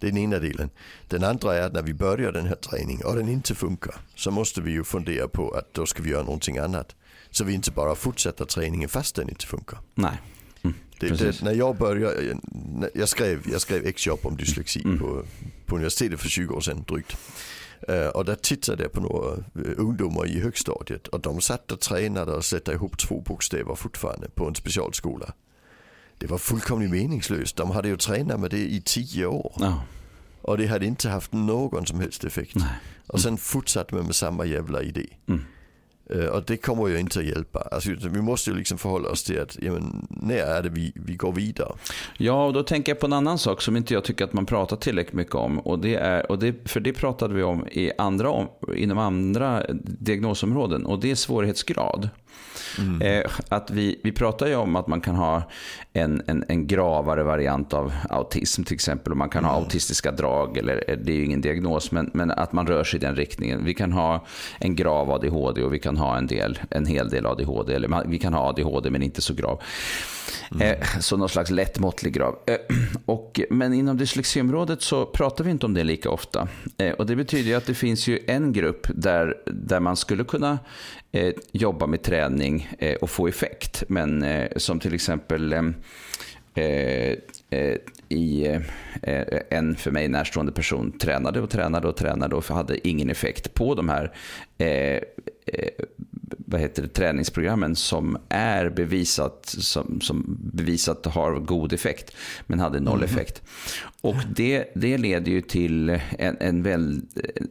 Det 0.04 0.08
är 0.08 0.12
den 0.12 0.22
ena 0.22 0.38
delen. 0.38 0.70
Den 1.08 1.24
andra 1.24 1.54
är 1.54 1.62
att 1.62 1.72
när 1.72 1.82
vi 1.82 1.94
börjar 1.94 2.32
den 2.32 2.46
här 2.46 2.54
träningen 2.54 3.06
och 3.06 3.16
den 3.16 3.28
inte 3.28 3.54
funkar 3.54 3.94
så 4.14 4.30
måste 4.30 4.60
vi 4.60 4.70
ju 4.70 4.84
fundera 4.84 5.28
på 5.28 5.50
att 5.50 5.74
då 5.74 5.86
ska 5.86 6.02
vi 6.02 6.10
göra 6.10 6.22
någonting 6.22 6.58
annat. 6.58 6.94
Så 7.30 7.44
vi 7.44 7.54
inte 7.54 7.70
bara 7.70 7.94
fortsätter 7.94 8.44
träningen 8.44 8.88
fast 8.88 9.14
den 9.14 9.28
inte 9.28 9.46
funkar. 9.46 9.78
Nej. 9.94 10.16
Mm, 10.62 10.76
Det, 11.00 11.08
det, 11.08 11.42
när 11.42 11.52
jag 11.52 11.76
började, 11.76 12.36
jag 12.94 13.08
skrev, 13.08 13.42
jag 13.52 13.60
skrev 13.60 13.86
exjobb 13.86 14.18
om 14.22 14.36
dyslexi 14.36 14.82
Mm. 14.84 14.98
på, 14.98 15.22
på 15.66 15.76
universitetet 15.76 16.20
för 16.20 16.28
20 16.28 16.54
år 16.54 16.60
sedan 16.60 16.84
drygt. 16.88 17.16
Eh, 17.88 18.06
och 18.06 18.24
där 18.24 18.34
tittade 18.34 18.82
jag 18.82 18.92
på 18.92 19.00
några 19.00 19.34
eh, 19.34 19.72
ungdomar 19.76 20.26
i 20.26 20.40
högstadiet 20.40 21.06
och 21.08 21.20
de 21.20 21.40
satt 21.40 21.72
och 21.72 21.80
tränade 21.80 22.32
och 22.32 22.44
sätta 22.44 22.72
ihop 22.72 22.98
två 22.98 23.20
bokstäver 23.20 23.74
fortfarande 23.74 24.28
på 24.28 24.48
en 24.48 24.54
specialskola. 24.54 25.32
Det 26.18 26.26
var 26.26 26.38
fullkomligt 26.38 26.90
meningslöst. 26.90 27.56
De 27.56 27.70
hade 27.70 27.88
ju 27.88 27.96
tränat 27.96 28.40
med 28.40 28.50
det 28.50 28.58
i 28.58 28.82
tio 28.84 29.26
år 29.26 29.52
Ja. 29.60 29.82
och 30.42 30.58
det 30.58 30.66
hade 30.66 30.86
inte 30.86 31.08
haft 31.08 31.32
någon 31.32 31.86
som 31.86 32.00
helst 32.00 32.24
effekt. 32.24 32.54
Nej. 32.54 32.68
Och 33.06 33.20
sen 33.20 33.36
fortsatte 33.36 33.94
man 33.94 34.04
med 34.06 34.14
samma 34.14 34.44
jävla 34.44 34.82
idé. 34.82 35.06
Mm. 35.28 35.44
Och 36.32 36.44
det 36.44 36.56
kommer 36.56 36.88
ju 36.88 36.98
inte 36.98 37.18
att 37.18 37.24
hjälpa. 37.24 37.58
Alltså, 37.60 37.90
vi 38.08 38.22
måste 38.22 38.50
ju 38.50 38.56
liksom 38.56 38.78
förhålla 38.78 39.08
oss 39.08 39.24
till 39.24 39.40
att, 39.40 39.58
jamen, 39.62 40.06
när 40.10 40.36
är 40.36 40.62
det 40.62 40.68
vi, 40.68 40.92
vi 40.94 41.14
går 41.14 41.32
vidare? 41.32 41.72
Ja, 42.16 42.44
och 42.46 42.52
då 42.52 42.62
tänker 42.62 42.92
jag 42.92 43.00
på 43.00 43.06
en 43.06 43.12
annan 43.12 43.38
sak 43.38 43.62
som 43.62 43.76
inte 43.76 43.94
jag 43.94 44.04
tycker 44.04 44.24
att 44.24 44.32
man 44.32 44.46
pratar 44.46 44.76
tillräckligt 44.76 45.14
mycket 45.14 45.34
om. 45.34 45.58
Och 45.58 45.78
det 45.78 45.94
är, 45.94 46.30
och 46.30 46.38
det, 46.38 46.68
för 46.68 46.80
det 46.80 46.92
pratade 46.92 47.34
vi 47.34 47.42
om, 47.42 47.66
i 47.68 47.92
andra, 47.98 48.30
om 48.30 48.48
inom 48.76 48.98
andra 48.98 49.66
diagnosområden. 49.84 50.86
Och 50.86 51.00
det 51.00 51.10
är 51.10 51.14
svårighetsgrad. 51.14 52.08
Eh, 53.02 53.30
att 53.48 53.70
vi, 53.70 54.00
vi 54.04 54.12
pratar 54.12 54.46
ju 54.46 54.54
om 54.54 54.76
att 54.76 54.86
man 54.86 55.00
kan 55.00 55.14
ha 55.14 55.42
en, 55.92 56.22
en, 56.26 56.44
en 56.48 56.66
gravare 56.66 57.22
variant 57.22 57.72
av 57.72 57.92
autism 58.10 58.62
till 58.62 58.74
exempel. 58.74 59.12
Och 59.12 59.16
man 59.16 59.28
kan 59.28 59.44
ha 59.44 59.52
autistiska 59.52 60.12
drag, 60.12 60.56
eller 60.56 60.84
eh, 60.90 60.96
det 60.96 61.12
är 61.12 61.16
ju 61.16 61.24
ingen 61.24 61.40
diagnos, 61.40 61.90
men, 61.90 62.10
men 62.14 62.30
att 62.30 62.52
man 62.52 62.66
rör 62.66 62.84
sig 62.84 62.96
i 62.96 63.00
den 63.00 63.16
riktningen. 63.16 63.64
Vi 63.64 63.74
kan 63.74 63.92
ha 63.92 64.26
en 64.58 64.76
grav 64.76 65.10
ADHD 65.10 65.62
och 65.62 65.74
vi 65.74 65.78
kan 65.78 65.96
ha 65.96 66.16
en, 66.16 66.26
del, 66.26 66.58
en 66.70 66.86
hel 66.86 67.10
del 67.10 67.26
ADHD. 67.26 67.74
Eller 67.74 67.88
man, 67.88 68.10
vi 68.10 68.18
kan 68.18 68.34
ha 68.34 68.48
ADHD 68.48 68.90
men 68.90 69.02
inte 69.02 69.22
så 69.22 69.34
grav. 69.34 69.62
Eh, 70.60 71.00
så 71.00 71.16
någon 71.16 71.28
slags 71.28 71.50
lättmåttlig 71.50 72.12
grav. 72.12 72.38
Eh, 72.46 72.76
och, 73.06 73.40
men 73.50 73.74
inom 73.74 73.96
dyslexiområdet 73.96 74.82
så 74.82 75.06
pratar 75.06 75.44
vi 75.44 75.50
inte 75.50 75.66
om 75.66 75.74
det 75.74 75.84
lika 75.84 76.10
ofta. 76.10 76.48
Eh, 76.78 76.92
och 76.92 77.06
det 77.06 77.16
betyder 77.16 77.50
ju 77.50 77.54
att 77.54 77.66
det 77.66 77.74
finns 77.74 78.06
ju 78.06 78.18
en 78.26 78.52
grupp 78.52 78.86
där, 78.94 79.34
där 79.46 79.80
man 79.80 79.96
skulle 79.96 80.24
kunna 80.24 80.58
eh, 81.14 81.32
jobba 81.52 81.86
med 81.86 82.02
träning 82.02 82.68
eh, 82.78 82.94
och 82.94 83.10
få 83.10 83.28
effekt. 83.28 83.84
Men 83.88 84.22
eh, 84.22 84.48
som 84.56 84.80
till 84.80 84.94
exempel 84.94 85.52
eh, 85.52 85.62
eh, 86.54 87.16
eh, 87.50 87.76
i 88.08 88.46
eh, 89.02 89.40
en 89.50 89.76
för 89.76 89.90
mig 89.90 90.08
närstående 90.08 90.52
person 90.52 90.98
tränade 90.98 91.40
och 91.40 91.50
tränade 91.50 91.88
och 91.88 91.96
tränade 91.96 92.36
och 92.36 92.44
hade 92.44 92.88
ingen 92.88 93.10
effekt 93.10 93.54
på 93.54 93.74
de 93.74 93.88
här 93.88 94.12
eh, 94.58 95.00
eh, 95.46 95.70
vad 96.54 96.60
heter 96.60 96.82
det, 96.82 96.88
träningsprogrammen 96.88 97.76
som 97.76 98.18
är 98.28 98.68
bevisat, 98.70 99.46
som, 99.46 100.00
som 100.00 100.38
bevisat 100.52 101.06
har 101.06 101.38
god 101.38 101.72
effekt 101.72 102.16
men 102.46 102.60
hade 102.60 102.80
noll 102.80 103.02
effekt. 103.02 103.42
Och 104.00 104.14
det, 104.36 104.72
det 104.74 104.98
leder 104.98 105.32
ju 105.32 105.40
till 105.40 106.00
en, 106.18 106.36
en 106.40 106.62
väl, 106.62 107.00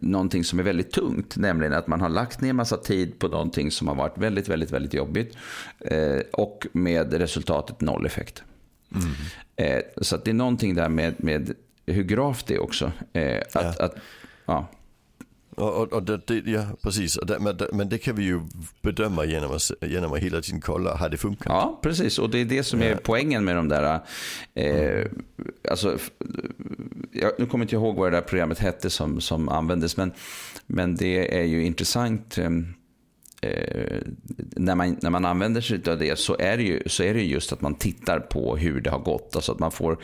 någonting 0.01 0.43
som 0.43 0.59
är 0.59 0.63
väldigt 0.63 0.91
tungt, 0.91 1.37
nämligen 1.37 1.73
att 1.73 1.87
man 1.87 2.01
har 2.01 2.09
lagt 2.09 2.41
ner 2.41 2.53
massa 2.53 2.77
tid 2.77 3.19
på 3.19 3.27
någonting 3.27 3.71
som 3.71 3.87
har 3.87 3.95
varit 3.95 4.17
väldigt, 4.17 4.49
väldigt, 4.49 4.71
väldigt 4.71 4.93
jobbigt 4.93 5.37
eh, 5.79 6.19
och 6.33 6.67
med 6.71 7.13
resultatet 7.13 7.81
noll 7.81 8.05
effekt. 8.05 8.43
Eh, 9.55 9.81
så 10.01 10.17
det 10.17 10.31
är 10.31 10.35
någonting 10.35 10.75
där 10.75 10.89
med, 10.89 11.13
med 11.17 11.53
hur 11.85 12.03
gravt 12.03 12.47
det 12.47 12.55
är 12.55 12.61
också. 12.61 12.91
Eh, 13.13 13.37
att, 13.37 13.75
Ja. 13.79 13.85
att, 13.85 13.95
ja. 14.45 14.67
Och, 15.55 15.73
och, 15.81 15.93
och 15.93 16.03
det, 16.03 16.17
det, 16.27 16.51
ja, 16.51 16.65
precis. 16.81 17.15
Och 17.17 17.25
det, 17.25 17.39
men, 17.39 17.57
det, 17.57 17.67
men 17.73 17.89
det 17.89 17.97
kan 17.97 18.15
vi 18.15 18.23
ju 18.23 18.41
bedöma 18.81 19.25
genom 19.25 19.51
att, 19.51 19.71
genom 19.81 20.13
att 20.13 20.19
hela 20.19 20.41
tiden 20.41 20.61
kolla, 20.61 20.95
har 20.95 21.09
det 21.09 21.17
funkat? 21.17 21.45
ja, 21.45 21.79
precis. 21.83 22.19
Och 22.19 22.29
det 22.29 22.37
är 22.41 22.45
det 22.45 22.63
som 22.63 22.81
är 22.81 22.89
Ja. 22.89 22.97
poängen 23.03 23.43
med 23.45 23.55
de 23.55 23.67
där... 23.69 23.99
Eh, 24.55 25.05
alltså, 25.69 25.95
f- 25.95 26.11
jag, 27.11 27.31
nu 27.39 27.45
kommer 27.45 27.65
inte 27.65 27.75
jag 27.75 27.81
ihåg 27.83 27.95
vad 27.95 28.11
det 28.11 28.17
där 28.17 28.21
programmet 28.21 28.59
hette 28.59 28.89
som, 28.89 29.21
som 29.21 29.49
användes, 29.49 29.97
men, 29.97 30.11
men 30.67 30.95
det 30.95 31.39
är 31.39 31.43
ju 31.43 31.65
intressant. 31.65 32.37
Eh, 32.37 32.49
eh, 33.41 33.97
när, 34.55 34.75
man, 34.75 34.97
när 35.01 35.09
man 35.09 35.25
använder 35.25 35.61
sig 35.61 35.81
av 35.87 35.97
det 35.99 36.19
så 36.19 36.35
är 36.39 36.57
det, 36.57 36.63
ju, 36.63 36.83
så 36.85 37.03
är 37.03 37.13
det 37.13 37.21
ju 37.21 37.31
just 37.33 37.53
att 37.53 37.61
man 37.61 37.75
tittar 37.75 38.19
på 38.19 38.57
hur 38.57 38.81
det 38.81 38.89
har 38.89 38.99
gått. 38.99 39.35
Alltså 39.35 39.51
att 39.51 39.59
man 39.59 39.71
får 39.71 39.97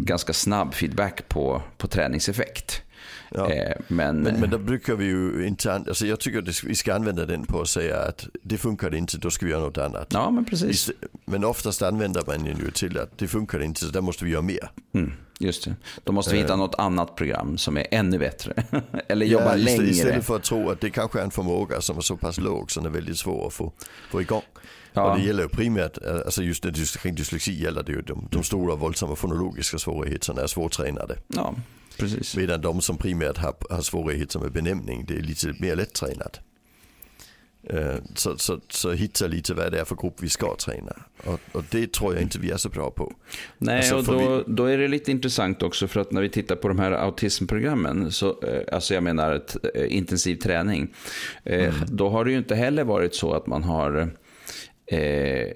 ganska 0.00 0.32
snabb 0.32 0.74
feedback 0.74 1.28
på, 1.28 1.62
på 1.78 1.86
träningseffekt. 1.86 2.82
Ja. 3.30 3.50
Eh, 3.50 3.76
men, 3.88 4.20
Men, 4.20 4.40
men 4.40 4.50
då 4.50 4.58
brukar 4.58 4.94
vi 4.94 5.04
ju 5.04 5.46
inte, 5.46 5.72
an- 5.74 5.84
alltså 5.88 6.06
jag 6.06 6.20
tycker 6.20 6.38
att 6.38 6.64
vi 6.64 6.74
ska 6.74 6.94
använda 6.94 7.26
den 7.26 7.46
på 7.46 7.60
att 7.60 7.68
säga 7.68 7.98
att 8.00 8.26
det 8.42 8.58
funkar 8.58 8.94
inte, 8.94 9.18
då 9.18 9.30
ska 9.30 9.46
vi 9.46 9.52
göra 9.52 9.62
något 9.62 9.78
annat. 9.78 10.06
ja, 10.12 10.30
men 10.30 10.44
precis. 10.44 10.90
Men 11.24 11.44
oftast 11.44 11.82
använder 11.82 12.22
man 12.26 12.44
den 12.44 12.58
ju 12.58 12.70
till 12.70 12.98
att 12.98 13.18
det 13.18 13.28
funkar 13.28 13.62
inte, 13.62 13.80
så 13.80 13.86
där 13.86 14.00
måste 14.00 14.24
vi 14.24 14.30
göra 14.30 14.42
mer. 14.42 14.70
Mm, 14.94 15.12
just 15.38 15.64
det. 15.64 15.74
Då 16.04 16.12
måste 16.12 16.32
vi 16.34 16.38
hitta 16.40 16.52
Eh. 16.52 16.58
något 16.58 16.74
annat 16.74 17.16
program 17.16 17.58
som 17.58 17.76
är 17.76 17.86
ännu 17.90 18.18
bättre. 18.18 18.52
Eller 19.08 19.26
jobba 19.26 19.44
Ja, 19.50 19.54
längre. 19.64 19.86
Istället 19.86 20.24
för 20.24 20.36
att 20.36 20.42
tro 20.42 20.70
att 20.70 20.80
det 20.80 20.90
kanske 20.90 21.18
är 21.20 21.24
en 21.24 21.30
förmåga 21.30 21.80
som 21.80 21.96
är 21.96 22.00
så 22.00 22.16
pass 22.16 22.38
låg 22.38 22.70
så 22.70 22.80
den 22.80 22.86
är 22.90 22.94
väldigt 22.94 23.18
svår 23.18 23.46
att 23.46 23.52
få, 23.52 23.72
få 24.10 24.20
igång. 24.22 24.42
Ja. 24.92 25.02
Och 25.12 25.18
det 25.18 25.24
gäller 25.24 25.42
ju 25.42 25.48
primärt, 25.48 25.98
eh, 26.06 26.14
alltså 26.14 26.42
just 26.42 26.64
när 26.64 26.98
kring 26.98 27.14
dyslexi 27.14 27.62
gäller 27.62 27.82
det 27.82 27.92
ju 27.92 28.00
de, 28.02 28.28
de 28.30 28.42
stora 28.42 28.74
våldsamma 28.74 29.16
fonologiska 29.16 29.78
svårigheterna 29.78 30.42
är 30.42 30.46
svårtränade. 30.46 31.16
Ja, 31.26 31.54
precis. 31.98 32.36
Medan 32.36 32.60
de 32.60 32.80
som 32.80 32.96
primärt 32.98 33.38
har, 33.38 33.54
har 33.70 33.82
svårigheter 33.82 34.38
med 34.40 34.52
benämning, 34.52 35.04
det 35.08 35.14
är 35.14 35.20
lite 35.22 35.54
mer 35.58 35.76
lättränat. 35.76 36.40
Eh, 37.68 37.96
Så, 38.14 38.38
så, 38.38 38.60
så 38.68 38.92
hitta 38.92 39.26
lite 39.26 39.54
vad 39.54 39.72
det 39.72 39.80
är 39.80 39.84
för 39.84 39.96
grupp 39.96 40.14
vi 40.22 40.28
ska 40.28 40.56
träna. 40.56 40.92
Och, 41.24 41.40
och 41.52 41.64
det 41.70 41.92
tror 41.92 42.14
jag 42.14 42.22
inte 42.22 42.38
vi 42.38 42.50
är 42.50 42.56
så 42.56 42.68
bra 42.68 42.90
på. 42.90 43.12
Nej, 43.58 43.90
Alltså, 43.90 43.96
och 43.96 44.20
då, 44.20 44.44
då 44.46 44.64
är 44.64 44.78
det 44.78 44.88
lite 44.88 45.10
intressant 45.10 45.62
också 45.62 45.88
för 45.88 46.00
att 46.00 46.12
när 46.12 46.22
vi 46.22 46.28
tittar 46.28 46.56
på 46.56 46.68
de 46.68 46.78
här 46.78 46.92
autismprogrammen, 46.92 48.12
så, 48.12 48.42
eh, 48.42 48.74
alltså 48.74 48.94
jag 48.94 49.02
menar 49.02 49.42
eh, 49.74 49.96
intensiv 49.96 50.36
träning, 50.36 50.94
eh, 51.44 51.74
då 51.86 52.08
har 52.08 52.24
det 52.24 52.30
ju 52.30 52.38
inte 52.38 52.54
heller 52.54 52.84
varit 52.84 53.14
så 53.14 53.32
att 53.32 53.46
man 53.46 53.62
har 53.64 54.10
Eh, 54.86 55.48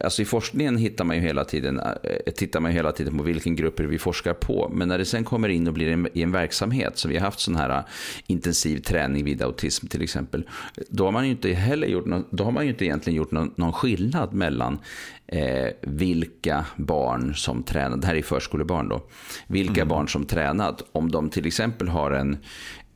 alltså 0.00 0.22
I 0.22 0.24
forskningen 0.24 0.76
hittar 0.76 1.04
man 1.04 1.16
ju 1.16 1.22
hela 1.22 1.44
tiden, 1.44 1.80
eh, 1.80 2.32
tittar 2.34 2.60
man 2.60 2.70
ju 2.70 2.76
hela 2.76 2.92
tiden 2.92 3.18
på 3.18 3.24
vilken 3.24 3.56
grupper 3.56 3.84
vi 3.84 3.98
forskar 3.98 4.34
på. 4.34 4.70
Men 4.74 4.88
när 4.88 4.98
det 4.98 5.04
sen 5.04 5.24
kommer 5.24 5.48
in 5.48 5.68
och 5.68 5.74
blir 5.74 5.92
en, 5.92 6.08
i 6.12 6.22
en 6.22 6.32
verksamhet, 6.32 6.98
som 6.98 7.10
vi 7.10 7.16
har 7.16 7.24
haft 7.24 7.40
sån 7.40 7.56
här 7.56 7.70
eh, 7.70 7.84
intensiv 8.26 8.78
träning 8.78 9.24
vid 9.24 9.42
autism 9.42 9.86
till 9.86 10.02
exempel, 10.02 10.48
då 10.88 11.04
har 11.04 11.12
man 11.12 11.24
ju 11.24 11.30
inte 11.30 11.52
heller 11.52 11.86
gjort 11.86 12.06
någon, 12.06 12.24
då 12.30 12.44
har 12.44 12.52
man 12.52 12.64
ju 12.64 12.70
inte 12.70 12.84
egentligen 12.84 13.16
gjort 13.16 13.30
någon, 13.30 13.52
någon 13.56 13.72
skillnad 13.72 14.32
mellan 14.34 14.78
eh, 15.26 15.68
vilka 15.80 16.66
barn 16.76 17.34
som 17.34 17.62
tränar, 17.62 17.96
det 17.96 18.06
här 18.06 18.14
är 18.14 18.22
förskolebarn 18.22 18.88
då, 18.88 19.02
vilka 19.46 19.84
barn 19.84 20.08
som 20.08 20.26
tränat. 20.26 20.82
Om 20.92 21.10
de 21.10 21.30
till 21.30 21.46
exempel 21.46 21.88
har 21.88 22.10
en 22.10 22.38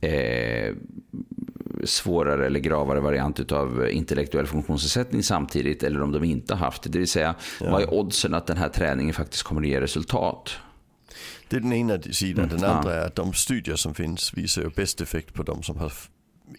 eh, 0.01 0.75
svårare 1.83 2.45
eller 2.45 2.59
gravare 2.59 2.99
variant 2.99 3.51
av 3.51 3.89
intellektuell 3.89 4.47
funktionsnedsättning 4.47 5.23
samtidigt 5.23 5.83
eller 5.83 6.01
om 6.01 6.11
de 6.11 6.23
inte 6.23 6.53
har 6.53 6.59
haft 6.59 6.83
det. 6.83 6.89
Det 6.89 6.99
vill 6.99 7.07
säga, 7.07 7.35
vad 7.59 7.81
är 7.81 7.93
oddsen 7.93 8.33
att 8.33 8.47
den 8.47 8.57
här 8.57 8.69
träningen 8.69 9.13
faktiskt 9.13 9.43
kommer 9.43 9.61
att 9.61 9.67
ge 9.67 9.81
resultat? 9.81 10.51
Det 11.49 11.55
är 11.55 11.59
den 11.59 11.73
ena 11.73 12.01
sidan. 12.01 12.49
Den 12.49 12.59
ja. 12.61 12.67
andra 12.67 12.93
är 12.93 13.05
att 13.05 13.15
de 13.15 13.33
studier 13.33 13.75
som 13.75 13.93
finns 13.93 14.33
visar 14.33 14.61
ju 14.61 14.69
bäst 14.69 15.01
effekt 15.01 15.33
på 15.33 15.43
de 15.43 15.63
som 15.63 15.77
har 15.77 15.93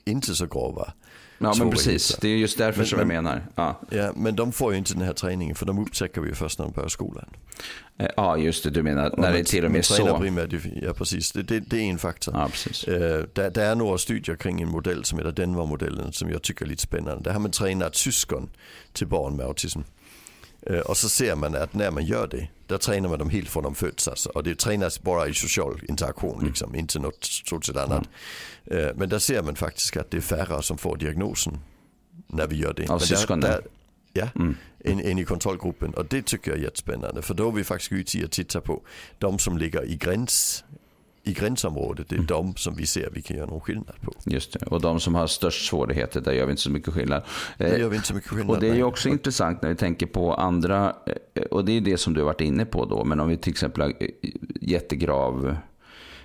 inte 0.04 0.34
så 0.34 0.46
grava 0.46 0.92
Ja, 1.38 1.54
men 1.58 1.70
precis. 1.70 2.16
Det 2.20 2.28
är 2.28 2.36
just 2.36 2.58
därför 2.58 2.78
Men- 2.78 2.86
som 2.86 2.98
jag 2.98 3.08
men- 3.08 3.24
menar. 3.24 3.42
Ja. 3.54 3.80
Ja, 3.90 4.12
men 4.16 4.36
de 4.36 4.52
får 4.52 4.72
ju 4.72 4.78
inte 4.78 4.94
den 4.94 5.02
här 5.02 5.12
träningen 5.12 5.54
för 5.56 5.66
de 5.66 5.78
upptäcker 5.78 6.20
vi 6.20 6.28
ju 6.28 6.34
först 6.34 6.58
när 6.58 6.66
de 6.66 6.72
börjar 6.72 6.88
skolan. 6.88 7.24
Eh, 7.98 8.06
ja, 8.16 8.36
just 8.36 8.64
det. 8.64 8.70
Du 8.70 8.82
menar 8.82 9.14
när 9.18 9.32
det 9.32 9.44
till 9.44 9.64
och 9.64 9.70
med 9.70 9.84
så. 9.84 10.18
Primärt, 10.18 10.52
ja, 10.82 10.92
precis. 10.94 11.32
Det, 11.32 11.42
det, 11.42 11.60
det 11.60 11.76
är 11.76 11.82
en 11.82 11.98
faktor. 11.98 12.34
Ja, 12.36 12.48
precis. 12.50 12.84
Eh, 12.84 13.24
där, 13.32 13.50
där 13.50 13.70
är 13.70 13.74
några 13.74 13.98
studier 13.98 14.36
kring 14.36 14.60
en 14.62 14.68
modell 14.68 15.04
som 15.04 15.18
heter 15.18 15.32
Denver-modellen 15.32 16.12
som 16.12 16.30
jag 16.30 16.42
tycker 16.42 16.64
är 16.64 16.68
lite 16.68 16.82
spännande. 16.82 17.22
Där 17.24 17.32
har 17.32 17.40
man 17.40 17.50
tränat 17.50 17.96
syskon 17.96 18.50
till 18.92 19.06
barn 19.06 19.36
med 19.36 19.46
autism. 19.46 19.80
Eh, 20.68 20.80
och 20.80 20.96
så 20.96 21.08
ser 21.08 21.34
man 21.34 21.54
att 21.54 21.74
när 21.74 21.90
man 21.90 22.04
gör 22.04 22.26
det, 22.26 22.48
där 22.66 22.78
tränar 22.78 23.08
man 23.08 23.18
dem 23.18 23.30
helt 23.30 23.48
från 23.48 23.62
de 23.62 23.74
föds. 23.74 24.08
Alltså. 24.08 24.28
Och 24.28 24.42
det 24.42 24.58
tränas 24.58 25.02
bara 25.02 25.28
i 25.28 25.34
social 25.34 25.80
interaktion, 25.88 26.46
liksom, 26.46 26.74
inte 26.74 26.98
något 26.98 27.24
stort 27.24 27.64
sett 27.64 27.76
annat. 27.76 28.08
Eh, 28.64 28.88
men 28.96 29.08
där 29.08 29.18
ser 29.18 29.42
man 29.42 29.56
faktiskt 29.56 29.96
att 29.96 30.10
det 30.10 30.16
är 30.16 30.20
färre 30.20 30.62
som 30.62 30.78
får 30.78 30.96
diagnosen 30.96 31.58
när 32.26 32.46
vi 32.46 32.56
gör 32.56 32.74
det. 32.74 32.88
Av 32.88 32.98
syskonen? 32.98 33.60
Ja, 34.12 34.28
mm. 34.34 34.56
än, 34.84 35.00
än 35.00 35.18
i 35.18 35.24
kontrollgruppen. 35.24 35.94
Och 35.94 36.06
det 36.06 36.26
tycker 36.26 36.50
jag 36.50 36.60
är 36.60 36.64
jättespännande. 36.64 37.22
För 37.22 37.34
då 37.34 37.48
är 37.48 37.52
vi 37.52 37.64
faktiskt 37.64 37.92
ute 37.92 38.24
och 38.24 38.30
tittar 38.30 38.60
på 38.60 38.82
de 39.18 39.38
som 39.38 39.58
ligger 39.58 39.84
i 39.84 39.96
gräns 39.96 40.64
i 41.28 41.32
gränsområdet, 41.32 42.08
det 42.08 42.14
är 42.14 42.16
mm. 42.16 42.26
de 42.26 42.56
som 42.56 42.74
vi 42.74 42.86
ser 42.86 43.10
vi 43.12 43.22
kan 43.22 43.36
göra 43.36 43.46
någon 43.46 43.60
skillnad 43.60 43.94
på. 44.02 44.12
Just 44.24 44.52
det, 44.52 44.66
och 44.66 44.80
de 44.80 45.00
som 45.00 45.14
har 45.14 45.26
störst 45.26 45.68
svårigheter, 45.68 46.20
där 46.20 46.32
gör 46.32 46.46
vi 46.46 46.50
inte 46.50 46.62
så 46.62 46.70
mycket 46.70 46.94
skillnad. 46.94 47.22
Där 47.58 47.78
gör 47.78 47.88
vi 47.88 47.96
inte 47.96 48.08
så 48.08 48.14
mycket 48.14 48.30
skillnad. 48.30 48.50
Och 48.50 48.60
det 48.60 48.68
är 48.68 48.74
ju 48.74 48.82
också 48.82 49.08
intressant 49.08 49.62
när 49.62 49.68
vi 49.68 49.76
tänker 49.76 50.06
på 50.06 50.34
andra, 50.34 50.96
eh, 51.34 51.42
och 51.42 51.64
det 51.64 51.72
är 51.72 51.80
det 51.80 51.96
som 51.96 52.14
du 52.14 52.20
har 52.20 52.26
varit 52.26 52.40
inne 52.40 52.64
på 52.64 52.84
då, 52.84 53.04
men 53.04 53.20
om 53.20 53.28
vi 53.28 53.36
till 53.36 53.50
exempel 53.50 53.82
har 53.82 53.88
eh, 53.88 54.08
jättegrav 54.60 55.56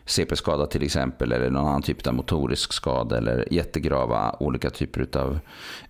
CP-skada 0.05 0.65
till 0.65 0.83
exempel 0.83 1.31
eller 1.31 1.49
någon 1.49 1.67
annan 1.67 1.81
typ 1.81 2.07
av 2.07 2.13
motorisk 2.13 2.73
skada 2.73 3.17
eller 3.17 3.47
jättegrava 3.53 4.35
olika 4.39 4.69
typer 4.69 5.07
av 5.17 5.39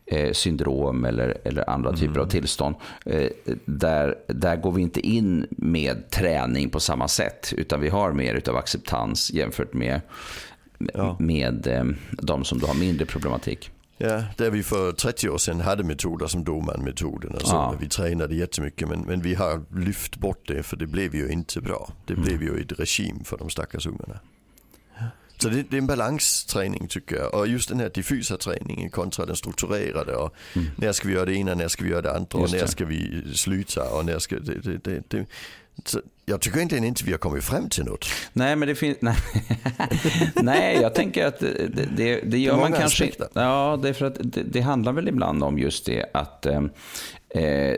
eh, 0.05 0.31
syndrom 0.31 1.05
eller, 1.05 1.37
eller 1.43 1.69
andra 1.69 1.89
mm. 1.89 1.99
typer 1.99 2.19
av 2.19 2.25
tillstånd. 2.25 2.75
Eh, 3.05 3.29
där, 3.65 4.15
där 4.27 4.55
går 4.55 4.71
vi 4.71 4.81
inte 4.81 5.07
in 5.07 5.47
med 5.49 6.09
träning 6.09 6.69
på 6.69 6.79
samma 6.79 7.07
sätt 7.07 7.53
utan 7.57 7.81
vi 7.81 7.89
har 7.89 8.11
mer 8.11 8.49
av 8.49 8.57
acceptans 8.57 9.33
jämfört 9.33 9.73
med, 9.73 10.01
ja. 10.93 11.15
med 11.19 11.67
eh, 11.67 11.83
de 12.11 12.43
som 12.43 12.59
då 12.59 12.67
har 12.67 12.75
mindre 12.75 13.05
problematik. 13.05 13.71
Ja, 14.03 14.23
där 14.37 14.49
vi 14.49 14.63
för 14.63 14.91
30 14.91 15.29
år 15.29 15.37
sedan 15.37 15.61
hade 15.61 15.83
metoder 15.83 16.27
som 16.27 16.43
Doman-metoden 16.43 17.35
och 17.35 17.41
så. 17.41 17.55
Ja. 17.55 17.75
Vi 17.79 17.89
tränade 17.89 18.35
jättemycket 18.35 18.87
men, 18.89 19.01
men 19.01 19.21
vi 19.21 19.35
har 19.35 19.61
lyft 19.75 20.17
bort 20.17 20.47
det 20.47 20.63
för 20.63 20.77
det 20.77 20.87
blev 20.87 21.15
ju 21.15 21.29
inte 21.29 21.61
bra. 21.61 21.89
Det 22.05 22.13
mm. 22.13 22.25
blev 22.25 22.43
ju 22.43 22.61
ett 22.61 22.79
regim 22.79 23.23
för 23.23 23.37
de 23.37 23.49
stackars 23.49 23.85
ungarna. 23.85 24.19
Så 25.37 25.49
det, 25.49 25.63
det, 25.69 25.75
är 25.75 25.77
en 25.77 25.87
balansträning 25.87 26.87
tycker 26.87 27.15
jag. 27.15 27.33
Och 27.33 27.47
just 27.47 27.69
den 27.69 27.79
här 27.79 27.91
diffusa 27.93 28.37
träningen 28.37 28.89
kontra 28.89 29.25
den 29.25 29.35
strukturerade. 29.35 30.15
Och 30.15 30.33
mm. 30.53 30.67
När 30.75 30.91
ska 30.91 31.07
vi 31.07 31.13
göra 31.13 31.25
det 31.25 31.35
ena, 31.35 31.55
när 31.55 31.67
ska 31.67 31.83
vi 31.83 31.89
göra 31.89 32.01
det 32.01 32.15
andra 32.15 32.39
och 32.39 32.51
när 32.51 32.65
ska 32.65 32.85
vi 32.85 33.23
sluta 33.33 33.89
och 33.89 34.05
när 34.05 34.19
ska 34.19 34.39
det, 34.39 34.83
det, 35.09 35.25
så 35.85 36.01
jag 36.25 36.41
tycker 36.41 36.59
inte 36.59 36.77
inte 36.77 37.03
vi 37.05 37.11
har 37.11 37.19
kommit 37.19 37.43
fram 37.43 37.69
till 37.69 37.85
något. 37.85 38.05
Nej, 38.33 38.55
men 38.55 38.67
det 38.67 38.75
finns... 38.75 38.97
Nej, 39.01 39.15
nej 40.35 40.81
jag 40.81 40.95
tänker 40.95 41.25
att 41.25 41.39
det, 41.39 41.87
det, 41.95 42.21
det 42.21 42.37
gör 42.37 42.57
man 42.57 42.71
kanske... 42.71 43.03
Aspekter. 43.03 43.27
Ja, 43.33 43.79
det 43.81 43.89
är 43.89 43.93
för 43.93 44.05
att 44.05 44.17
det, 44.19 44.43
det, 44.43 44.61
handlar 44.61 44.93
väl 44.93 45.07
ibland 45.07 45.43
om 45.43 45.59
just 45.59 45.85
det 45.85 46.05
att 46.13 46.45
eh, 46.45 46.61
eh, 47.29 47.77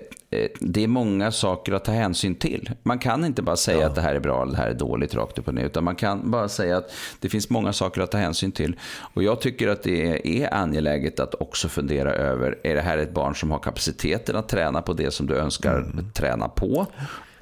det 0.59 0.83
är 0.83 0.87
många 0.87 1.31
saker 1.31 1.73
att 1.73 1.85
ta 1.85 1.91
hänsyn 1.91 2.35
till. 2.35 2.71
Man 2.83 2.99
kan 2.99 3.25
inte 3.25 3.41
bara 3.41 3.55
säga 3.55 3.79
ja. 3.79 3.87
att 3.87 3.95
det 3.95 4.01
här 4.01 4.15
är 4.15 4.19
bra 4.19 4.41
eller 4.41 4.51
det 4.51 4.57
här 4.57 4.69
är 4.69 4.73
dåligt 4.73 5.15
rakt 5.15 5.39
upp 5.39 5.47
och 5.47 5.53
ner. 5.53 5.65
Utan 5.65 5.83
man 5.83 5.95
kan 5.95 6.31
bara 6.31 6.49
säga 6.49 6.77
att 6.77 6.91
det 7.19 7.29
finns 7.29 7.49
många 7.49 7.73
saker 7.73 8.01
att 8.01 8.11
ta 8.11 8.17
hänsyn 8.17 8.51
till. 8.51 8.79
Och 9.13 9.23
jag 9.23 9.41
tycker 9.41 9.67
att 9.67 9.83
det 9.83 10.41
är 10.43 10.53
angeläget 10.53 11.19
att 11.19 11.35
också 11.35 11.69
fundera 11.69 12.13
över, 12.13 12.57
är 12.63 12.75
det 12.75 12.81
här 12.81 12.97
ett 12.97 13.13
barn 13.13 13.35
som 13.35 13.51
har 13.51 13.59
kapaciteten 13.59 14.35
att 14.35 14.49
träna 14.49 14.81
på 14.81 14.93
det 14.93 15.11
som 15.11 15.27
du 15.27 15.35
önskar 15.35 15.77
mm. 15.77 16.11
träna 16.11 16.49
på? 16.49 16.87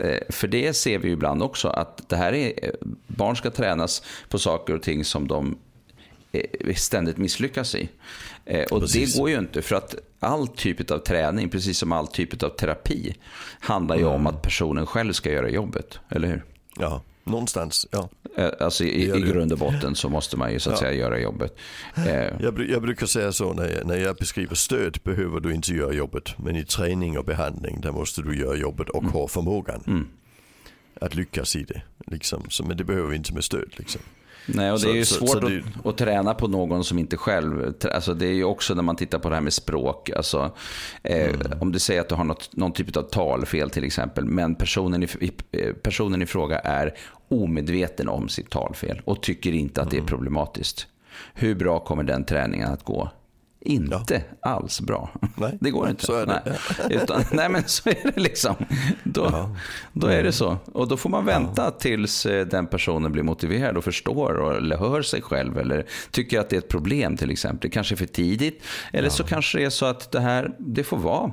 Eh, 0.04 0.18
för 0.30 0.48
det 0.48 0.74
ser 0.74 0.98
vi 0.98 1.12
ibland 1.12 1.44
också, 1.44 1.68
att 1.68 2.10
det 2.10 2.16
här 2.16 2.34
är, 2.34 2.76
barn 3.08 3.36
ska 3.36 3.52
tränas 3.52 4.04
på 4.30 4.40
saker 4.40 4.76
och 4.76 4.84
ting 4.84 5.06
som 5.06 5.28
de 5.28 5.58
eh, 6.32 6.76
ständigt 6.76 7.18
misslyckas 7.18 7.76
i. 7.76 7.90
Eh, 8.46 8.64
och 8.64 8.82
precis. 8.82 9.14
det 9.14 9.20
går 9.20 9.30
ju 9.30 9.38
inte 9.38 9.62
för 9.62 9.76
att 9.76 9.96
all 10.20 10.48
typ 10.48 10.92
av 10.92 10.98
träning, 10.98 11.50
precis 11.50 11.78
som 11.78 11.92
all 11.92 12.08
typ 12.08 12.44
av 12.44 12.50
terapi, 12.50 13.16
handlar 13.60 13.96
ju 13.96 14.02
mm. 14.02 14.14
om 14.14 14.28
att 14.28 14.42
personen 14.42 14.86
själv 14.86 15.14
ska 15.14 15.32
göra 15.32 15.50
jobbet, 15.50 16.00
eller 16.10 16.28
hur? 16.28 16.44
Ja, 16.80 17.02
någonstans. 17.24 17.88
Ja. 17.92 18.10
Eh, 18.38 18.50
alltså 18.60 18.84
i, 18.84 19.18
i 19.18 19.22
grund 19.22 19.52
och 19.52 19.58
botten 19.58 19.96
så 19.96 20.10
måste 20.10 20.38
man 20.38 20.54
ju 20.54 20.60
så 20.60 20.70
att 20.70 20.76
ja. 20.76 20.80
säga 20.80 20.94
göra 20.94 21.20
jobbet. 21.20 21.58
Eh. 21.96 22.14
Jag, 22.16 22.70
jag, 22.70 22.82
brukar 22.82 23.06
säga 23.06 23.32
så 23.32 23.54
när 23.54 23.70
jag, 23.70 23.88
när 23.88 23.98
jag 23.98 24.16
beskriver 24.16 24.56
stöd 24.56 24.98
behöver 25.04 25.40
du 25.40 25.54
inte 25.54 25.74
göra 25.74 25.94
jobbet. 25.94 26.38
Men 26.38 26.56
i 26.56 26.66
träning 26.66 27.18
och 27.18 27.26
behandling 27.26 27.82
där 27.82 27.92
måste 27.92 28.22
du 28.22 28.40
göra 28.40 28.56
jobbet 28.56 28.90
och 28.90 29.04
mm. 29.04 29.14
ha 29.14 29.28
förmågan. 29.28 29.84
Mm. 29.88 30.08
Att 31.02 31.16
lyckas 31.16 31.56
i 31.56 31.64
det. 31.64 31.82
Liksom. 32.08 32.46
Så, 32.50 32.66
men 32.66 32.78
det 32.78 32.84
behöver 32.84 33.10
vi 33.10 33.16
inte 33.16 33.34
med 33.34 33.44
stöd. 33.44 33.74
Liksom. 33.78 34.02
Nej, 34.46 34.72
och 34.72 34.80
det 34.80 34.90
är 34.90 34.94
ju 34.94 35.06
så, 35.06 35.16
svårt 35.16 35.30
så, 35.30 35.40
så 35.40 35.48
det... 35.48 35.64
att, 35.80 35.86
att, 35.86 35.98
träna 35.98 36.34
på 36.34 36.48
någon 36.48 36.84
som 36.84 37.00
inte 37.00 37.18
själv... 37.18 37.74
Alltså 37.94 38.14
det 38.14 38.26
är 38.28 38.34
ju 38.34 38.44
också 38.44 38.74
när 38.74 38.84
man 38.84 38.96
tittar 38.96 39.20
på 39.20 39.30
det 39.30 39.36
här 39.36 39.42
med 39.42 39.54
språk. 39.54 40.10
Alltså, 40.10 40.52
eh, 41.04 41.30
mm. 41.30 41.60
Om 41.60 41.72
du 41.72 41.80
säger 41.80 42.02
att 42.02 42.10
du 42.10 42.16
har 42.16 42.24
något, 42.24 42.50
någon 42.56 42.72
typ 42.72 42.98
av 42.98 43.02
talfel 43.02 43.70
till 43.70 43.84
exempel, 43.84 44.26
men 44.26 44.56
personen 44.56 45.04
i, 45.04 45.32
personen 45.84 46.22
i 46.22 46.26
fråga 46.26 46.60
är 46.60 46.94
omedveten 47.28 48.10
om 48.10 48.30
sitt 48.30 48.50
talfel 48.50 49.02
och 49.06 49.24
tycker 49.24 49.52
inte 49.52 49.82
att 49.82 49.90
det 49.90 49.96
är 49.96 50.00
mm. 50.00 50.10
problematiskt. 50.10 50.88
Hur 51.34 51.56
bra 51.56 51.80
kommer 51.80 52.04
den 52.04 52.24
träningen 52.24 52.72
att 52.72 52.84
gå? 52.84 53.10
Inte 53.66 54.24
ja. 54.42 54.50
alls 54.52 54.82
bra. 54.82 55.10
Nej, 55.36 55.58
det 55.62 55.72
går 55.72 55.90
inte. 55.90 56.06
Så 56.06 56.14
är 56.14 56.26
det. 56.26 56.42
Nej. 56.46 56.98
Utan, 56.98 57.24
nej, 57.32 57.50
men 57.50 57.64
så 57.66 57.90
är 57.90 58.12
det 58.16 58.22
liksom. 58.22 58.56
Då, 59.04 59.30
ja. 59.32 59.56
då 59.94 60.08
är 60.08 60.24
det 60.24 60.32
så. 60.32 60.58
Och 60.74 60.88
då 60.88 60.98
får 60.98 61.10
man 61.10 61.26
vänta 61.26 61.64
ja. 61.64 61.72
tills 61.72 62.26
eh, 62.26 62.46
den 62.48 62.68
personen 62.68 63.12
blir 63.12 63.24
motiverad 63.24 63.78
och 63.78 63.84
förstår 63.84 64.34
och, 64.34 64.56
eller 64.56 64.78
hör 64.78 65.02
sig 65.02 65.22
själv 65.22 65.58
eller 65.58 65.86
tycker 66.12 66.40
att 66.40 66.50
det 66.50 66.56
är 66.56 66.58
ett 66.58 66.70
problem 66.70 67.18
till 67.18 67.32
exempel. 67.32 67.70
Det 67.70 67.74
kanske 67.74 67.96
är 67.96 67.98
för 67.98 68.06
tidigt. 68.06 68.64
Eller 68.94 69.10
så 69.10 69.24
kanske 69.24 69.58
det 69.58 69.66
är 69.66 69.70
så 69.70 69.86
att 69.86 70.12
det 70.12 70.20
här, 70.20 70.56
det 70.60 70.84
får 70.84 70.98
vara. 70.98 71.32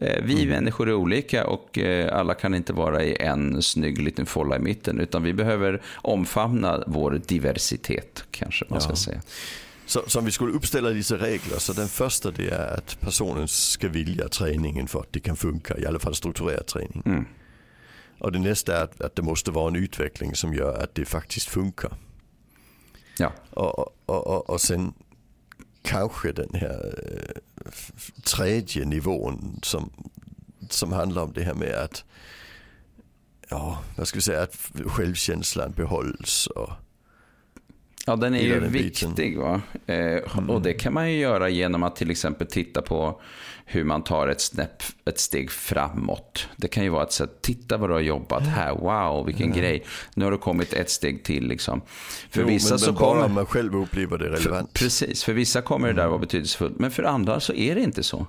Eh, 0.00 0.22
vi 0.22 0.42
mm. 0.42 0.48
människor 0.48 0.88
är 0.88 0.94
olika 0.94 1.46
och 1.46 1.78
eh, 1.78 2.18
alla 2.18 2.34
kan 2.34 2.54
inte 2.54 2.72
vara 2.72 3.04
i 3.04 3.16
en 3.22 3.62
snygg 3.62 4.02
liten 4.02 4.26
folla 4.26 4.56
i 4.56 4.58
mitten. 4.58 5.00
Utan 5.00 5.22
vi 5.22 5.32
behöver 5.32 5.82
omfamna 5.94 6.84
vår 6.86 7.20
diversitet, 7.26 8.24
kanske 8.30 8.64
man 8.68 8.80
ska 8.80 8.96
säga. 8.96 9.20
Så, 9.88 10.02
så 10.06 10.18
om 10.18 10.24
vi 10.24 10.30
skulle 10.30 10.52
uppställa 10.52 10.90
dessa 10.90 11.16
regler, 11.16 11.58
så 11.58 11.72
den 11.72 11.88
första 11.88 12.30
det 12.30 12.48
är 12.48 12.74
att 12.78 13.00
personen 13.00 13.48
ska 13.48 13.88
vilja 13.88 14.28
träningen 14.28 14.88
för 14.88 15.00
att 15.00 15.12
det 15.12 15.20
kan 15.20 15.36
funka, 15.36 15.78
i 15.78 15.86
alla 15.86 15.98
fall 15.98 16.14
strukturerad 16.14 16.66
träning. 16.66 17.02
Mm. 17.06 17.24
Och 18.18 18.32
det 18.32 18.38
nästa 18.38 18.76
är 18.76 18.84
att, 18.84 19.00
att, 19.00 19.16
det 19.16 19.22
måste 19.22 19.50
vara 19.50 19.68
en 19.68 19.76
utveckling 19.76 20.34
som 20.34 20.54
gör 20.54 20.82
att 20.82 20.94
det 20.94 21.04
faktiskt 21.04 21.48
funkar. 21.48 21.92
Ja. 23.18 23.32
Och, 23.50 23.78
och, 23.78 24.26
och, 24.26 24.50
och 24.50 24.60
sen 24.60 24.92
kanske 25.82 26.32
den 26.32 26.54
här 26.54 26.94
äh, 27.06 27.72
tredje 28.22 28.84
nivån 28.84 29.60
som, 29.62 29.90
som 30.70 30.92
handlar 30.92 31.22
om 31.22 31.32
det 31.32 31.42
här 31.42 31.54
med 31.54 31.74
att, 31.74 32.04
ja, 33.48 33.82
vad 33.96 34.08
ska 34.08 34.16
vi 34.16 34.22
säga, 34.22 34.42
att 34.42 34.56
självkänslan 34.86 35.72
behålls 35.72 36.46
och 36.46 36.70
Ja, 38.06 38.16
den 38.16 38.34
är 38.34 38.42
ju 38.42 38.60
viktig. 38.60 39.38
Va? 39.38 39.60
Eh, 39.86 39.96
mm. 39.96 40.50
Och 40.50 40.62
det 40.62 40.72
kan 40.72 40.94
man 40.94 41.12
ju 41.12 41.18
göra 41.18 41.48
genom 41.48 41.82
att 41.82 41.96
till 41.96 42.10
exempel 42.10 42.46
titta 42.46 42.82
på 42.82 43.20
hur 43.70 43.84
man 43.84 44.04
tar 44.04 44.28
ett, 44.28 44.40
snäpp, 44.40 44.82
ett 45.04 45.18
steg 45.18 45.50
framåt. 45.50 46.48
Det 46.56 46.68
kan 46.68 46.84
ju 46.84 46.90
vara 46.90 47.02
ett 47.02 47.12
sätt, 47.12 47.42
titta 47.42 47.76
vad 47.76 47.90
du 47.90 47.94
har 47.94 48.00
jobbat 48.00 48.42
här, 48.42 48.74
wow, 48.74 49.26
vilken 49.26 49.46
mm. 49.46 49.58
grej. 49.58 49.84
Nu 50.14 50.24
har 50.24 50.32
du 50.32 50.38
kommit 50.38 50.72
ett 50.72 50.90
steg 50.90 51.24
till. 51.24 51.48
Liksom. 51.48 51.80
För 52.30 52.40
jo, 52.40 52.46
vissa 52.46 52.74
men, 52.74 52.78
så 52.78 52.86
men 52.86 52.94
kommer... 52.94 53.20
bara 53.20 53.28
man 53.28 53.46
själv 53.46 53.76
upplever 53.76 54.18
det 54.18 54.24
relevant. 54.24 54.78
För, 54.78 54.84
precis, 54.84 55.24
för 55.24 55.32
vissa 55.32 55.62
kommer 55.62 55.88
det 55.88 55.94
där 55.94 56.02
mm. 56.02 56.10
vara 56.10 56.20
betydelsefullt, 56.20 56.78
men 56.78 56.90
för 56.90 57.02
andra 57.02 57.40
så 57.40 57.54
är 57.54 57.74
det 57.74 57.80
inte 57.80 58.02
så. 58.02 58.26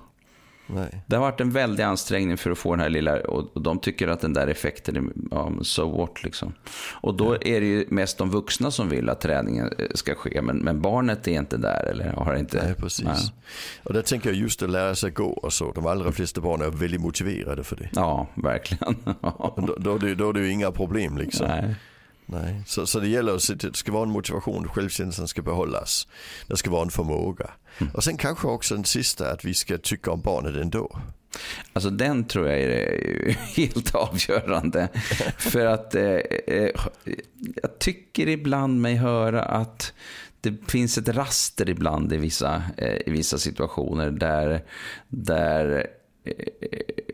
Nej. 0.74 1.02
Det 1.06 1.16
har 1.16 1.20
varit 1.20 1.40
en 1.40 1.50
väldig 1.50 1.82
ansträngning 1.82 2.36
för 2.36 2.50
att 2.50 2.58
få 2.58 2.70
den 2.70 2.80
här 2.80 2.90
lilla, 2.90 3.20
och 3.20 3.62
de 3.62 3.78
tycker 3.78 4.08
att 4.08 4.20
den 4.20 4.32
där 4.32 4.46
effekten 4.46 4.96
är, 4.96 5.02
ja, 5.30 5.52
so 5.62 5.98
what 5.98 6.22
liksom. 6.22 6.52
Och 6.92 7.14
då 7.14 7.34
är 7.34 7.60
det 7.60 7.66
ju 7.66 7.86
mest 7.88 8.18
de 8.18 8.30
vuxna 8.30 8.70
som 8.70 8.88
vill 8.88 9.08
att 9.08 9.20
träningen 9.20 9.72
eh, 9.78 9.86
ska 9.94 10.14
ske, 10.14 10.42
men, 10.42 10.56
men 10.56 10.80
barnet 10.80 11.28
är 11.28 11.32
inte 11.32 11.56
där 11.56 11.84
eller 11.84 12.12
har 12.12 12.34
inte. 12.34 12.64
Nej, 12.64 12.74
precis. 12.74 13.04
Nej. 13.04 13.32
Och 13.82 13.94
där 13.94 14.02
tänker 14.02 14.30
jag 14.30 14.38
just 14.38 14.62
att 14.62 14.70
lära 14.70 14.94
sig 14.94 15.10
gå 15.10 15.28
och 15.28 15.52
så, 15.52 15.72
de 15.72 15.86
allra 15.86 16.12
flesta 16.12 16.40
barn 16.40 16.62
är 16.62 16.70
väldigt 16.70 17.00
motiverade 17.00 17.64
för 17.64 17.76
det. 17.76 17.88
Ja, 17.92 18.26
verkligen. 18.34 18.96
då, 19.56 19.74
då, 19.78 19.98
då, 19.98 20.28
är 20.28 20.32
det 20.32 20.40
ju 20.40 20.50
inga 20.50 20.72
problem 20.72 21.18
liksom. 21.18 21.46
Nej. 21.46 21.74
Nej, 22.32 22.62
så, 22.66 22.86
så 22.86 23.00
det 23.00 23.08
gäller 23.08 23.34
att 23.34 23.60
det 23.60 23.76
ska 23.76 23.92
vara 23.92 24.02
en 24.02 24.10
motivation, 24.10 24.68
självkänslan 24.68 25.28
ska 25.28 25.42
behållas. 25.42 26.08
Det 26.46 26.56
ska 26.56 26.70
vara 26.70 26.82
en 26.82 26.90
förmåga. 26.90 27.50
Mm. 27.78 27.94
Och 27.94 28.04
sen 28.04 28.16
kanske 28.16 28.46
också 28.46 28.74
den 28.74 28.84
sista, 28.84 29.30
att 29.30 29.44
vi 29.44 29.54
ska 29.54 29.78
tycka 29.78 30.10
om 30.10 30.20
barnet 30.20 30.56
ändå. 30.56 30.98
Alltså 31.72 31.90
den 31.90 32.24
tror 32.24 32.48
jag 32.48 32.60
är 32.60 33.30
helt 33.56 33.94
avgörande. 33.94 34.88
För 35.38 35.66
att 35.66 35.94
eh, 35.94 36.02
eh, 36.02 36.70
jag 37.62 37.78
tycker 37.78 38.28
ibland 38.28 38.80
mig 38.80 38.94
höra 38.94 39.42
att 39.42 39.92
det 40.40 40.70
finns 40.70 40.98
ett 40.98 41.08
raster 41.08 41.70
ibland 41.70 42.12
i 42.12 42.16
vissa, 42.16 42.62
eh, 42.76 42.96
i 43.06 43.10
vissa 43.10 43.38
situationer 43.38 44.10
där, 44.10 44.64
där 45.08 45.86
eh, 46.24 46.34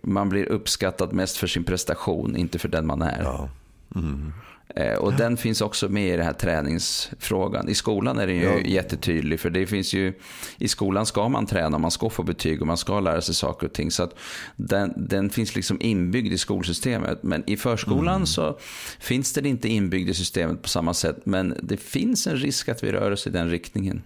man 0.02 0.28
blir 0.28 0.44
uppskattad 0.44 1.12
mest 1.12 1.36
för 1.36 1.46
sin 1.46 1.64
prestation, 1.64 2.36
inte 2.36 2.58
för 2.58 2.68
den 2.68 2.86
man 2.86 3.02
är. 3.02 3.22
Ja. 3.22 3.48
Mm. 3.94 4.32
Eh, 4.74 4.94
och 4.94 5.12
den 5.12 5.36
finns 5.36 5.60
också 5.60 5.88
med 5.88 6.08
i 6.08 6.16
den 6.16 6.26
här 6.26 6.32
träningsfrågan. 6.32 7.68
I 7.68 7.74
skolan 7.74 8.18
är 8.18 8.26
den 8.26 8.36
ju 8.36 8.42
ja. 8.42 8.58
jättetydlig. 8.58 9.40
För 9.40 9.50
det 9.50 9.66
finns 9.66 9.94
ju, 9.94 10.12
i 10.58 10.68
skolan 10.68 11.06
ska 11.06 11.28
man 11.28 11.46
träna, 11.46 11.78
man 11.78 11.90
ska 11.90 12.10
få 12.10 12.22
betyg 12.22 12.60
och 12.60 12.66
man 12.66 12.76
ska 12.76 13.00
lära 13.00 13.20
sig 13.20 13.34
saker 13.34 13.66
och 13.66 13.72
ting. 13.72 13.90
Så 13.90 14.10
den, 14.56 14.92
den 14.96 15.30
finns 15.30 15.56
liksom 15.56 15.80
inbyggd 15.80 16.32
i 16.32 16.38
skolsystemet. 16.38 17.22
Men 17.22 17.50
i 17.50 17.56
förskolan 17.56 18.14
mm. 18.14 18.26
så 18.26 18.58
finns 18.98 19.32
den 19.32 19.46
inte 19.46 19.68
inbyggd 19.68 20.10
i 20.10 20.14
systemet 20.14 20.62
på 20.62 20.68
samma 20.68 20.94
sätt. 20.94 21.16
Men 21.24 21.54
det 21.62 21.76
finns 21.76 22.26
en 22.26 22.36
risk 22.36 22.68
att 22.68 22.84
vi 22.84 22.92
rör 22.92 23.10
oss 23.10 23.26
i 23.26 23.30
den 23.30 23.50
riktningen. 23.50 24.02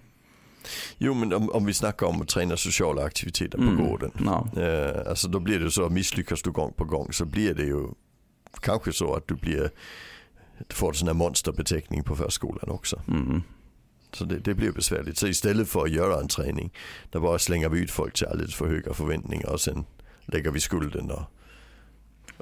Jo, 0.98 1.14
men 1.14 1.32
om, 1.32 1.50
om 1.50 1.66
vi 1.66 1.74
snackar 1.74 2.06
om 2.06 2.22
att 2.22 2.28
träna 2.28 2.56
sociala 2.56 3.04
aktiviteter 3.04 3.58
på 3.58 3.64
Mm. 3.64 3.84
gården. 3.84 4.10
Ja. 4.24 4.48
Eh, 4.62 5.08
alltså 5.08 5.28
då 5.28 5.40
blir 5.40 5.58
det 5.58 5.70
så 5.70 5.86
att 5.86 5.92
misslyckas 5.92 6.42
du 6.42 6.50
gång 6.50 6.72
på 6.72 6.84
gång 6.84 7.12
så 7.12 7.24
blir 7.24 7.54
det 7.54 7.64
ju 7.64 7.88
kanske 8.60 8.92
så 8.92 9.14
att 9.14 9.28
du 9.28 9.34
blir 9.34 9.70
du 10.68 10.74
får 10.74 10.88
en 10.88 10.94
sån 10.94 11.08
här 11.08 11.14
monsterbeteckning 11.14 12.02
på 12.02 12.16
förskolan 12.16 12.70
också. 12.70 13.02
Mm. 13.08 13.42
Så 14.12 14.24
det, 14.24 14.38
det 14.38 14.54
blir 14.54 14.72
besvärligt. 14.72 15.18
Så 15.18 15.26
istället 15.26 15.68
för 15.68 15.82
att 15.82 15.90
göra 15.90 16.20
en 16.20 16.28
träning 16.28 16.72
där 17.10 17.20
bara 17.20 17.38
slänger 17.38 17.68
vi 17.68 17.80
ut 17.80 17.90
folk 17.90 18.14
till 18.14 18.26
alldeles 18.26 18.54
för 18.54 18.66
höga 18.66 18.94
förväntningar 18.94 19.48
och 19.48 19.60
sen 19.60 19.84
lägger 20.20 20.50
vi 20.50 20.60
skulden 20.60 21.10
och, 21.10 21.22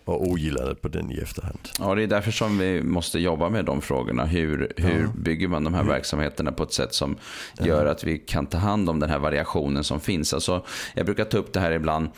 och 0.04 0.26
ogillandet 0.26 0.82
på 0.82 0.88
den 0.88 1.12
i 1.12 1.18
efterhand. 1.18 1.58
Ja, 1.78 1.94
det 1.94 2.02
är 2.02 2.06
därför 2.06 2.30
som 2.30 2.58
vi 2.58 2.82
måste 2.82 3.18
jobba 3.18 3.48
med 3.48 3.64
de 3.64 3.80
frågorna. 3.80 4.24
Hur, 4.24 4.72
hur 4.76 5.06
bygger 5.06 5.48
man 5.48 5.64
de 5.64 5.74
här 5.74 5.84
verksamheterna 5.84 6.52
på 6.52 6.62
ett 6.62 6.72
sätt 6.72 6.94
som 6.94 7.16
gör 7.60 7.86
att 7.86 8.04
vi 8.04 8.18
kan 8.18 8.46
ta 8.46 8.58
hand 8.58 8.90
om 8.90 9.00
den 9.00 9.10
här 9.10 9.18
variationen 9.18 9.84
som 9.84 10.00
finns. 10.00 10.34
Alltså, 10.34 10.64
jag 10.94 11.06
brukar 11.06 11.24
ta 11.24 11.38
upp 11.38 11.52
det 11.52 11.60
här 11.60 11.72
ibland. 11.72 12.08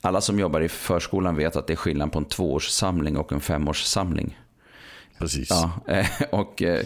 Alla 0.00 0.20
som 0.20 0.38
jobbar 0.38 0.60
i 0.60 0.68
förskolan 0.68 1.36
vet 1.36 1.56
att 1.56 1.66
det 1.66 1.72
är 1.72 1.76
skillnad 1.76 2.12
på 2.12 2.18
en 2.18 2.24
tvåårssamling 2.24 3.16
och 3.16 3.32
en 3.32 3.40
femårssamling. 3.40 4.38
Precis. 5.18 5.50
Ja, 5.50 5.70
eh, 5.86 6.06
och, 6.30 6.62
eh, 6.62 6.84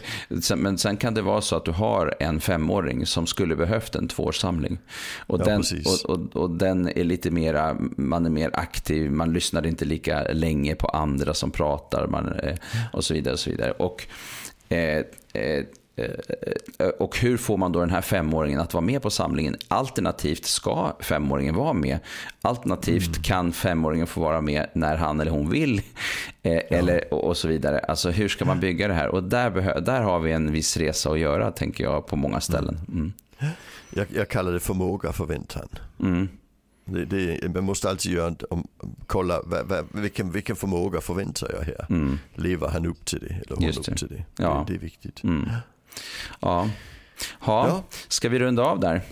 men 0.57 0.79
sen 0.79 0.97
kan 0.97 1.15
det 1.15 1.23
vara 1.23 1.41
så 1.41 1.57
att 1.57 1.65
du 1.65 1.71
har 1.71 2.15
en 2.21 2.41
femåring 2.41 3.07
som 3.07 3.27
skulle 3.27 3.57
behövt 3.57 3.95
en 3.95 4.09
tvåårssamling. 4.09 4.79
Och, 5.27 5.41
Ja, 5.41 5.45
den, 5.45 5.61
och, 5.61 6.11
och, 6.11 6.37
och 6.37 6.51
den 6.51 6.89
är 6.89 7.05
lite 7.05 7.31
mera, 7.31 7.77
man 7.97 8.27
är 8.27 8.31
mer 8.31 8.51
aktiv, 8.53 9.11
man 9.13 9.33
lyssnar 9.33 9.67
inte 9.67 9.85
lika 9.85 10.23
länge 10.33 10.75
på 10.75 10.87
andra 10.89 11.35
som 11.35 11.51
pratar 11.51 12.07
man, 12.07 12.33
eh, 12.33 12.57
och 12.93 13.05
så 13.05 13.15
vidare. 13.15 13.33
Och, 13.33 13.41
så 13.41 13.51
vidare. 13.51 13.71
Och, 13.71 14.07
eh, 14.69 15.05
eh, 15.33 15.65
och 16.99 17.19
hur 17.19 17.37
får 17.37 17.57
man 17.57 17.73
då 17.73 17.81
den 17.81 17.91
här 17.91 18.01
femåringen 18.01 18.61
att 18.61 18.75
vara 18.75 18.85
med 18.85 19.03
på 19.03 19.11
samlingen? 19.11 19.57
Alternativt 19.69 20.45
ska 20.45 20.97
femåringen 21.01 21.55
vara 21.55 21.73
med. 21.73 21.99
Alternativt 22.43 23.23
kan 23.23 23.53
femåringen 23.53 24.07
få 24.07 24.21
vara 24.21 24.41
med 24.41 24.67
när 24.73 24.97
han 24.97 25.21
eller 25.21 25.31
hon 25.31 25.51
vill. 25.51 25.83
Eh, 26.43 26.63
eller, 26.71 27.15
och, 27.15 27.25
och 27.25 27.37
så 27.37 27.49
vidare. 27.49 27.79
Alltså 27.79 28.11
hur 28.11 28.29
ska 28.29 28.45
man 28.45 28.61
bygga 28.61 28.89
det 28.89 28.95
här? 28.95 29.09
Och 29.09 29.23
där, 29.23 29.81
där 29.81 30.01
har 30.01 30.19
vi 30.19 30.33
en 30.33 30.53
viss 30.53 30.77
resa 30.77 31.11
att 31.11 31.19
göra 31.19 31.51
tänker 31.51 31.85
jag 31.85 32.07
på 32.07 32.17
många 32.17 32.41
ställen. 32.41 32.81
Mm. 32.89 33.13
Jag, 33.91 34.07
jag 34.15 34.29
kallar 34.29 34.53
det 34.53 34.61
förmåga 34.61 35.13
förväntan. 35.13 35.69
Mm. 36.01 36.29
Det, 36.85 37.05
det, 37.05 37.55
man 37.55 37.65
måste 37.65 37.91
alltid 37.91 38.13
göra, 38.13 38.35
om, 38.51 38.67
kolla 39.07 39.41
vad, 39.45 39.67
vad, 39.67 39.87
vilken, 39.93 40.33
vilken 40.33 40.57
förmåga 40.57 41.01
förväntar 41.01 41.51
jag 41.53 41.65
här? 41.65 41.87
Mm. 41.91 42.19
Lever 42.35 42.69
han 42.69 42.87
upp 42.87 43.05
till 43.05 43.19
det? 43.19 43.35
Eller 43.35 43.57
hon 43.57 43.69
upp 43.69 43.97
till 43.97 44.09
det? 44.09 44.25
Ja. 44.37 44.65
det? 44.67 44.73
Det 44.73 44.79
är 44.79 44.83
viktigt. 44.83 45.25
Mm. 45.25 45.49
Ja. 46.41 46.71
Ha, 47.41 47.69
ja. 47.69 47.85
Ska 48.09 48.29
vi 48.29 48.39
runda 48.39 48.63
av 48.63 48.81
där? 48.81 49.03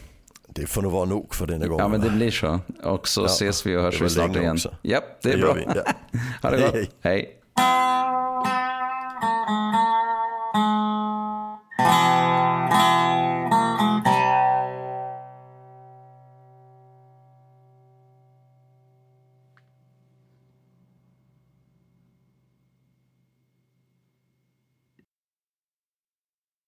Det 0.49 0.67
får 0.67 0.83
nog 0.83 0.93
vara 0.93 1.05
nog 1.05 1.35
för 1.35 1.47
denna 1.47 1.67
gång. 1.67 1.79
Ja, 1.79 1.89
men 1.89 2.01
det 2.01 2.11
blir 2.11 2.31
så. 2.31 2.61
Och 2.83 3.09
så 3.09 3.21
ja, 3.21 3.27
ses 3.27 3.67
vi 3.67 3.77
och 3.77 3.83
hörs 3.83 4.01
vi 4.01 4.11
snart 4.11 4.37
igen. 4.37 4.53
Också. 4.53 4.75
Japp, 4.83 5.23
det 5.23 5.29
är 5.33 5.37
det 5.37 5.43
bra. 5.43 5.53
Vi, 5.53 5.67
ja. 5.67 5.83
ha 6.43 6.51
det 6.51 6.57
hej, 6.57 6.67
gott. 6.67 6.75
hej. 6.75 6.91
hej. 7.01 7.35